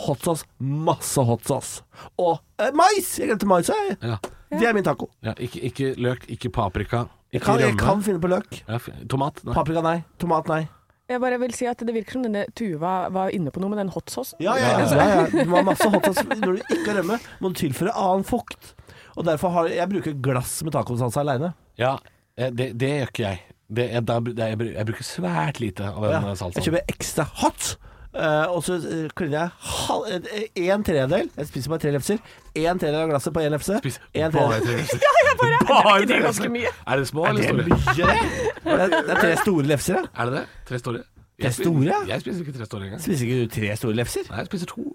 hot 0.05 0.23
sauce, 0.25 0.45
masse 0.59 1.21
hot 1.25 1.45
sauce. 1.49 1.83
Og 2.17 2.39
eh, 2.61 2.71
mais! 2.77 3.11
Jeg 3.19 3.27
glemte 3.31 3.47
mais. 3.49 3.69
Jeg. 3.69 3.97
Ja. 4.01 4.17
Det 4.53 4.63
er 4.69 4.73
min 4.77 4.83
taco. 4.85 5.09
Ja, 5.25 5.33
ikke, 5.43 5.59
ikke 5.67 5.93
løk, 5.99 6.25
ikke 6.31 6.49
paprika, 6.55 7.03
Jeg 7.33 7.41
ikke 7.41 7.45
kan, 7.45 7.59
jeg 7.59 7.67
rømme. 7.73 7.79
kan 7.83 8.03
finne 8.05 8.21
på 8.23 8.29
løk. 8.31 8.61
Ja, 8.67 8.77
f- 8.79 8.93
tomat? 9.11 9.41
Nei. 9.43 9.53
Paprika 9.57 9.81
nei. 9.83 9.97
Tomat 10.23 10.47
nei. 10.47 10.61
Jeg 11.07 11.21
bare 11.23 11.37
vil 11.39 11.53
si 11.55 11.67
at 11.69 11.79
Det 11.87 11.93
virker 11.95 12.17
som 12.17 12.23
denne 12.25 12.41
Tuva 12.57 12.95
var 13.15 13.31
inne 13.35 13.51
på 13.53 13.61
noe 13.63 13.71
med 13.71 13.79
den 13.79 13.91
hot 13.93 14.11
saucen. 14.11 14.41
Ja, 14.43 14.57
ja, 14.59 14.73
ja, 14.75 14.87
ja, 14.91 15.05
ja. 15.21 15.27
Du 15.31 15.49
må 15.49 15.61
ha 15.61 15.63
masse 15.69 15.87
hot 15.93 16.03
sauce. 16.09 16.25
Når 16.27 16.57
du 16.59 16.73
ikke 16.75 16.89
har 16.91 16.99
rømme, 17.01 17.19
må 17.39 17.51
du 17.53 17.59
tilføre 17.61 17.93
annen 17.95 18.25
fukt. 18.27 18.73
Og 19.17 19.25
derfor 19.25 19.53
har 19.55 19.69
jeg 19.71 19.89
bruker 19.89 20.17
glass 20.21 20.59
med 20.67 20.75
tacosalsa 20.75 21.23
aleine. 21.23 21.53
Ja, 21.79 21.95
eh, 22.37 22.51
det, 22.51 22.73
det 22.77 22.89
gjør 22.99 23.13
ikke 23.13 23.23
jeg. 23.23 23.39
Det, 23.67 23.85
jeg, 23.91 24.03
da, 24.07 24.19
jeg, 24.47 24.59
jeg 24.75 24.87
bruker 24.87 25.07
svært 25.07 25.57
lite 25.63 25.87
av 25.89 26.03
den 26.05 26.13
Ja. 26.27 26.35
salsaen. 26.35 26.59
Jeg 26.59 26.67
kjøper 26.69 26.93
ekstra 26.93 27.25
hot. 27.41 27.71
Eh, 28.17 28.51
og 28.53 28.63
så 28.65 28.77
uh, 28.81 29.07
kliner 29.17 29.37
jeg 29.39 29.49
halv, 29.71 30.05
eh, 30.09 30.69
en 30.73 30.83
tredjedel 30.83 31.29
Jeg 31.37 31.47
spiser 31.49 31.69
bare 31.73 31.79
tre 31.83 31.91
lefser. 31.95 32.17
En 32.57 32.79
tredjedel 32.81 33.01
av 33.03 33.09
glasset 33.11 33.33
på 33.35 33.43
én 33.45 33.53
lefse. 33.53 33.79
En 34.13 34.31
bare 34.35 34.59
tre 34.63 34.77
lefser. 34.79 35.03
bare, 35.41 35.59
Bare 35.67 35.91
er 35.95 36.01
ikke 36.05 36.13
det 36.13 36.21
ganske 36.25 36.49
mye? 36.55 36.71
Er 36.87 37.01
det 37.03 37.07
små 37.11 37.25
Er 37.25 37.29
eller 37.29 37.63
det 37.63 37.77
store? 37.85 38.07
det? 38.07 38.25
Det 38.63 38.73
er, 38.73 38.87
det 38.87 39.13
er 39.17 39.21
tre 39.21 39.35
store 39.43 39.63
lefser, 39.73 39.93
ja. 40.01 40.03
Er 40.23 40.25
det 40.31 40.33
det? 40.39 40.45
Tre 40.69 40.79
store? 40.79 41.03
Tre 41.03 41.45
Jeg 41.45 41.53
spiser- 41.53 41.69
store? 41.71 42.01
Jeg 42.07 42.21
spiser 42.25 42.39
ikke 42.45 42.57
tre 42.57 42.65
store 42.65 42.83
engang. 42.89 43.01
Spiser 43.01 43.25
ikke 43.27 43.43
du 43.45 43.55
tre 43.59 43.75
store 43.83 43.93
lefser? 44.01 44.27
Nei, 44.31 44.37
jeg 44.41 44.49
spiser 44.51 44.65
to. 44.73 44.87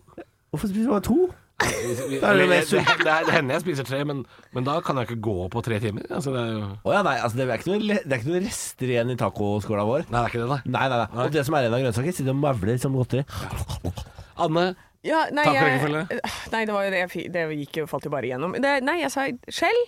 Hvorfor 0.50 0.66
spiser 0.72 0.84
du 0.84 0.90
bare 0.96 1.06
to? 1.06 1.18
Det, 1.62 2.18
er 2.20 2.38
det 2.38 2.46
det, 2.50 2.60
det, 2.70 3.16
det 3.26 3.34
hender 3.34 3.56
jeg 3.56 3.64
spiser 3.64 3.86
tre, 3.88 4.02
men, 4.08 4.22
men 4.54 4.66
da 4.66 4.78
kan 4.84 4.98
jeg 5.00 5.10
ikke 5.10 5.22
gå 5.24 5.48
på 5.52 5.62
tre 5.64 5.78
timer. 5.82 6.06
Altså, 6.10 6.34
det 6.34 6.42
er 6.42 6.52
jo 6.54 6.62
oh, 6.68 6.92
ja, 6.94 7.02
nei, 7.06 7.16
altså 7.22 7.38
det 7.38 7.46
er 7.46 7.60
ikke 7.60 7.72
noe, 7.72 7.98
det 8.02 8.16
er 8.16 8.20
ikke 8.20 8.32
noe 8.32 8.44
rester 8.46 8.94
igjen 8.94 9.12
i 9.14 9.18
tacoskåla 9.20 9.84
vår. 9.88 10.06
Nei, 10.08 10.16
det 10.16 10.22
er 10.22 10.32
ikke 10.32 10.42
det, 10.44 10.48
nei. 10.52 10.60
Nei, 10.76 10.86
nei, 10.92 11.02
nei. 11.02 11.26
Og 11.26 11.34
det 11.34 11.44
som 11.48 11.58
er 11.58 11.66
igjen 11.66 11.76
av 11.78 11.84
grønnsaker, 11.86 12.16
sitter 12.18 12.34
og 12.34 12.40
mavler 12.42 12.80
som 12.82 12.98
godteri. 12.98 13.24
Anne, 14.42 14.66
Ja, 15.02 15.24
nei, 15.34 15.42
Tacorekkefølge? 15.48 16.00
jeg, 16.14 16.32
nei, 16.52 16.60
det 16.68 16.74
var 16.76 16.84
jo 16.86 16.90
det 16.94 16.98
jeg 17.00 17.30
Det 17.34 17.40
gikk 17.56 17.78
jo, 17.80 17.84
falt 17.90 18.04
jo 18.06 18.10
bare 18.12 18.28
igjennom. 18.28 18.52
Det, 18.62 18.74
nei, 18.86 19.00
jeg 19.00 19.10
sa 19.10 19.24
skjell, 19.50 19.80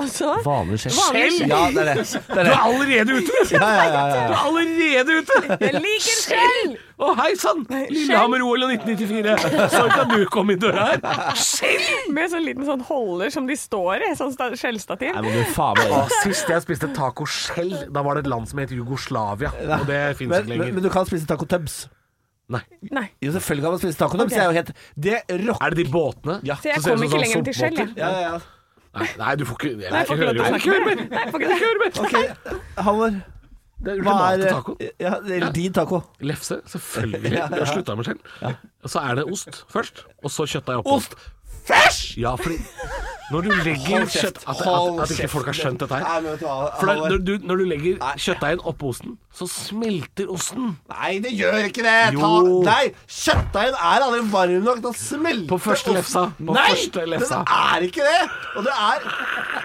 og 0.00 0.08
så 0.10 0.32
Vanlig 0.42 0.80
skjell. 0.82 0.96
Skjell. 0.96 1.36
Ja, 1.46 1.60
det 1.70 1.84
er 1.84 1.90
det. 1.92 2.06
det, 2.34 2.40
er 2.40 2.48
du 2.48 2.50
er 2.50 2.64
allerede 2.64 3.18
ute! 3.20 3.44
Ja, 3.54 3.60
ja, 3.62 3.84
ja, 3.86 4.00
ja, 4.10 4.24
Du 4.26 4.34
er 4.34 4.42
allerede 4.42 5.18
ute! 5.20 5.38
Jeg 5.62 5.82
liker 5.84 6.18
skjell! 6.18 6.74
Å, 6.96 7.12
hei 7.20 7.28
sann! 7.38 7.62
Lillehammer-OL 7.70 8.66
1994. 8.72 9.68
Så 9.70 9.84
kan 9.92 10.10
du 10.10 10.24
komme 10.34 10.56
inn 10.56 10.62
døra 10.64 10.88
her. 10.90 11.38
Skjell! 11.38 12.10
Med 12.16 12.32
sånn 12.32 12.42
liten 12.48 12.66
sånn 12.66 12.82
holder 12.88 13.30
som 13.34 13.46
de 13.46 13.54
står 13.60 14.02
i. 14.08 14.12
Sånn 14.18 14.34
skjellstativ. 14.34 15.14
Nei, 15.14 15.28
men 15.28 15.44
du 15.44 15.52
faen 15.54 15.78
meg 15.78 15.94
Å, 15.94 16.06
Sist 16.24 16.50
jeg 16.50 16.64
spiste 16.66 16.90
taco-skjell, 16.96 17.76
da 17.94 18.02
var 18.02 18.18
det 18.18 18.26
et 18.26 18.32
land 18.34 18.50
som 18.50 18.58
het 18.64 18.74
Jugoslavia. 18.74 19.54
Og 19.78 19.86
det 19.86 20.02
fins 20.18 20.32
men, 20.32 20.42
ikke 20.42 20.50
men, 20.50 20.56
lenger. 20.56 20.80
men 20.80 20.88
du 20.88 20.90
kan 20.90 21.06
spise 21.06 21.28
taco 21.30 21.46
tubs. 21.46 21.84
Nei. 22.48 22.60
Nei. 22.94 23.06
Jo, 23.24 23.32
selvfølgelig 23.34 23.64
kan 23.64 23.72
man 23.74 23.80
spise 23.82 23.98
taco 23.98 24.18
tubs. 24.20 24.24
Ok. 24.24 24.30
Det 24.30 24.38
er 24.38 24.44
jo 24.46 24.54
helt 24.54 24.68
Det 25.06 25.14
rocker 25.48 25.64
Er 25.66 25.74
det 25.74 25.78
de 25.80 25.86
båtene? 25.92 26.36
Ja. 26.46 26.56
Så 26.62 26.68
jeg 26.70 26.76
Så 26.76 26.82
ser 26.82 26.90
det 26.90 26.98
kom 26.98 27.00
ut 27.00 27.06
ikke 27.08 27.22
lenger 27.24 27.40
enn 27.40 27.48
til 27.48 27.56
skjell, 27.58 27.80
jeg. 27.80 27.88
Ja, 27.96 28.10
ja, 28.10 28.20
ja. 28.26 28.38
Nei, 28.96 29.08
nei, 29.20 29.32
du 29.36 29.44
får 29.48 29.58
ikke 29.58 29.72
Jeg 29.72 29.90
vil 29.92 30.06
får 30.10 30.14
ikke 30.14 30.76
høre 30.76 30.84
mer. 30.86 31.00
Nei, 31.10 31.24
får 31.32 31.42
ikke 31.42 31.58
høre 31.62 31.80
mer. 31.82 31.98
Okay. 32.06 32.60
Halvor. 32.86 33.18
Hva 33.86 34.14
er 34.32 34.44
taco. 34.48 34.76
Ja, 35.02 35.18
det 35.26 35.40
er 35.42 35.50
din 35.52 35.74
taco. 35.76 36.00
Lefse, 36.24 36.60
selvfølgelig. 36.72 37.32
Jeg 37.34 37.48
har 37.50 37.68
slutta 37.72 37.96
med 37.98 38.08
skjell. 38.08 38.22
Og 38.82 38.90
så 38.94 39.02
er 39.04 39.18
det 39.20 39.26
ost 39.28 39.64
først, 39.72 40.06
og 40.22 40.32
så 40.32 40.46
kjøttdeig 40.48 40.80
oppå. 40.80 40.96
Ost 40.96 41.18
først! 41.66 42.16
Ja, 42.16 42.34
fordi 42.40 42.56
når 43.30 43.42
du 43.42 43.48
legger 43.50 43.76
Hold 43.98 44.06
kjeft. 44.06 44.22
kjøtt 44.22 44.36
At, 44.46 44.48
at, 44.60 44.64
Hold 44.66 45.00
at 45.02 45.10
ikke 45.16 45.28
folk 45.32 45.46
har 45.50 45.56
skjønt 45.58 45.80
dette 45.82 45.96
Nei, 45.98 46.02
her. 46.06 46.20
vet 46.26 46.40
du 46.40 46.44
hva, 46.46 46.56
For 46.78 46.86
Halvor. 46.92 47.08
når 47.10 47.18
du, 47.26 47.32
når 47.50 47.56
du 47.56 47.64
legger 47.72 47.96
kjøttdeigen 48.22 48.60
oppå 48.70 48.90
osten, 48.92 49.16
så 49.34 49.48
smelter 49.50 50.30
osten. 50.32 50.68
Nei, 50.92 51.10
det 51.24 51.32
gjør 51.34 51.58
ikke 51.66 51.82
det! 51.82 51.96
Ta, 52.06 52.12
Jo. 52.14 52.62
nei, 52.66 52.84
kjøttdeigen 53.10 53.74
er 53.80 54.06
aldri 54.06 54.22
varm 54.32 54.62
nok 54.68 54.80
til 54.84 54.90
å 54.92 54.94
smelte 55.00 55.48
På 55.50 55.58
første 55.66 55.96
lefsa. 55.96 56.22
På 56.38 56.54
nei, 56.54 56.68
første 56.70 57.06
lefsa. 57.10 57.42
den 57.42 57.66
er 57.74 57.88
ikke 57.90 58.06
det! 58.06 58.22
Og 58.56 58.64
det 58.68 58.76
er 58.86 59.10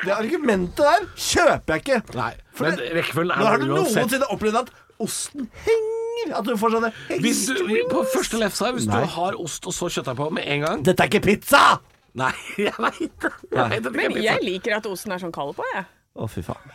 Det 0.02 0.14
argumentet 0.18 0.82
der 0.82 1.06
kjøper 1.16 1.76
jeg 1.78 1.86
ikke. 1.86 2.02
Nei, 2.18 2.34
For 2.58 2.66
men 2.66 2.78
det- 2.82 2.92
rekkefølgen 2.98 3.38
Når 3.38 3.46
har 3.46 3.54
er 3.54 3.58
du 3.66 3.74
uansett 3.76 4.02
noensinne 4.02 4.32
opplevd 4.34 4.56
at 4.64 4.70
osten 5.00 5.48
henger? 5.68 5.98
At 6.38 6.46
du 6.46 6.52
får 6.58 6.70
sånne 6.76 6.92
hvis 7.22 7.46
du, 7.48 7.56
På 7.90 8.04
første 8.14 8.38
lefsa, 8.38 8.72
hvis 8.74 8.86
du 8.86 8.94
har 8.94 9.38
ost 9.42 9.66
og 9.66 9.74
så 9.74 9.88
kjøttdeig 9.90 10.18
på 10.18 10.30
med 10.34 10.44
en 10.46 10.62
gang 10.66 10.84
Dette 10.86 11.02
er 11.06 11.10
ikke 11.10 11.22
pizza! 11.26 11.80
Nei, 12.20 12.32
jeg 12.68 12.74
veit 12.78 13.22
det. 13.24 13.92
Men 13.96 14.18
jeg 14.20 14.44
liker 14.44 14.78
at 14.80 14.88
osten 14.90 15.14
er 15.16 15.22
sånn 15.24 15.34
kald 15.36 15.56
på, 15.58 15.66
jeg. 15.76 15.86
Å, 16.12 16.26
fy 16.28 16.42
faen. 16.44 16.74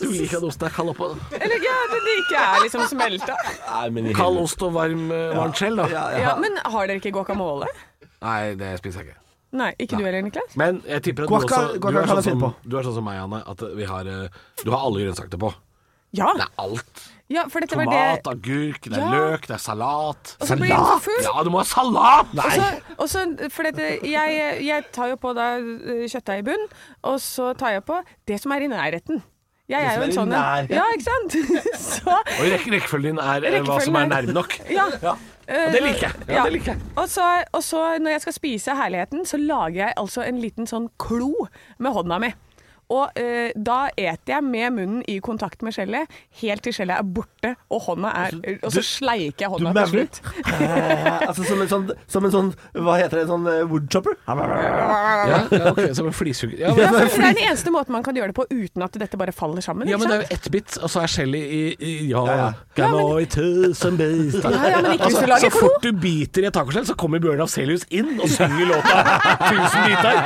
Du 0.00 0.08
liker 0.10 0.40
at 0.40 0.46
osten 0.48 0.66
er 0.66 0.72
kald 0.74 0.90
oppå. 0.90 1.12
Eller 1.38 1.62
ja, 1.62 1.76
det, 1.92 2.00
det 2.06 2.14
ikke 2.24 2.40
er 2.42 2.64
liksom 2.64 2.82
smelta. 2.90 3.36
Nei, 3.94 4.12
Kald 4.16 4.40
ost 4.42 4.64
og 4.66 4.74
varm, 4.74 5.06
eh, 5.14 5.30
varmt 5.38 5.60
skjell, 5.60 5.78
da. 5.78 5.86
Ja, 5.92 6.04
ja. 6.16 6.22
Ja, 6.24 6.32
men 6.42 6.58
har 6.58 6.90
dere 6.90 6.98
ikke 6.98 7.12
guacamole? 7.14 7.68
Nei, 8.24 8.54
det 8.58 8.72
spiser 8.82 9.04
jeg 9.04 9.12
ikke. 9.12 9.20
Nei, 9.60 9.70
ikke 9.82 9.98
du 9.98 10.04
heller, 10.06 10.22
Niklas? 10.22 10.52
Men 10.58 10.82
jeg 10.86 11.02
tipper 11.06 11.26
at 11.26 11.30
Guaca- 11.30 11.46
du 11.46 11.78
også 11.78 11.94
du 11.94 11.98
er, 12.00 12.10
sånn 12.10 12.22
som, 12.26 12.44
du 12.62 12.76
er 12.78 12.86
sånn 12.86 12.98
som 13.00 13.06
meg, 13.06 13.18
Anne. 13.22 13.40
At 13.50 13.62
vi 13.78 13.86
har 13.90 14.06
eh, 14.10 14.42
Du 14.62 14.70
har 14.70 14.84
alle 14.86 15.02
grønnsakene 15.06 15.40
på. 15.42 15.50
Ja. 16.18 16.28
Det 16.38 16.46
er 16.46 16.52
alt. 16.66 17.02
Ja, 17.30 17.44
Tomat, 17.46 17.90
det 18.24 18.30
agurk, 18.32 18.82
det 18.90 18.96
er 18.98 19.00
Ja. 19.00 19.10
løk, 19.14 19.46
det 19.46 19.54
er 19.54 19.62
salat. 19.62 20.36
Og 20.40 20.48
så 20.48 20.56
blir 20.58 20.72
den 20.74 20.86
for 20.88 21.04
full. 21.06 21.20
Ja, 21.22 21.42
du 21.46 21.50
må 21.54 21.62
ha 21.62 21.64
salat! 21.64 22.32
Og 22.34 22.52
så, 22.52 22.70
og 22.98 23.08
så, 23.08 23.24
for 23.54 23.68
dette, 23.68 23.90
jeg, 24.02 24.64
jeg 24.66 24.88
tar 24.92 25.12
jo 25.12 25.18
på 25.22 25.34
da 25.38 25.52
eh, 25.62 26.06
kjøttdeig 26.10 26.42
i 26.42 26.46
bunn, 26.50 26.64
og 27.06 27.20
så 27.22 27.52
tar 27.54 27.76
jeg 27.78 27.84
på 27.86 28.00
det 28.26 28.40
som 28.42 28.56
er 28.56 28.66
i 28.66 28.72
nærheten. 28.72 29.22
Jeg 29.70 29.86
er 29.86 30.00
jo 30.00 30.06
en 30.08 30.14
sånn 30.16 30.32
en. 30.34 30.66
Ja, 30.74 30.84
ikke 30.90 31.06
sant? 31.06 31.34
Så 31.78 32.10
Og 32.10 32.40
rekke, 32.42 32.72
rekkefølgen 32.74 33.12
din 33.14 33.20
er 33.22 33.36
rekkefølgen 33.44 33.68
hva 33.68 33.76
som 33.84 33.98
er 34.00 34.08
nærme 34.10 34.34
nok. 34.34 34.56
Ja. 34.80 34.88
Og 35.50 35.72
det 35.74 35.80
liker 35.82 36.04
jeg. 36.06 36.26
Ja, 36.30 36.44
det 36.46 36.52
liker 36.54 36.72
jeg. 36.76 36.82
Og, 36.94 37.08
så, 37.10 37.24
og 37.54 37.62
så 37.66 37.80
når 37.98 38.12
jeg 38.16 38.22
skal 38.22 38.34
spise 38.36 38.74
herligheten, 38.78 39.24
så 39.26 39.38
lager 39.38 39.80
jeg 39.80 39.94
altså 39.98 40.22
en 40.22 40.38
liten 40.42 40.66
sånn 40.70 40.86
klo 41.02 41.32
med 41.82 41.94
hånda 41.96 42.20
mi. 42.22 42.30
Og 42.90 43.14
eh, 43.20 43.52
da 43.54 43.84
eter 43.94 44.32
jeg 44.34 44.42
med 44.46 44.74
munnen 44.74 45.02
i 45.10 45.20
kontakt 45.22 45.62
med 45.62 45.74
skjellet, 45.76 46.10
helt 46.42 46.64
til 46.66 46.74
skjellet 46.74 46.98
er 46.98 47.06
borte, 47.06 47.52
og 47.70 47.84
hånda 47.86 48.10
er 48.24 48.38
Og 48.66 48.72
så 48.74 48.82
sleiker 48.82 49.46
jeg 49.46 49.52
hånda 49.52 49.74
til 49.78 49.92
slutt. 49.94 50.20
Eh, 50.60 51.22
altså 51.28 51.44
som 51.46 51.60
en 51.62 51.68
sånn, 51.70 51.84
som 52.10 52.24
en 52.26 52.32
sånn 52.34 52.48
Hva 52.74 52.96
heter 52.98 53.20
det? 53.20 53.22
En 53.24 53.30
Sånn 53.30 53.46
eh, 53.48 53.60
woodchopper? 53.70 54.16
Ja, 54.26 55.38
ja, 55.50 55.70
ok, 55.70 55.80
Som 55.96 56.08
en 56.10 56.14
flisuger. 56.16 56.58
Ja, 56.60 56.72
Ja, 56.80 56.90
for 56.90 57.22
det 57.22 57.30
er 57.30 57.36
den 57.38 57.42
eneste 57.46 57.72
måten 57.72 57.94
man 57.94 58.04
kan 58.04 58.16
gjøre 58.18 58.32
det 58.32 58.36
på 58.36 58.44
uten 58.50 58.84
at 58.84 58.96
dette 59.00 59.18
bare 59.20 59.32
faller 59.36 59.62
sammen. 59.64 59.88
ja, 59.88 59.96
ikke 59.96 60.08
men 60.08 60.12
det 60.12 60.18
er 60.18 60.24
sant? 60.26 60.32
jo 60.32 60.36
ett 60.36 60.50
bit, 60.54 60.76
og 60.84 60.92
så 60.92 61.02
er 61.04 61.12
skjellet 61.14 61.54
i, 61.56 61.62
i 61.78 61.92
Ja, 62.10 62.24
Ja, 62.26 62.36
ja. 62.40 62.48
kan 62.76 62.94
nå 62.96 63.04
i 63.22 63.28
tusen 63.30 63.96
biter. 64.00 64.50
Ja, 64.56 64.70
ja, 64.74 64.80
men 64.84 64.96
ikke 64.98 65.10
hvis 65.12 65.20
du 65.22 65.34
så 65.46 65.52
fort 65.54 65.80
du 65.86 65.90
biter 66.02 66.44
i 66.44 66.50
et 66.50 66.56
tacoskjell, 66.56 66.86
så 66.90 66.96
kommer 66.98 67.22
Bjørn 67.22 67.42
Afselius 67.44 67.86
inn 67.94 68.16
og 68.20 68.28
synger 68.32 68.70
låta 68.72 69.00
'Tusen 69.46 69.88
biter'. 69.88 70.18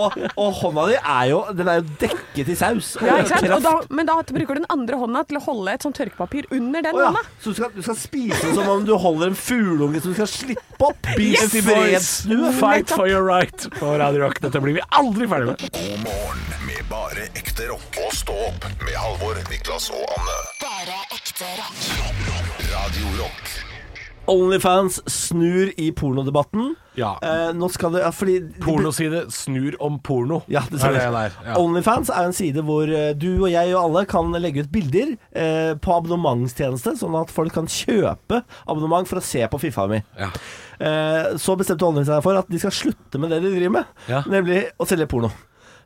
Og, 0.00 0.18
og 0.40 0.50
hånda 0.62 0.88
di 0.90 0.98
er 1.00 1.24
jo 1.30 1.33
Den 1.58 1.70
er 1.70 1.80
jo 1.80 1.86
dekket 2.00 2.52
i 2.52 2.56
saus. 2.58 2.94
og 2.98 3.08
Ja, 3.08 3.18
ikke 3.22 3.32
sant? 3.34 3.54
Og 3.56 3.64
da, 3.64 3.74
men 3.94 4.08
da 4.08 4.18
bruker 4.28 4.58
du 4.58 4.62
den 4.62 4.70
andre 4.72 4.98
hånda 5.00 5.24
til 5.30 5.40
å 5.40 5.44
holde 5.44 5.74
et 5.76 5.86
sånt 5.86 5.98
tørkepapir 5.98 6.48
under 6.54 6.84
den 6.86 6.96
oh, 6.96 7.02
ja. 7.02 7.10
hånda. 7.10 7.24
Så 7.42 7.54
du 7.54 7.60
skal, 7.60 7.72
du 7.74 7.82
skal 7.84 7.98
spise 8.00 8.40
det 8.40 8.54
som 8.56 8.70
om 8.70 8.86
du 8.86 8.94
holder 9.00 9.32
en 9.32 9.38
fugleunge 9.38 10.02
som 10.04 10.14
du 10.14 10.20
skal 10.20 10.30
slippe 10.30 10.88
opp? 10.90 11.10
Yes 11.18 11.54
boys, 11.64 12.08
Voice, 12.26 12.58
fight 12.60 12.90
for 12.90 13.08
your 13.08 13.24
right 13.24 13.68
på 13.78 13.98
Radio 13.98 14.24
Rock. 14.26 14.40
Dette 14.44 14.60
blir 14.64 14.78
vi 14.78 14.86
aldri 14.90 15.28
ferdig 15.30 15.52
med. 15.52 15.68
God 15.74 16.00
morgen 16.06 16.66
med 16.68 16.88
bare 16.90 17.28
ekte 17.34 17.68
rock. 17.70 18.00
Og 18.04 18.16
stå 18.16 18.38
opp 18.48 18.66
med 18.84 18.96
Halvor, 18.98 19.38
Niklas 19.50 19.90
og 19.94 20.02
Anne. 20.18 20.40
Bare 20.64 20.98
ekte 21.14 21.54
rock. 21.60 21.86
Radio 22.72 23.14
Rock. 23.22 23.73
Onlyfans 24.30 25.00
snur 25.10 25.70
i 25.80 25.90
pornodebatten. 25.92 26.74
Ja. 26.96 27.18
Eh, 27.22 27.50
nå 27.56 27.68
skal 27.72 27.92
det 27.96 28.04
ja, 28.04 28.10
fordi 28.14 28.36
Pornoside 28.62 29.24
snur 29.34 29.76
om 29.82 29.98
porno. 30.04 30.40
Ja, 30.50 30.62
det 30.70 30.80
er 30.80 30.96
det 30.96 31.06
der. 31.16 31.38
Ja. 31.44 31.56
Onlyfans 31.60 32.12
er 32.14 32.28
en 32.28 32.36
side 32.36 32.64
hvor 32.64 32.88
eh, 32.88 33.12
du 33.18 33.30
og 33.34 33.48
jeg 33.52 33.74
og 33.74 33.80
alle 33.82 34.04
kan 34.10 34.30
legge 34.38 34.64
ut 34.64 34.72
bilder 34.72 35.16
eh, 35.34 35.72
på 35.76 35.96
abonnementstjeneste, 35.96 36.96
sånn 37.00 37.18
at 37.20 37.32
folk 37.34 37.54
kan 37.56 37.68
kjøpe 37.70 38.44
abonnement 38.64 39.10
for 39.10 39.20
å 39.20 39.24
se 39.24 39.44
på 39.50 39.60
Fiffa 39.66 39.88
mi. 39.90 40.00
Ja. 40.20 40.30
Eh, 40.78 41.34
så 41.40 41.58
bestemte 41.60 41.88
Onlyfans 41.88 42.14
seg 42.14 42.24
for 42.24 42.40
at 42.40 42.48
de 42.52 42.62
skal 42.62 42.74
slutte 42.74 43.20
med 43.20 43.34
det 43.34 43.42
de 43.44 43.52
driver 43.56 43.80
med, 43.80 43.98
nemlig 44.30 44.64
å 44.78 44.88
selge 44.88 45.10
porno. 45.10 45.32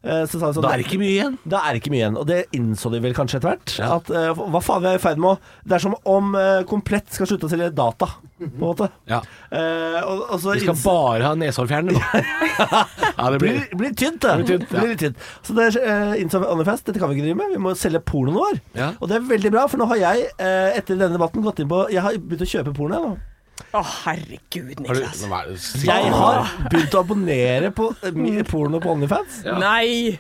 Eh, 0.02 0.24
så 0.30 0.38
sa 0.38 0.48
de 0.48 0.56
sånn, 0.56 0.62
Da 0.62 0.70
er 0.72 0.80
det 0.80 0.86
ikke 0.86 1.00
mye 1.00 1.10
igjen. 1.10 1.36
Da 1.48 1.60
er 1.66 1.74
det 1.74 1.80
ikke 1.82 1.92
mye 1.92 2.02
igjen, 2.04 2.18
og 2.20 2.26
det 2.28 2.38
innså 2.54 2.90
de 2.92 3.00
vel 3.02 3.16
kanskje 3.16 3.40
etter 3.40 3.50
hvert. 3.50 3.74
Ja. 3.80 3.88
At 3.98 4.10
uh, 4.14 4.42
hva 4.54 4.60
faen 4.62 4.84
vi 4.84 4.90
er 4.92 5.00
i 5.00 5.02
ferd 5.02 5.20
med 5.22 5.32
å 5.32 5.68
Det 5.68 5.78
er 5.78 5.82
som 5.82 5.96
om 6.08 6.34
uh, 6.38 6.62
Komplett 6.68 7.10
skal 7.14 7.30
slutte 7.30 7.48
å 7.48 7.52
selge 7.52 7.70
data, 7.74 8.10
på 8.38 8.46
en 8.46 8.62
måte. 8.62 8.90
Ja. 9.10 9.20
Uh, 9.50 9.98
og, 10.04 10.22
og 10.28 10.42
så 10.44 10.54
Vi 10.54 10.66
skal 10.66 10.78
bare 10.84 11.26
ha 11.26 11.32
neshårfjerner 11.38 11.96
nå. 11.96 12.02
ja, 13.18 13.30
det 13.34 13.40
blir 13.42 13.46
blir, 13.48 13.64
blir 13.80 13.96
tynt, 13.98 14.20
det. 14.22 14.36
Blir 14.42 14.50
tynt, 14.52 14.68
ja. 14.70 14.84
Blir 14.84 14.94
litt 14.94 15.02
tynt. 15.02 15.24
Så 15.46 15.56
det 15.58 15.70
uh, 15.80 16.14
innså 16.20 16.42
Onlyfans, 16.44 16.84
dette 16.86 17.02
kan 17.02 17.10
vi 17.10 17.18
ikke 17.18 17.30
drive 17.30 17.40
med. 17.40 17.56
Vi 17.56 17.64
må 17.66 17.74
selge 17.78 18.02
pornoen 18.06 18.38
vår. 18.38 18.62
Ja. 18.78 18.92
Og 19.00 19.10
det 19.10 19.18
er 19.18 19.26
veldig 19.34 19.54
bra, 19.54 19.66
for 19.70 19.82
nå 19.82 19.88
har 19.90 20.04
jeg 20.04 20.28
etter 20.38 20.94
denne 20.94 21.16
debatten 21.16 21.42
gått 21.42 21.58
inn 21.62 21.68
på 21.70 21.86
Jeg 21.92 22.04
har 22.04 22.16
begynt 22.22 22.46
å 22.46 22.52
kjøpe 22.52 22.76
porno. 22.76 22.98
jeg, 22.98 23.08
Nå. 23.08 23.37
Å, 23.76 23.82
herregud, 23.84 24.78
Har 24.86 24.96
du, 24.96 25.02
Niklas. 25.04 25.66
Jeg 25.84 26.12
har 26.14 26.52
begynt 26.70 26.94
å 26.96 27.02
abonnere 27.04 27.70
på 27.76 27.90
eh, 28.02 28.14
mye 28.16 28.44
porno 28.48 28.80
på 28.82 28.94
Onlyfans. 28.94 29.42
Nei! 29.60 30.18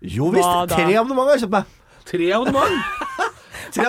Jo 0.00 0.30
visst. 0.34 0.48
Da? 0.70 0.78
Tre 0.80 0.96
abonnement 1.00 1.28
har 1.30 1.38
jeg 1.38 1.46
kjøpt 1.46 1.56
meg. 1.58 1.76
Tre 2.10 2.32
abonnement! 2.38 3.06
Tre, 3.70 3.84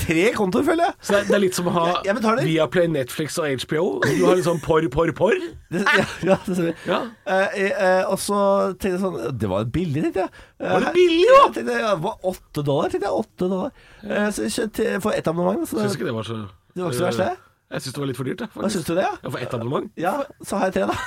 tre 0.00 0.22
kontoer, 0.32 0.64
føler 0.64 0.86
jeg. 0.86 0.94
Så 1.04 1.18
det 1.28 1.34
er, 1.36 1.40
litt 1.42 1.56
som 1.56 1.66
å 1.68 1.72
ha 1.74 1.82
Jeg- 2.06 2.16
jeg. 2.16 2.44
Viaplay, 2.46 2.86
Netflix 2.88 3.36
og 3.36 3.50
HBO. 3.60 4.00
Du 4.00 4.24
har 4.24 4.38
litt 4.38 4.46
sånn 4.46 4.60
porr, 4.64 4.86
porr, 4.88 5.12
porr. 5.12 5.36
Det, 5.72 5.82
ja, 5.84 6.04
ja, 6.24 6.36
det 6.46 6.54
stemmer. 6.56 6.78
Ja. 6.88 7.00
Uh, 7.28 7.58
uh, 7.60 8.12
og 8.14 8.18
så 8.24 8.38
tenkte 8.80 8.94
jeg 8.94 9.00
sånn 9.02 9.18
Det 9.36 9.50
var 9.50 9.66
billig, 9.74 10.06
tenkte 10.06 10.22
jeg. 10.24 10.30
Uh, 10.62 10.70
Var 10.70 10.86
det 10.86 10.92
billig, 10.94 11.26
jo? 11.26 11.34
Jeg 11.42 11.52
tenkte, 11.58 11.76
ja, 11.82 11.90
det 11.92 12.06
var 12.06 12.30
åtte 12.32 12.64
dollar, 12.64 12.94
tenkte 12.94 13.10
jeg. 13.10 13.26
Åtte 13.26 13.50
dollar. 13.52 13.84
Så 14.32 14.46
jeg 14.46 14.54
kjøpte 14.56 14.88
for 15.04 15.18
ett 15.18 15.28
abonnement. 15.28 15.68
Så 15.68 15.76
Syns 15.76 15.92
det, 15.92 15.98
ikke 16.00 16.08
det 16.08 16.16
var 16.16 16.30
så 16.30 16.38
det 16.78 16.84
var 16.84 16.92
ikke 16.94 17.00
så 17.02 17.06
verst, 17.08 17.18
det. 17.26 17.47
Jeg 17.68 17.84
syns 17.84 17.94
det 17.94 18.00
var 18.00 18.08
litt 18.08 18.16
for 18.16 18.24
dyrt. 18.28 18.40
jeg, 18.44 18.54
Hva 18.54 18.68
synes 18.68 18.78
syns 18.78 18.86
du 18.88 18.94
det? 18.96 19.02
Ja? 19.08 19.16
For 19.30 19.40
ett 19.44 19.54
abonnement? 19.58 19.90
ja, 20.00 20.14
så 20.40 20.56
har 20.60 20.70
jeg 20.70 20.78
tre, 20.78 20.86
da. 20.92 20.96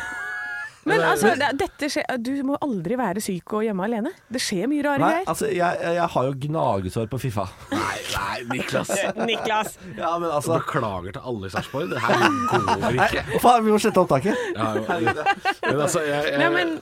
Men 0.90 0.98
altså, 1.06 1.36
dette 1.38 1.88
skjer, 1.94 2.08
du 2.26 2.32
må 2.42 2.56
aldri 2.66 2.96
være 2.98 3.22
syk 3.22 3.54
og 3.54 3.62
hjemme 3.68 3.86
alene. 3.86 4.10
Det 4.34 4.40
skjer 4.42 4.66
mye 4.70 4.82
rare 4.82 4.98
greier. 4.98 5.28
altså, 5.30 5.46
jeg, 5.54 5.78
jeg 5.98 6.08
har 6.14 6.26
jo 6.26 6.32
gnagesår 6.48 7.06
på 7.12 7.20
Fifa. 7.22 7.46
Nei, 7.70 8.00
nei, 8.16 8.38
Niklas. 8.50 8.90
Niklas. 9.30 9.76
Ja, 9.94 10.16
men 10.18 10.32
altså 10.34 10.58
Beklager 10.58 11.14
til 11.14 11.22
alle 11.22 11.52
i 11.52 11.54
Sarpsborg. 11.54 11.92
Det 11.94 12.02
her 12.02 12.26
går 12.50 12.98
ikke. 12.98 13.26
Nei, 13.30 13.42
faen, 13.46 13.66
vi 13.68 13.76
må 13.76 13.78
slette 13.84 14.02
opptaket. 14.02 14.42
Ja, 14.58 14.72
jo, 14.80 14.86
men 14.90 15.84
altså, 15.86 16.02
jeg, 16.02 16.32
jeg, 16.32 16.42
Nei, 16.42 16.50
men 16.58 16.74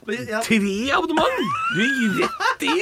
Tre 0.48 0.76
abonnement! 0.96 1.44
Du 1.76 1.84
gir 1.84 2.22
rett 2.24 2.66
i! 2.72 2.78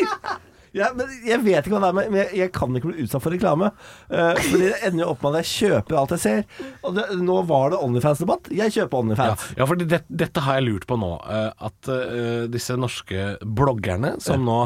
Ja, 0.76 0.90
men 0.96 1.10
jeg 1.26 1.40
vet 1.44 1.66
ikke 1.66 1.76
hva 1.78 1.80
det 1.84 1.90
er, 1.90 2.10
men 2.10 2.20
jeg, 2.20 2.30
jeg 2.40 2.52
kan 2.52 2.76
ikke 2.76 2.90
bli 2.92 3.04
utsatt 3.06 3.24
for 3.24 3.34
reklame. 3.34 3.70
Uh, 4.12 4.34
fordi 4.36 4.64
det 4.66 4.80
ender 4.88 5.04
jo 5.04 5.10
opp 5.14 5.22
med 5.24 5.38
at 5.38 5.44
jeg 5.46 5.50
kjøper 5.72 6.00
alt 6.00 6.14
jeg 6.16 6.24
ser. 6.24 6.42
Og 6.84 6.96
det, 6.98 7.06
nå 7.24 7.36
var 7.48 7.72
det 7.74 7.82
Onlyfans-debatt. 7.84 8.50
Jeg 8.54 8.74
kjøper 8.76 9.02
Onlyfans. 9.02 9.46
ja 9.58 9.68
for 9.68 9.80
det, 9.80 10.02
dette 10.08 10.44
har 10.44 10.58
jeg 10.60 10.68
lurt 10.68 10.88
på 10.90 10.98
nå. 11.00 11.12
Uh, 11.24 11.50
At 11.68 11.88
uh, 11.92 12.48
disse 12.50 12.76
norske 12.78 13.36
bloggerne 13.44 14.16
som 14.22 14.44
nå 14.46 14.58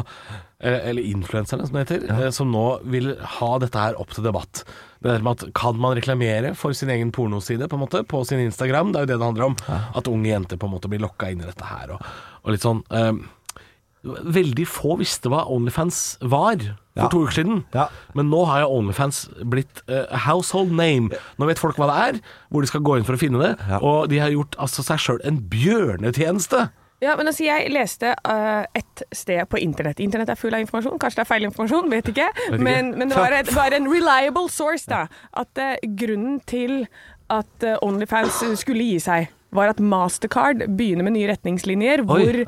Eller 0.63 1.03
influenserne, 1.03 1.65
som 1.67 1.75
det 1.75 1.81
heter. 1.83 2.05
ja. 2.07 2.29
Som 2.31 2.53
nå 2.53 2.79
vil 2.87 3.09
ha 3.19 3.49
dette 3.59 3.81
her 3.81 3.97
opp 3.99 4.13
til 4.15 4.23
debatt. 4.23 4.61
Det 5.03 5.11
der 5.11 5.25
med 5.25 5.43
at 5.43 5.53
Kan 5.59 5.75
man 5.83 5.97
reklamere 5.97 6.53
for 6.55 6.71
sin 6.71 6.89
egen 6.93 7.11
pornoside 7.11 7.67
på 7.67 7.75
en 7.75 7.81
måte 7.83 8.03
på 8.07 8.21
sin 8.25 8.39
Instagram? 8.39 8.93
Det 8.93 9.01
er 9.01 9.03
jo 9.03 9.11
det 9.11 9.17
det 9.19 9.27
handler 9.27 9.49
om. 9.49 9.57
At 9.99 10.07
unge 10.07 10.29
jenter 10.31 10.55
på 10.61 10.69
en 10.69 10.75
måte 10.77 10.87
blir 10.87 11.03
lokka 11.03 11.33
inn 11.33 11.43
i 11.43 11.49
dette 11.49 11.67
her. 11.67 11.91
Og, 11.97 12.07
og 12.45 12.55
litt 12.55 12.63
sånn 12.63 12.79
Veldig 14.03 14.65
få 14.67 14.97
visste 14.99 15.31
hva 15.31 15.45
Onlyfans 15.47 16.17
var 16.21 16.57
for 16.59 17.05
Ja. 17.05 17.07
to 17.09 17.23
uker 17.23 17.37
siden. 17.39 17.63
Ja. 17.73 17.87
Men 18.13 18.29
nå 18.29 18.43
har 18.45 18.61
jo 18.65 18.67
Onlyfans 18.81 19.29
blitt 19.47 19.81
a 19.87 20.17
household 20.27 20.71
name. 20.75 21.09
Nå 21.39 21.47
vet 21.47 21.57
folk 21.61 21.79
hva 21.79 21.87
det 21.87 21.95
er, 22.03 22.21
hvor 22.51 22.61
de 22.61 22.67
skal 22.67 22.83
gå 22.83 22.97
inn 22.99 23.07
for 23.07 23.15
å 23.15 23.21
finne 23.21 23.39
det. 23.39 23.53
Ja. 23.69 23.79
Og 23.79 24.09
de 24.11 24.19
har 24.19 24.29
gjort 24.29 24.57
altså, 24.59 24.83
seg 24.83 24.99
sjøl 24.99 25.21
en 25.23 25.39
bjørnetjeneste. 25.49 26.69
Ja, 27.03 27.15
men 27.19 27.27
altså, 27.27 27.43
jeg 27.43 27.71
leste 27.73 28.13
uh, 28.27 28.63
et 28.75 29.03
sted 29.11 29.41
på 29.51 29.59
internett. 29.59 29.99
Internett 29.99 30.29
er 30.29 30.39
full 30.39 30.53
av 30.55 30.61
informasjon. 30.63 30.99
Kanskje 31.01 31.19
det 31.19 31.25
er 31.25 31.31
feil 31.31 31.47
informasjon, 31.49 31.89
vet 31.91 32.11
ikke. 32.13 32.29
ikke. 32.45 32.59
Men, 32.63 32.93
men 32.99 33.09
det 33.11 33.17
var, 33.17 33.33
et, 33.35 33.51
var 33.55 33.75
en 33.75 33.89
reliable 33.91 34.47
source, 34.49 34.85
da. 34.87 35.07
At 35.35 35.59
uh, 35.59 35.73
grunnen 35.99 36.39
til 36.47 36.85
at 37.33 37.65
Onlyfans 37.81 38.43
skulle 38.61 38.83
gi 38.85 38.99
seg, 39.01 39.31
var 39.55 39.69
at 39.73 39.79
Mastercard 39.79 40.65
begynner 40.77 41.03
med 41.07 41.13
nye 41.17 41.29
retningslinjer 41.31 42.03
Oi. 42.03 42.05
hvor 42.07 42.39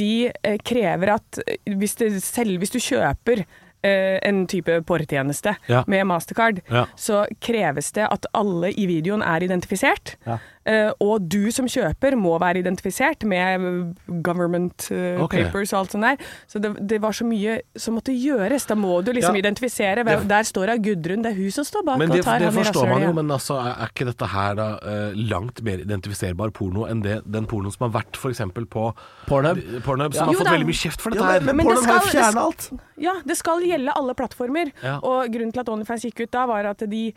de 0.00 0.10
eh, 0.42 0.58
krever 0.64 1.14
at 1.16 1.38
eh, 1.46 1.56
hvis, 1.76 1.94
det, 2.00 2.10
selv 2.24 2.58
hvis 2.62 2.70
du 2.74 2.78
kjøper 2.82 3.44
eh, 3.86 4.18
en 4.26 4.44
type 4.50 4.80
påretjeneste 4.88 5.56
Ja. 5.68 5.84
med 5.86 6.06
Mastercard, 6.06 6.60
Ja. 6.70 6.86
så 6.96 7.24
kreves 7.40 7.92
det 7.92 8.08
at 8.10 8.26
alle 8.34 8.72
i 8.72 8.86
videoen 8.86 9.22
er 9.22 9.44
identifisert. 9.46 10.16
Ja. 10.26 10.38
Eh, 10.66 10.90
og 11.00 11.28
du 11.30 11.50
som 11.54 11.66
kjøper 11.70 12.16
må 12.18 12.34
være 12.42 12.58
identifisert 12.64 13.22
med 13.24 13.94
government 14.26 14.88
okay. 15.22 15.44
Papers 15.46 15.72
og 15.72 15.78
alt 15.84 15.94
sånt 15.94 16.02
der. 16.08 16.16
Så 16.50 16.58
det, 16.62 16.72
det 16.90 16.98
var 17.02 17.14
så 17.14 17.24
mye 17.28 17.60
som 17.78 17.94
måtte 17.94 18.14
gjøres. 18.16 18.66
Da 18.66 18.74
må 18.74 18.98
du 19.04 19.12
liksom 19.12 19.36
Ja. 19.36 19.42
identifisere. 19.44 20.02
hvem- 20.04 20.26
Der 20.26 20.42
står 20.42 20.66
det 20.66 20.82
Gudrun, 20.82 21.22
det 21.22 21.32
er 21.32 21.36
hun 21.36 21.50
som 21.50 21.64
står 21.64 21.84
bak 21.86 21.98
Men 21.98 22.10
og 22.10 22.16
det, 22.16 22.24
tar 22.24 22.38
det 22.40 22.52
det 22.52 22.64
forstår 22.66 22.88
man 22.88 23.02
jo, 23.02 23.12
men 23.12 23.28
altså, 23.30 23.54
er, 23.62 23.86
ikke 23.86 24.06
dette 24.10 24.26
her 24.26 24.54
da 24.54 24.68
eh, 24.82 25.12
langt 25.14 25.62
mer 25.62 25.78
identifiserbar 25.78 26.50
porno 26.50 26.86
enn 26.90 27.02
det, 27.02 27.22
den 27.30 27.46
pornoen 27.46 27.72
som 27.72 27.90
har 27.90 28.02
vært 28.02 28.16
f.eks. 28.16 28.40
på 28.68 28.94
Pornhub. 29.26 29.62
Pornhub 29.84 30.14
som 30.14 30.26
Ja. 30.28 30.32
har 30.32 30.44
fått 30.44 30.52
veldig 30.52 30.66
mye 30.66 30.80
kjeft 30.82 31.00
for 31.00 31.10
dette 31.10 31.22
Ja, 31.22 31.30
her. 31.32 31.40
men 31.40 31.56
men 31.56 31.66
Men 31.66 31.66
det 31.66 31.84
Pornhub 31.84 32.02
har 32.02 32.10
fjerna 32.10 32.40
alt. 32.42 32.70
Ja, 32.98 33.12
det 33.24 33.36
skal 33.36 33.60
gjelde 33.62 33.92
alle 33.94 34.14
plattformer. 34.14 34.72
Ja. 34.82 34.98
Og 35.02 35.28
grunnen 35.30 35.52
til 35.52 35.60
at 35.60 35.68
Onlyfans 35.68 36.04
gikk 36.04 36.20
ut 36.26 36.30
da, 36.30 36.46
var 36.46 36.64
at 36.66 36.78
de 36.78 37.12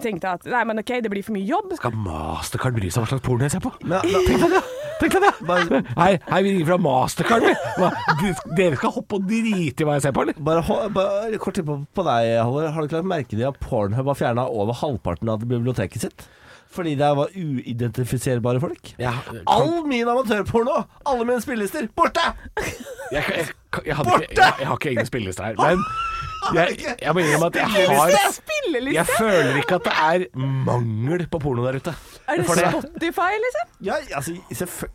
tenkte 0.00 0.24
at 0.24 0.44
nei, 0.46 0.64
men 0.64 0.78
ok, 0.78 1.00
det 1.02 1.10
blir 1.10 1.22
for 1.24 1.32
mye 1.34 1.46
jobb. 1.46 1.74
Skal 1.76 1.92
Mastercard 1.92 2.74
bry 2.74 2.88
seg 2.94 3.04
hva 3.04 3.10
slags 3.12 3.24
porno 3.26 3.46
jeg 3.46 3.54
ser 3.56 3.62
på? 3.64 3.72
Men, 3.84 4.00
Tenk 4.06 4.44
deg 4.44 4.54
det! 4.54 4.62
Tenk 5.00 5.16
deg 5.16 5.24
det! 5.26 5.32
Bare- 5.48 5.80
Hei, 5.98 6.10
hei, 6.30 6.38
vi 6.46 6.52
ringer 6.54 6.68
fra 6.70 6.78
Mastercard. 6.84 7.48
vi. 7.48 8.30
Dere 8.60 8.78
skal 8.78 8.94
hoppe 8.94 9.18
og 9.18 9.26
drite 9.28 9.82
i 9.82 9.88
hva 9.88 9.96
jeg 9.98 10.04
ser 10.06 10.14
på, 10.16 10.22
eller? 10.24 10.38
bare, 10.46 10.62
ho- 10.68 10.86
bare 10.94 11.40
kort 11.42 11.58
tid 11.58 11.66
på, 11.68 11.80
på 11.98 12.06
deg, 12.06 12.30
Halvor. 12.38 12.68
Har 12.70 12.80
du 12.80 12.88
ikke 12.88 13.00
lagt 13.02 13.10
merke 13.10 13.34
til 13.34 13.44
at 13.50 13.58
Pornhub 13.64 14.06
har 14.12 14.18
fjerna 14.22 14.46
over 14.48 14.78
halvparten 14.80 15.28
av 15.34 15.42
biblioteket 15.44 16.06
sitt? 16.06 16.26
Fordi 16.74 16.94
det 16.98 17.06
var 17.14 17.30
uidentifiserbare 17.38 18.58
folk? 18.62 18.94
Ja, 18.98 19.12
All 19.46 19.84
min 19.86 20.08
amatørporno, 20.10 20.80
alle 21.06 21.26
mine 21.28 21.42
spillelister, 21.44 21.86
borte! 21.94 22.24
Jeg, 22.58 22.72
jeg, 23.12 23.22
jeg, 23.36 23.84
jeg, 23.86 23.94
hadde 23.98 24.16
ikke, 24.24 24.34
jeg, 24.40 24.54
jeg 24.58 24.66
har 24.70 24.78
ikke 24.80 24.90
egne 24.94 25.04
spillelister 25.06 25.44
her, 25.50 25.60
men 25.60 25.84
jeg, 26.58 26.96
jeg 27.02 27.14
må 27.14 27.22
innrømme 27.22 27.50
at 27.52 27.60
jeg 27.60 27.70
har 27.94 28.32
Spilleliste? 28.34 28.96
Jeg 28.96 29.06
føler 29.12 29.60
ikke 29.62 29.78
at 29.78 29.86
det 29.86 29.94
er 30.08 30.26
mangel 30.66 31.26
på 31.30 31.40
porno 31.46 31.62
der 31.68 31.78
ute. 31.78 31.94
Er 32.26 32.36
det 32.36 32.46
det- 32.46 32.70
Spotify, 32.72 33.32
liksom? 33.44 33.66
Ja, 33.84 33.94
altså, 34.16 34.32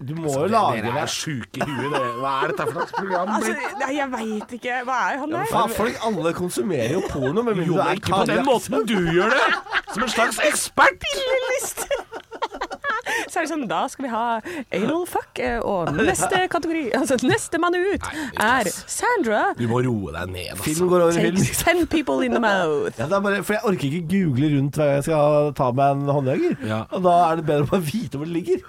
du 0.07 0.15
må 0.15 0.31
jo 0.33 0.45
lage 0.49 0.81
Dere 0.81 0.95
er 0.97 1.01
det. 1.01 1.09
sjuke 1.09 1.57
i 1.57 1.67
huet, 1.69 1.91
dere. 1.93 2.13
Hva 2.21 2.31
er 2.43 2.47
dette 2.47 2.63
for 2.65 2.71
slags 2.71 2.91
program? 2.91 3.29
Altså, 3.29 3.55
nei, 3.79 3.91
jeg 3.97 4.11
veit 4.11 4.55
ikke. 4.57 4.79
Hva 4.87 4.97
er 5.13 5.17
han 5.19 5.31
der? 5.31 5.45
Ja, 5.51 5.65
folk 5.67 5.95
alle 6.09 6.33
konsumerer 6.33 6.91
jo 6.93 7.01
porno, 7.09 7.41
men 7.41 7.55
Jo, 7.63 7.73
du 7.73 7.79
er 7.79 7.91
ikke 7.99 8.09
på 8.15 8.25
den 8.25 8.45
måten 8.45 8.85
du 8.87 8.97
gjør 9.13 9.29
det! 9.29 9.45
Som 9.93 10.03
en 10.03 10.09
slags 10.09 10.39
ekspert! 10.49 11.05
Spilleliste! 11.13 11.87
Så 13.27 13.39
er 13.41 13.45
det 13.45 13.51
sånn, 13.51 13.65
da 13.69 13.81
skal 13.91 14.05
vi 14.07 14.11
ha 14.13 14.23
anal 14.79 15.05
fuck, 15.09 15.39
eh, 15.43 15.59
og 15.59 15.91
neste 15.97 16.45
kategori, 16.51 16.83
altså 16.97 17.19
neste 17.27 17.59
mann 17.61 17.75
ut 17.77 18.07
er 18.39 18.69
Sandra 18.69 19.41
Du 19.59 19.65
må 19.71 19.81
roe 19.85 20.13
deg 20.15 20.31
ned, 20.33 20.51
altså. 20.55 20.65
Film 20.69 20.91
går 20.93 21.05
over 21.07 21.17
i 21.19 21.25
film. 21.29 21.39
takes 21.43 21.63
ten 21.63 21.85
people 21.87 22.25
in 22.25 22.35
the 22.37 22.43
mouth. 22.43 22.93
Ja, 22.99 23.07
det 23.09 23.17
er 23.19 23.25
bare, 23.25 23.43
for 23.43 23.57
jeg 23.57 23.65
orker 23.71 23.89
ikke 23.89 24.07
google 24.13 24.51
rundt 24.57 24.79
hver 24.79 24.93
gang 24.93 24.99
jeg 25.01 25.09
skal 25.09 25.51
ta 25.57 25.71
meg 25.75 25.97
en 25.97 26.13
håndjager. 26.17 26.55
Ja. 26.69 26.83
Og 26.95 27.03
da 27.05 27.17
er 27.31 27.41
det 27.41 27.45
bedre 27.49 27.67
å 27.67 27.73
bare 27.73 27.85
vite 27.89 28.19
hvor 28.21 28.29
det 28.29 28.35
ligger. 28.39 28.63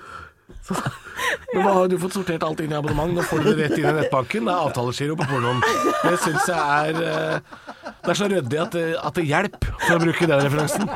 Men 1.55 1.65
nå 1.65 1.73
har 1.75 1.89
du 1.91 1.97
fått 1.99 2.15
sortert 2.15 2.45
alt 2.47 2.61
inn 2.63 2.73
i 2.73 2.77
abonnement. 2.79 3.13
Nå 3.17 3.25
får 3.27 3.43
du 3.43 3.49
det 3.51 3.57
rett 3.65 3.79
inn 3.79 3.89
i 3.91 3.95
nettbanken. 3.97 4.47
Det 4.47 4.55
er 4.55 4.69
avtalegiro 4.69 5.17
på 5.19 5.27
pornoen. 5.31 5.63
Det 6.05 6.17
syns 6.23 6.49
jeg 6.51 6.95
er 6.95 7.01
eh, 7.11 7.61
Det 8.05 8.13
er 8.15 8.19
så 8.21 8.29
ryddig 8.31 8.61
at 8.63 8.77
det, 8.77 8.85
at 9.01 9.19
det 9.19 9.27
hjelper, 9.29 9.75
for 9.87 9.97
å 9.97 10.03
bruke 10.05 10.29
den 10.31 10.45
referansen. 10.47 10.91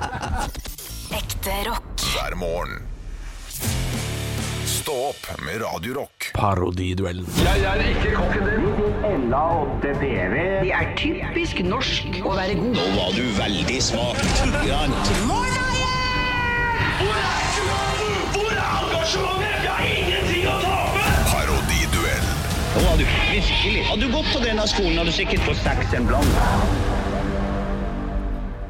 Ekte 1.14 1.60
rock. 1.68 2.06
hver 2.14 2.36
morgen. 2.40 2.82
Stå 4.84 4.92
opp 4.92 5.40
med 5.40 5.62
Radio 5.62 5.94
Rock. 5.94 6.30
Parodiduellen. 6.34 7.26
Det 10.60 10.72
er 10.76 10.90
typisk 11.00 11.62
norsk 11.64 12.18
å 12.20 12.34
være 12.36 12.58
god. 12.58 12.76
Nå 12.76 12.84
var 12.98 13.16
du 13.16 13.22
veldig 13.38 13.78
smak. 13.80 14.20
Parodiduell. 21.32 22.28
Nå 22.74 22.84
var 22.84 23.00
du 23.00 23.06
virkelig. 23.08 23.86
Hadde 23.88 24.04
du 24.04 24.12
gått 24.12 24.28
på 24.34 24.44
denne 24.44 24.68
skolen, 24.68 25.00
hadde 25.00 25.08
du 25.08 25.16
sikkert 25.16 25.48
fått 25.48 25.64
seks 25.64 25.96
en 25.96 26.12
blant. 26.12 26.93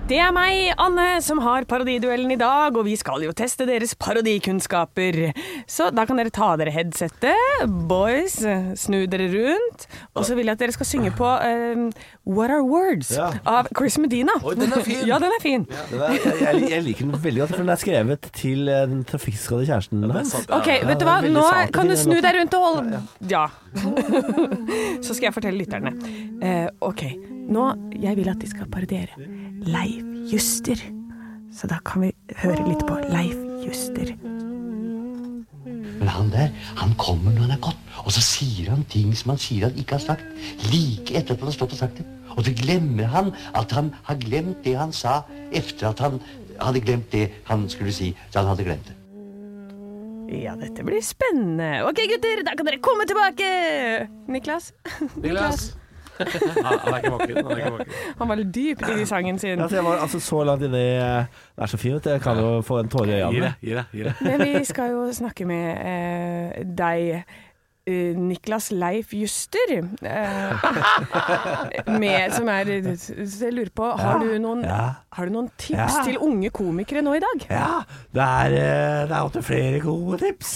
Det 0.05 0.19
er 0.21 0.35
meg, 0.37 0.67
Anne, 0.77 1.17
som 1.25 1.39
har 1.41 1.65
parodiduellen 1.65 2.29
i 2.35 2.37
dag, 2.37 2.77
og 2.77 2.85
vi 2.85 2.93
skal 3.01 3.23
jo 3.25 3.31
teste 3.33 3.65
deres 3.65 3.95
parodikunnskaper. 3.97 5.17
Så 5.65 5.87
da 5.97 6.05
kan 6.05 6.21
dere 6.21 6.29
ta 6.35 6.51
dere 6.61 6.75
headsettet, 6.75 7.63
boys, 7.89 8.37
snu 8.77 9.07
dere 9.09 9.31
rundt, 9.33 9.87
og 10.13 10.27
så 10.29 10.37
vil 10.37 10.51
jeg 10.51 10.59
at 10.59 10.61
dere 10.61 10.77
skal 10.77 10.91
synge 10.91 11.15
på 11.17 11.31
eh, 11.49 11.87
What 12.29 12.53
Are 12.53 12.61
Words 12.69 13.15
Ja. 13.17 13.31
av 13.49 13.73
Chris 13.73 13.97
Medina. 13.97 14.37
Oi, 14.45 14.53
den 14.61 14.77
er 14.77 14.85
fin. 14.85 15.07
ja, 15.11 15.17
den 15.25 15.33
er 15.33 15.41
fin. 15.41 15.65
Den 15.89 16.05
er, 16.05 16.19
jeg, 16.21 16.69
jeg, 16.75 16.85
liker 16.91 17.09
den 17.09 17.17
veldig 17.25 17.47
godt, 17.47 17.57
for 17.57 17.65
den 17.65 17.73
er 17.73 17.81
skrevet 17.87 18.31
til 18.37 18.69
eh, 18.69 18.85
den 18.93 19.05
trafikkskadde 19.09 19.71
kjæresten 19.73 20.05
hans. 20.13 20.37
Ok, 20.53 20.69
Ja, 20.69 20.83
vet 20.91 21.01
du 21.01 21.09
hva? 21.09 21.21
Nå 21.25 21.49
kan 21.73 21.89
du 21.89 21.97
snu 21.97 22.19
deg 22.21 22.43
rundt 22.43 22.61
og 22.61 22.69
holde 22.69 23.01
Ja. 23.33 23.47
Så 25.07 25.17
skal 25.17 25.31
jeg 25.31 25.39
fortelle 25.41 25.65
lytterne. 25.65 25.97
Uh, 26.45 26.69
ok, 26.93 27.09
nå 27.49 27.65
Jeg 28.01 28.17
vil 28.19 28.31
at 28.33 28.41
de 28.41 28.49
skal 28.51 28.71
parodiere 28.71 29.29
Leif 29.65 30.05
Juster. 30.33 30.81
Så 31.55 31.69
da 31.71 31.79
kan 31.87 32.07
vi 32.07 32.13
høre 32.43 32.67
litt 32.67 32.83
på 32.87 32.97
Leif 33.13 33.37
Juster. 33.65 34.15
Men 35.65 36.11
han 36.11 36.33
der, 36.33 36.51
han 36.77 36.95
kommer 37.01 37.33
når 37.33 37.47
han 37.47 37.55
er 37.55 37.63
gått, 37.65 37.79
og 38.03 38.11
så 38.13 38.23
sier 38.25 38.73
han 38.73 38.83
ting 38.91 39.15
som 39.17 39.33
han 39.33 39.41
sier 39.41 39.69
han 39.69 39.79
ikke 39.81 39.97
har 39.97 40.05
sagt, 40.05 40.25
like 40.73 41.15
etter 41.15 41.37
at 41.37 41.41
han 41.41 41.49
har 41.49 41.57
stått 41.57 41.77
og 41.77 41.81
sagt 41.81 42.01
det. 42.01 42.09
Og 42.35 42.43
så 42.45 42.53
glemmer 42.59 43.09
han 43.13 43.31
at 43.55 43.73
han 43.77 43.93
har 44.09 44.19
glemt 44.21 44.65
det 44.67 44.75
han 44.77 44.93
sa, 44.93 45.23
efter 45.55 45.93
at 45.93 46.03
han 46.03 46.19
hadde 46.61 46.83
glemt 46.85 47.09
det 47.15 47.29
han 47.49 47.69
skulle 47.71 47.95
si, 47.95 48.11
så 48.31 48.43
han 48.43 48.51
hadde 48.53 48.67
glemt 48.67 48.91
det. 48.91 48.99
Ja, 50.35 50.57
dette 50.59 50.83
blir 50.83 51.03
spennende. 51.05 51.85
Ok, 51.87 52.01
gutter, 52.11 52.43
da 52.47 52.57
kan 52.59 52.67
dere 52.67 52.83
komme 52.83 53.07
tilbake! 53.07 53.49
Niklas? 54.33 54.73
Niklas. 55.21 55.75
Han 56.19 56.79
han 56.79 56.95
er 56.95 56.99
ikke 56.99 57.13
våken. 57.15 57.37
Han 57.37 57.53
er 57.53 57.63
ikke 57.63 57.73
våken. 57.79 57.95
Han 58.19 58.29
var 58.33 58.41
litt 58.43 58.53
dyp 58.55 58.83
i 58.95 59.05
sangen 59.13 59.39
sin. 59.43 59.61
Altså, 59.61 59.77
jeg 59.81 59.85
var 59.85 60.03
altså 60.07 60.21
så 60.21 60.43
langt 60.45 60.63
inni 60.69 60.85
eh, 60.97 61.25
Det 61.57 61.63
er 61.69 61.73
så 61.75 61.81
fint. 61.81 62.07
Jeg 62.07 62.21
kan 62.25 62.39
jo 62.43 62.61
få 62.67 62.81
en 62.85 62.89
tåre 62.93 63.11
i 63.13 63.17
Gi 63.19 63.25
øynene. 63.25 63.55
det, 63.61 63.69
gi 63.69 63.75
det. 63.79 63.87
gi 63.93 64.05
det. 64.11 64.15
Men 64.29 64.45
vi 64.47 64.65
skal 64.69 64.91
jo 64.95 65.09
snakke 65.13 65.47
med 65.49 65.65
eh, 65.85 66.63
deg, 66.79 67.25
eh, 67.87 68.15
Niklas 68.17 68.71
Leif 68.73 69.13
Juster. 69.17 69.75
Eh, 70.03 70.69
med, 72.01 72.33
som 72.33 72.49
er 72.49 72.71
Så 72.97 73.45
jeg 73.47 73.53
lurer 73.57 73.71
på, 73.77 73.91
har 73.99 74.19
du 74.23 74.31
noen, 74.43 74.63
Ja. 74.65 74.95
har 75.15 75.27
du 75.29 75.33
noen 75.35 75.51
tips 75.59 75.99
Ja. 75.99 76.05
til 76.07 76.19
unge 76.19 76.51
komikere 76.55 77.03
nå 77.05 77.15
i 77.19 77.23
dag? 77.23 77.47
Ja, 77.51 77.83
det 78.15 78.23
er, 78.23 79.07
det 79.11 79.21
opptil 79.21 79.43
flere 79.47 79.81
gode 79.85 80.19
tips 80.23 80.55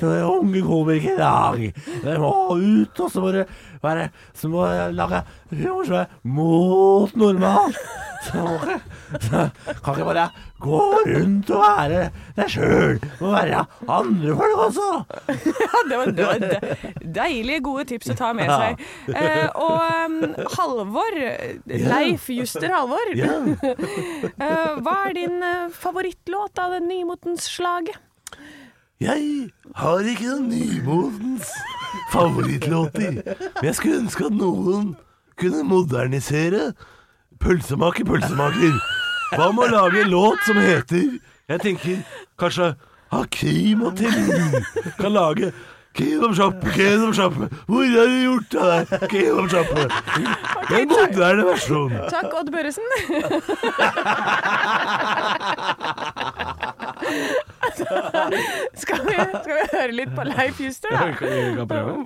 til 0.00 0.08
unge 0.24 0.62
komikere 0.66 1.14
i 1.14 1.18
dag. 1.18 1.74
Dere 2.04 2.18
må 2.22 2.32
ut, 2.56 3.00
og 3.00 3.10
så 3.12 3.20
må 3.22 3.32
dere 3.34 3.46
være 3.82 4.92
lage 4.92 6.04
mot 6.22 7.16
normalt. 7.16 7.76
Så 8.20 8.42
så 9.20 9.48
kan 9.84 9.94
ikke 9.94 10.04
bare 10.04 10.26
gå 10.60 10.80
rundt 11.08 11.50
og 11.50 11.62
være 11.62 12.02
deg 12.36 12.50
sjøl. 12.52 12.98
Må 13.20 13.30
være 13.32 13.62
andre 13.88 14.34
folk 14.36 14.60
også. 14.66 14.88
Ja, 15.30 15.80
det 15.88 16.00
var, 16.00 16.12
det 16.18 16.26
var 16.26 16.44
deilige, 17.20 17.62
gode 17.64 17.86
tips 17.88 18.12
å 18.12 18.18
ta 18.18 18.32
med 18.36 18.52
seg. 18.52 18.84
Eh, 19.14 19.48
og 19.56 19.80
um, 19.80 20.36
Halvor, 20.58 21.18
Leif 21.64 22.28
Juster 22.34 22.68
Halvor, 22.74 23.12
eh, 23.16 24.78
hva 24.84 24.96
er 25.08 25.16
din 25.16 25.40
eh, 25.40 25.66
favorittlåt 25.72 26.60
av 26.60 26.76
det 26.76 26.84
nymotens 26.86 27.48
slaget? 27.56 27.96
Jeg 29.00 29.48
har 29.80 30.04
ikke 30.12 30.28
noe 30.28 30.44
nymotens 30.44 31.54
favorittlåter. 32.12 33.20
Men 33.24 33.68
jeg 33.70 33.78
skulle 33.78 34.02
ønske 34.04 34.26
at 34.28 34.36
noen 34.36 34.94
kunne 35.40 35.64
modernisere 35.64 36.72
Pølsemaker, 37.40 38.04
pølsemaker. 38.04 38.74
Hva 39.32 39.46
med 39.56 39.70
å 39.70 39.72
lage 39.72 40.02
en 40.02 40.10
låt 40.12 40.42
som 40.44 40.58
heter 40.60 41.06
Jeg 41.48 41.62
tenker 41.62 42.00
kanskje 42.38 42.74
Hakim 43.10 43.84
og 43.86 43.96
Telin 43.98 44.58
kan 44.98 45.14
lage 45.14 45.48
Kebabsjappe, 45.94 46.70
kebabsjappe. 46.70 47.48
Hvor 47.66 47.84
har 47.84 48.06
du 48.06 48.18
gjort 48.22 48.54
av 48.62 48.66
deg, 48.70 49.08
kebabsjappe? 49.10 49.80
En 50.78 50.88
moderne 50.92 51.46
versjon. 51.48 51.96
Takk, 52.12 52.30
Odd 52.38 52.52
Børresen. 52.54 52.86
skal, 58.74 59.02
vi, 59.08 59.16
skal 59.42 59.56
vi 59.56 59.66
høre 59.74 59.92
litt 59.98 60.14
på 60.14 60.22
Leif 60.30 60.62
Juster, 60.62 60.94
da? 60.94 61.10
kan, 61.18 61.28
vi 61.34 61.58
kan 61.58 61.68
prøve. 61.74 61.98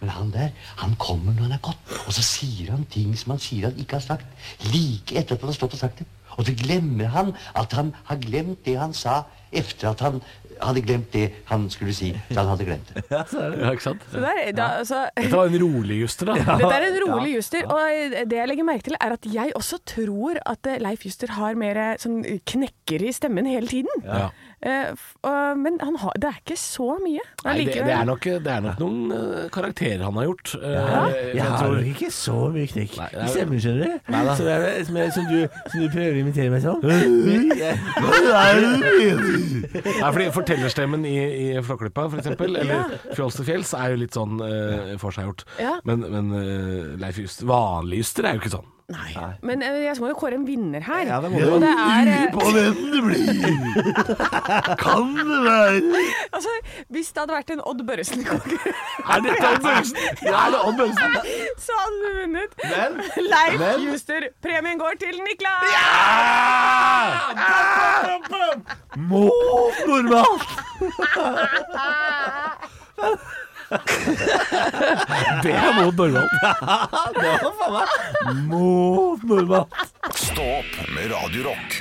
Men 0.00 0.12
han 0.12 0.30
der, 0.30 0.50
han 0.76 0.92
kommer 1.00 1.32
når 1.32 1.42
han 1.48 1.56
er 1.56 1.62
gått, 1.64 1.94
og 2.04 2.12
så 2.12 2.22
sier 2.22 2.70
han 2.74 2.84
ting 2.92 3.14
som 3.16 3.32
han 3.34 3.42
sier 3.42 3.70
han 3.70 3.80
ikke 3.80 3.96
har 3.98 4.04
sagt, 4.04 4.26
like 4.68 5.16
etter 5.16 5.34
at 5.34 5.40
han 5.40 5.50
har 5.50 5.56
stått 5.56 5.74
og 5.74 5.82
sagt 5.82 6.02
det. 6.02 6.06
Og 6.36 6.44
så 6.46 6.52
glemmer 6.52 7.08
han 7.14 7.32
at 7.56 7.72
han 7.72 7.94
har 8.10 8.20
glemt 8.20 8.60
det 8.66 8.76
han 8.78 8.92
sa, 8.94 9.22
efter 9.56 9.90
at 9.94 10.04
han 10.04 10.20
hadde 10.62 10.82
glemt 10.86 11.12
det 11.12 11.26
han 11.50 11.66
skulle 11.72 11.94
si, 11.96 12.10
så 12.30 12.38
han 12.40 12.50
hadde 12.52 12.66
glemt 12.68 12.92
det. 12.94 13.04
Ja, 13.12 13.70
ikke 13.72 13.84
sant? 13.84 14.06
Så 14.12 14.20
der, 14.22 14.40
da, 14.56 14.68
altså, 14.82 15.02
Dette 15.16 15.36
var 15.36 15.50
en 15.50 15.58
rolig 15.62 16.00
Juster, 16.02 16.30
da. 16.30 16.36
Dette 16.60 16.72
er 16.78 16.86
en 16.88 16.98
rolig 17.04 17.34
Juster, 17.36 17.68
og 17.68 18.16
det 18.30 18.40
jeg 18.40 18.50
legger 18.50 18.68
merke 18.68 18.88
til 18.88 18.98
er 19.00 19.16
at 19.16 19.28
jeg 19.32 19.54
også 19.58 19.80
tror 19.96 20.40
at 20.46 20.70
Leif 20.82 21.06
Juster 21.06 21.34
har 21.36 21.58
mer 21.58 21.80
eh, 21.82 21.94
sånn 22.02 22.20
knekker 22.48 23.06
i 23.06 23.12
stemmen 23.16 23.48
hele 23.50 23.70
tiden. 23.70 24.04
Ja. 24.06 24.30
Eh, 24.66 25.54
men 25.62 25.76
han 25.78 25.94
har, 26.02 26.12
det 26.18 26.26
er 26.32 26.38
ikke 26.40 26.56
så 26.58 26.86
mye. 27.02 27.22
Nei, 27.44 27.52
det, 27.64 27.74
det, 27.76 27.92
er 27.94 28.04
nok, 28.08 28.24
det 28.42 28.50
er 28.50 28.64
nok 28.64 28.80
noen 28.82 29.12
eh, 29.14 29.44
karakterer 29.54 30.02
han 30.02 30.16
har 30.18 30.26
gjort. 30.26 30.54
Ja, 30.58 31.04
Jeg 31.12 31.36
jeg 31.36 31.44
har 31.46 31.58
tror- 31.60 31.76
nok 31.76 31.90
ikke 31.92 32.10
så 32.16 32.36
mye 32.56 32.66
knekk 32.72 32.96
Nei, 32.98 33.08
det 33.12 33.20
i 33.20 33.22
er- 33.22 33.32
stemmen, 33.36 33.60
skjønner 33.62 33.84
du. 33.84 34.12
Nei 34.16 34.22
da. 34.26 34.34
Så 34.38 34.46
det 34.48 34.56
er, 34.56 34.84
som, 34.88 34.98
jeg- 35.02 35.12
som, 35.16 35.28
du, 35.30 35.38
som 35.70 35.80
du 35.84 35.88
prøver 35.94 36.12
å 36.18 36.22
imitere 36.24 36.50
meg 36.56 36.62
som. 36.66 36.82
Mener? 36.82 37.80
Nei, 39.96 40.10
fordi 40.12 40.28
Fortellerstemmen 40.34 41.04
i, 41.08 41.16
i 41.56 41.62
Flåklypa, 41.64 42.08
for 42.10 42.20
eksempel, 42.22 42.56
eller 42.60 42.96
Fjols 43.16 43.38
til 43.38 43.46
fjells, 43.48 43.72
er 43.78 43.94
jo 43.94 44.00
litt 44.02 44.16
sånn 44.16 44.40
uh, 44.42 44.94
forseggjort. 45.00 45.44
Ja. 45.62 45.76
Men, 45.88 46.04
men 46.12 46.32
uh, 46.34 46.96
Leif 47.00 47.20
Juster, 47.22 47.46
vanlig 47.50 48.02
Juster 48.02 48.28
er 48.30 48.36
jo 48.36 48.42
ikke 48.44 48.56
sånn. 48.58 48.72
Nei. 48.86 49.10
Men 49.42 49.62
eh, 49.66 49.80
jeg 49.82 49.96
må 49.98 50.06
jo 50.12 50.14
kåre 50.14 50.36
en 50.38 50.44
vinner 50.46 50.78
her. 50.86 51.08
Ja, 51.08 51.16
det 51.24 51.30
må 51.32 51.40
du. 51.42 51.46
og 51.56 51.60
det 51.64 51.70
er 51.74 52.06
eh, 52.12 52.26
På 52.30 52.44
hvem 52.54 52.76
det 52.92 53.00
blir. 53.02 53.26
Kan 54.84 55.08
det 55.18 55.38
være 55.42 56.04
Altså, 56.36 56.52
hvis 56.94 57.08
det 57.10 57.18
hadde 57.24 57.34
vært 57.34 57.50
en 57.56 57.62
Odd 57.66 57.82
Børresen-konkurranse, 57.88 58.74
Er 59.10 59.24
det 59.24 59.32
Odd 59.40 59.58
Børresen? 59.64 59.98
Ja, 60.22 60.36
er 60.44 60.54
det 60.54 60.60
Odd 60.68 60.78
Børresen? 60.78 61.18
så 61.66 61.80
hadde 61.80 61.98
du 62.04 62.08
vunnet. 62.20 62.54
Men, 62.62 62.90
Leif 63.32 63.58
men- 63.64 63.82
Juster, 63.88 64.28
premien 64.46 64.78
går 64.78 64.94
til 65.02 65.18
Niklas! 65.26 65.66
Må 69.10 69.26
normalt. 69.90 70.46
Det 75.44 75.52
er 75.52 75.72
mot 75.80 75.96
normalt. 75.98 76.32
Det 77.20 77.34
var 77.42 77.52
faen 77.60 77.74
meg 77.76 78.46
mot 78.52 79.26
normalt. 79.26 79.84
Stå 80.14 80.46
opp 80.60 80.80
med 80.94 81.10
Radio 81.14 81.48
Rock. 81.50 81.80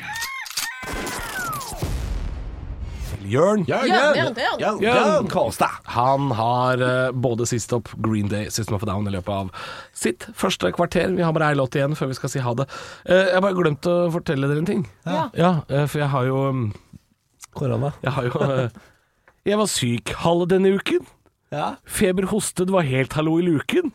Jørn. 3.26 3.64
Jørn, 3.66 4.36
Jørn, 4.84 5.28
Kålstad. 5.30 5.82
Han 5.96 6.32
har 6.38 6.82
eh, 6.82 7.12
både 7.12 7.48
sist 7.50 7.74
opp 7.74 7.90
Green 8.06 8.28
Day, 8.30 8.50
System 8.54 8.76
of 8.78 8.84
a 8.86 8.90
Down 8.90 9.08
i 9.10 9.14
løpet 9.16 9.34
av 9.34 9.50
sitt 9.98 10.28
første 10.38 10.70
kvarter. 10.76 11.10
Vi 11.18 11.26
har 11.26 11.34
bare 11.34 11.50
ei 11.54 11.58
låt 11.58 11.76
igjen 11.78 11.98
før 11.98 12.12
vi 12.12 12.18
skal 12.20 12.34
si 12.34 12.44
ha 12.46 12.54
det. 12.60 12.68
Eh, 13.06 13.32
jeg 13.32 13.38
har 13.38 13.46
bare 13.46 13.58
glemt 13.58 13.90
å 13.90 13.96
fortelle 14.14 14.50
dere 14.52 14.62
en 14.62 14.70
ting. 14.70 14.86
Ja. 15.10 15.26
eh, 15.70 15.88
for 15.90 16.04
jeg 16.04 16.12
har 16.14 16.30
jo 16.30 16.42
mm, 16.54 16.68
Korona. 17.58 17.94
Jeg 18.06 18.16
har 18.18 18.30
jo 18.30 18.46
eh, 18.46 18.80
Jeg 19.46 19.62
var 19.62 19.70
syk 19.74 20.16
halve 20.22 20.50
denne 20.54 20.76
uken. 20.78 21.06
Ja. 21.54 21.76
Feber, 21.86 22.30
hoste, 22.32 22.66
det 22.66 22.74
var 22.74 22.88
helt 22.88 23.14
hallo 23.14 23.38
i 23.40 23.46
luken. 23.46 23.94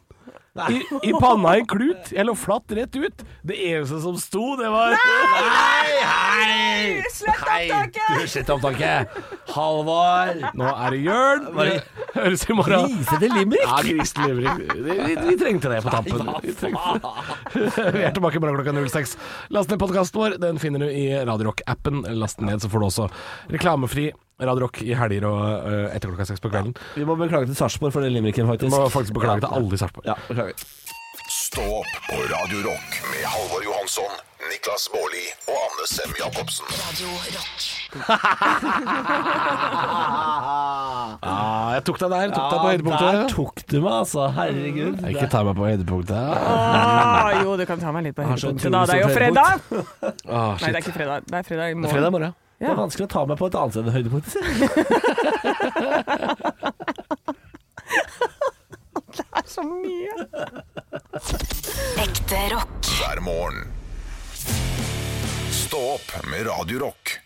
I, 0.68 0.82
I 1.02 1.12
panna 1.20 1.52
en 1.56 1.66
klut. 1.66 2.10
Jeg 2.10 2.26
lå 2.26 2.34
flatt 2.34 2.72
rett 2.74 2.96
ut. 2.98 3.22
Det 3.46 3.56
eneste 3.70 4.00
som 4.02 4.16
sto, 4.18 4.56
det 4.58 4.66
var 4.72 4.96
Nei, 4.96 6.00
hei! 6.02 7.02
Slett 7.14 7.44
opptaket! 7.44 8.00
Du, 8.18 8.24
slett 8.28 8.50
opptaket. 8.50 9.20
Halvor. 9.54 10.32
Nå 10.58 10.72
er 10.72 10.96
det 10.96 11.00
Jørn. 11.04 11.46
Høres 12.16 12.42
i 12.42 12.56
morgen. 12.58 12.96
Grisete 12.96 13.30
limerick. 13.30 13.62
Ja, 13.62 13.78
limerick. 14.26 14.74
Vi, 14.74 14.96
vi, 15.28 15.36
trengte 15.38 15.70
det 15.70 15.84
på 15.86 15.94
tampen. 15.94 16.32
Vi, 16.42 16.56
vi 18.00 18.02
er 18.08 18.16
tilbake 18.16 18.42
bare 18.42 18.56
klokka 18.58 18.74
06. 18.74 19.14
Last 19.54 19.70
ned 19.70 19.78
podkasten 19.82 20.18
vår. 20.18 20.40
Den 20.42 20.58
finner 20.62 20.82
du 20.82 20.90
i 20.90 21.06
Radio 21.14 21.52
Rock-appen. 21.52 22.02
Last 22.18 22.42
den 22.42 22.50
ned, 22.50 22.58
så 22.64 22.72
får 22.72 22.82
du 22.82 22.88
også 22.90 23.08
reklamefri 23.54 24.10
Radio 24.40 24.64
Rock 24.66 24.80
i 24.86 24.94
helger 24.96 25.26
og 25.28 25.40
uh, 25.66 25.86
etter 25.94 26.08
klokka 26.12 26.26
seks 26.30 26.40
på 26.44 26.50
kvelden. 26.52 26.72
Vi 26.96 27.04
må 27.08 27.16
beklage 27.20 27.46
til 27.50 27.56
Sarpsborg 27.58 27.92
for 27.94 28.00
den 28.06 28.12
limericken, 28.16 28.46
faktisk. 28.48 28.70
Vi 28.70 28.76
må 28.76 28.88
faktisk 28.92 29.14
beklage 29.18 29.44
til 29.44 29.52
alle 29.58 29.74
i 29.76 29.80
Sarpsborg. 29.82 30.06
Ja, 30.08 30.16
beklager. 30.28 30.54
Stå 31.30 31.62
opp 31.80 31.92
på 32.08 32.16
Radio 32.30 32.58
Rock 32.66 32.96
med 33.10 33.22
Halvor 33.26 33.62
Johansson, 33.66 34.12
Niklas 34.50 34.86
Baarli 34.90 35.24
og 35.50 35.58
Anne 35.66 35.86
Sem 35.90 36.10
Jacobsen. 36.18 36.66
Radio 36.80 37.08
Rock. 37.36 37.58
Ah, 41.20 41.74
jeg 41.76 41.82
tok 41.88 41.98
deg 42.00 42.12
der. 42.12 42.30
Tok 42.32 42.44
deg 42.44 42.50
på 42.50 42.60
der 42.60 42.70
høydepunktet. 42.70 43.32
tok 43.34 43.62
du 43.70 43.76
meg, 43.82 43.92
altså. 44.00 44.26
Herregud. 44.36 45.00
Ikke 45.10 45.26
ta 45.32 45.42
meg 45.46 45.56
på 45.58 45.66
høydepunktet. 45.68 46.16
Ah, 46.16 47.32
jo, 47.42 47.56
du 47.60 47.64
kan 47.68 47.82
ta 47.82 47.92
meg 47.94 48.06
litt 48.08 48.16
på 48.16 48.24
høydepunktet. 48.26 48.70
Da. 48.72 48.84
Det 48.88 48.94
er 48.96 49.02
jo 49.02 49.10
fredag. 49.14 49.66
Ah, 50.30 50.54
Nei, 50.54 50.70
det 50.70 50.76
er 50.76 50.80
ikke 50.84 50.94
fredag. 50.96 51.26
Det 51.28 51.40
er 51.42 51.48
fredag 51.50 51.74
i 51.74 51.76
Det 51.76 51.90
er 51.90 51.94
fredag 51.96 52.14
morgen. 52.16 52.32
Det 52.60 52.68
er 52.68 52.76
vanskelig 52.76 53.06
å 53.06 53.12
ta 53.14 53.22
meg 53.24 53.38
på 53.40 53.46
et 53.48 53.54
annet 53.56 53.72
sted 53.72 53.86
enn 53.88 53.94
høydepunktet 53.96 54.32
sitt. 54.36 54.44
Det 59.16 59.24
er 59.40 59.46
så 59.48 59.62
mye. 59.64 60.14
Ekte 62.04 62.42
rock. 62.52 62.90
hver 63.00 63.20
morgen. 63.24 63.64
Stå 65.56 65.80
opp 65.96 66.12
med 66.30 66.46
Radio 66.46 66.78
Rock. 66.84 67.16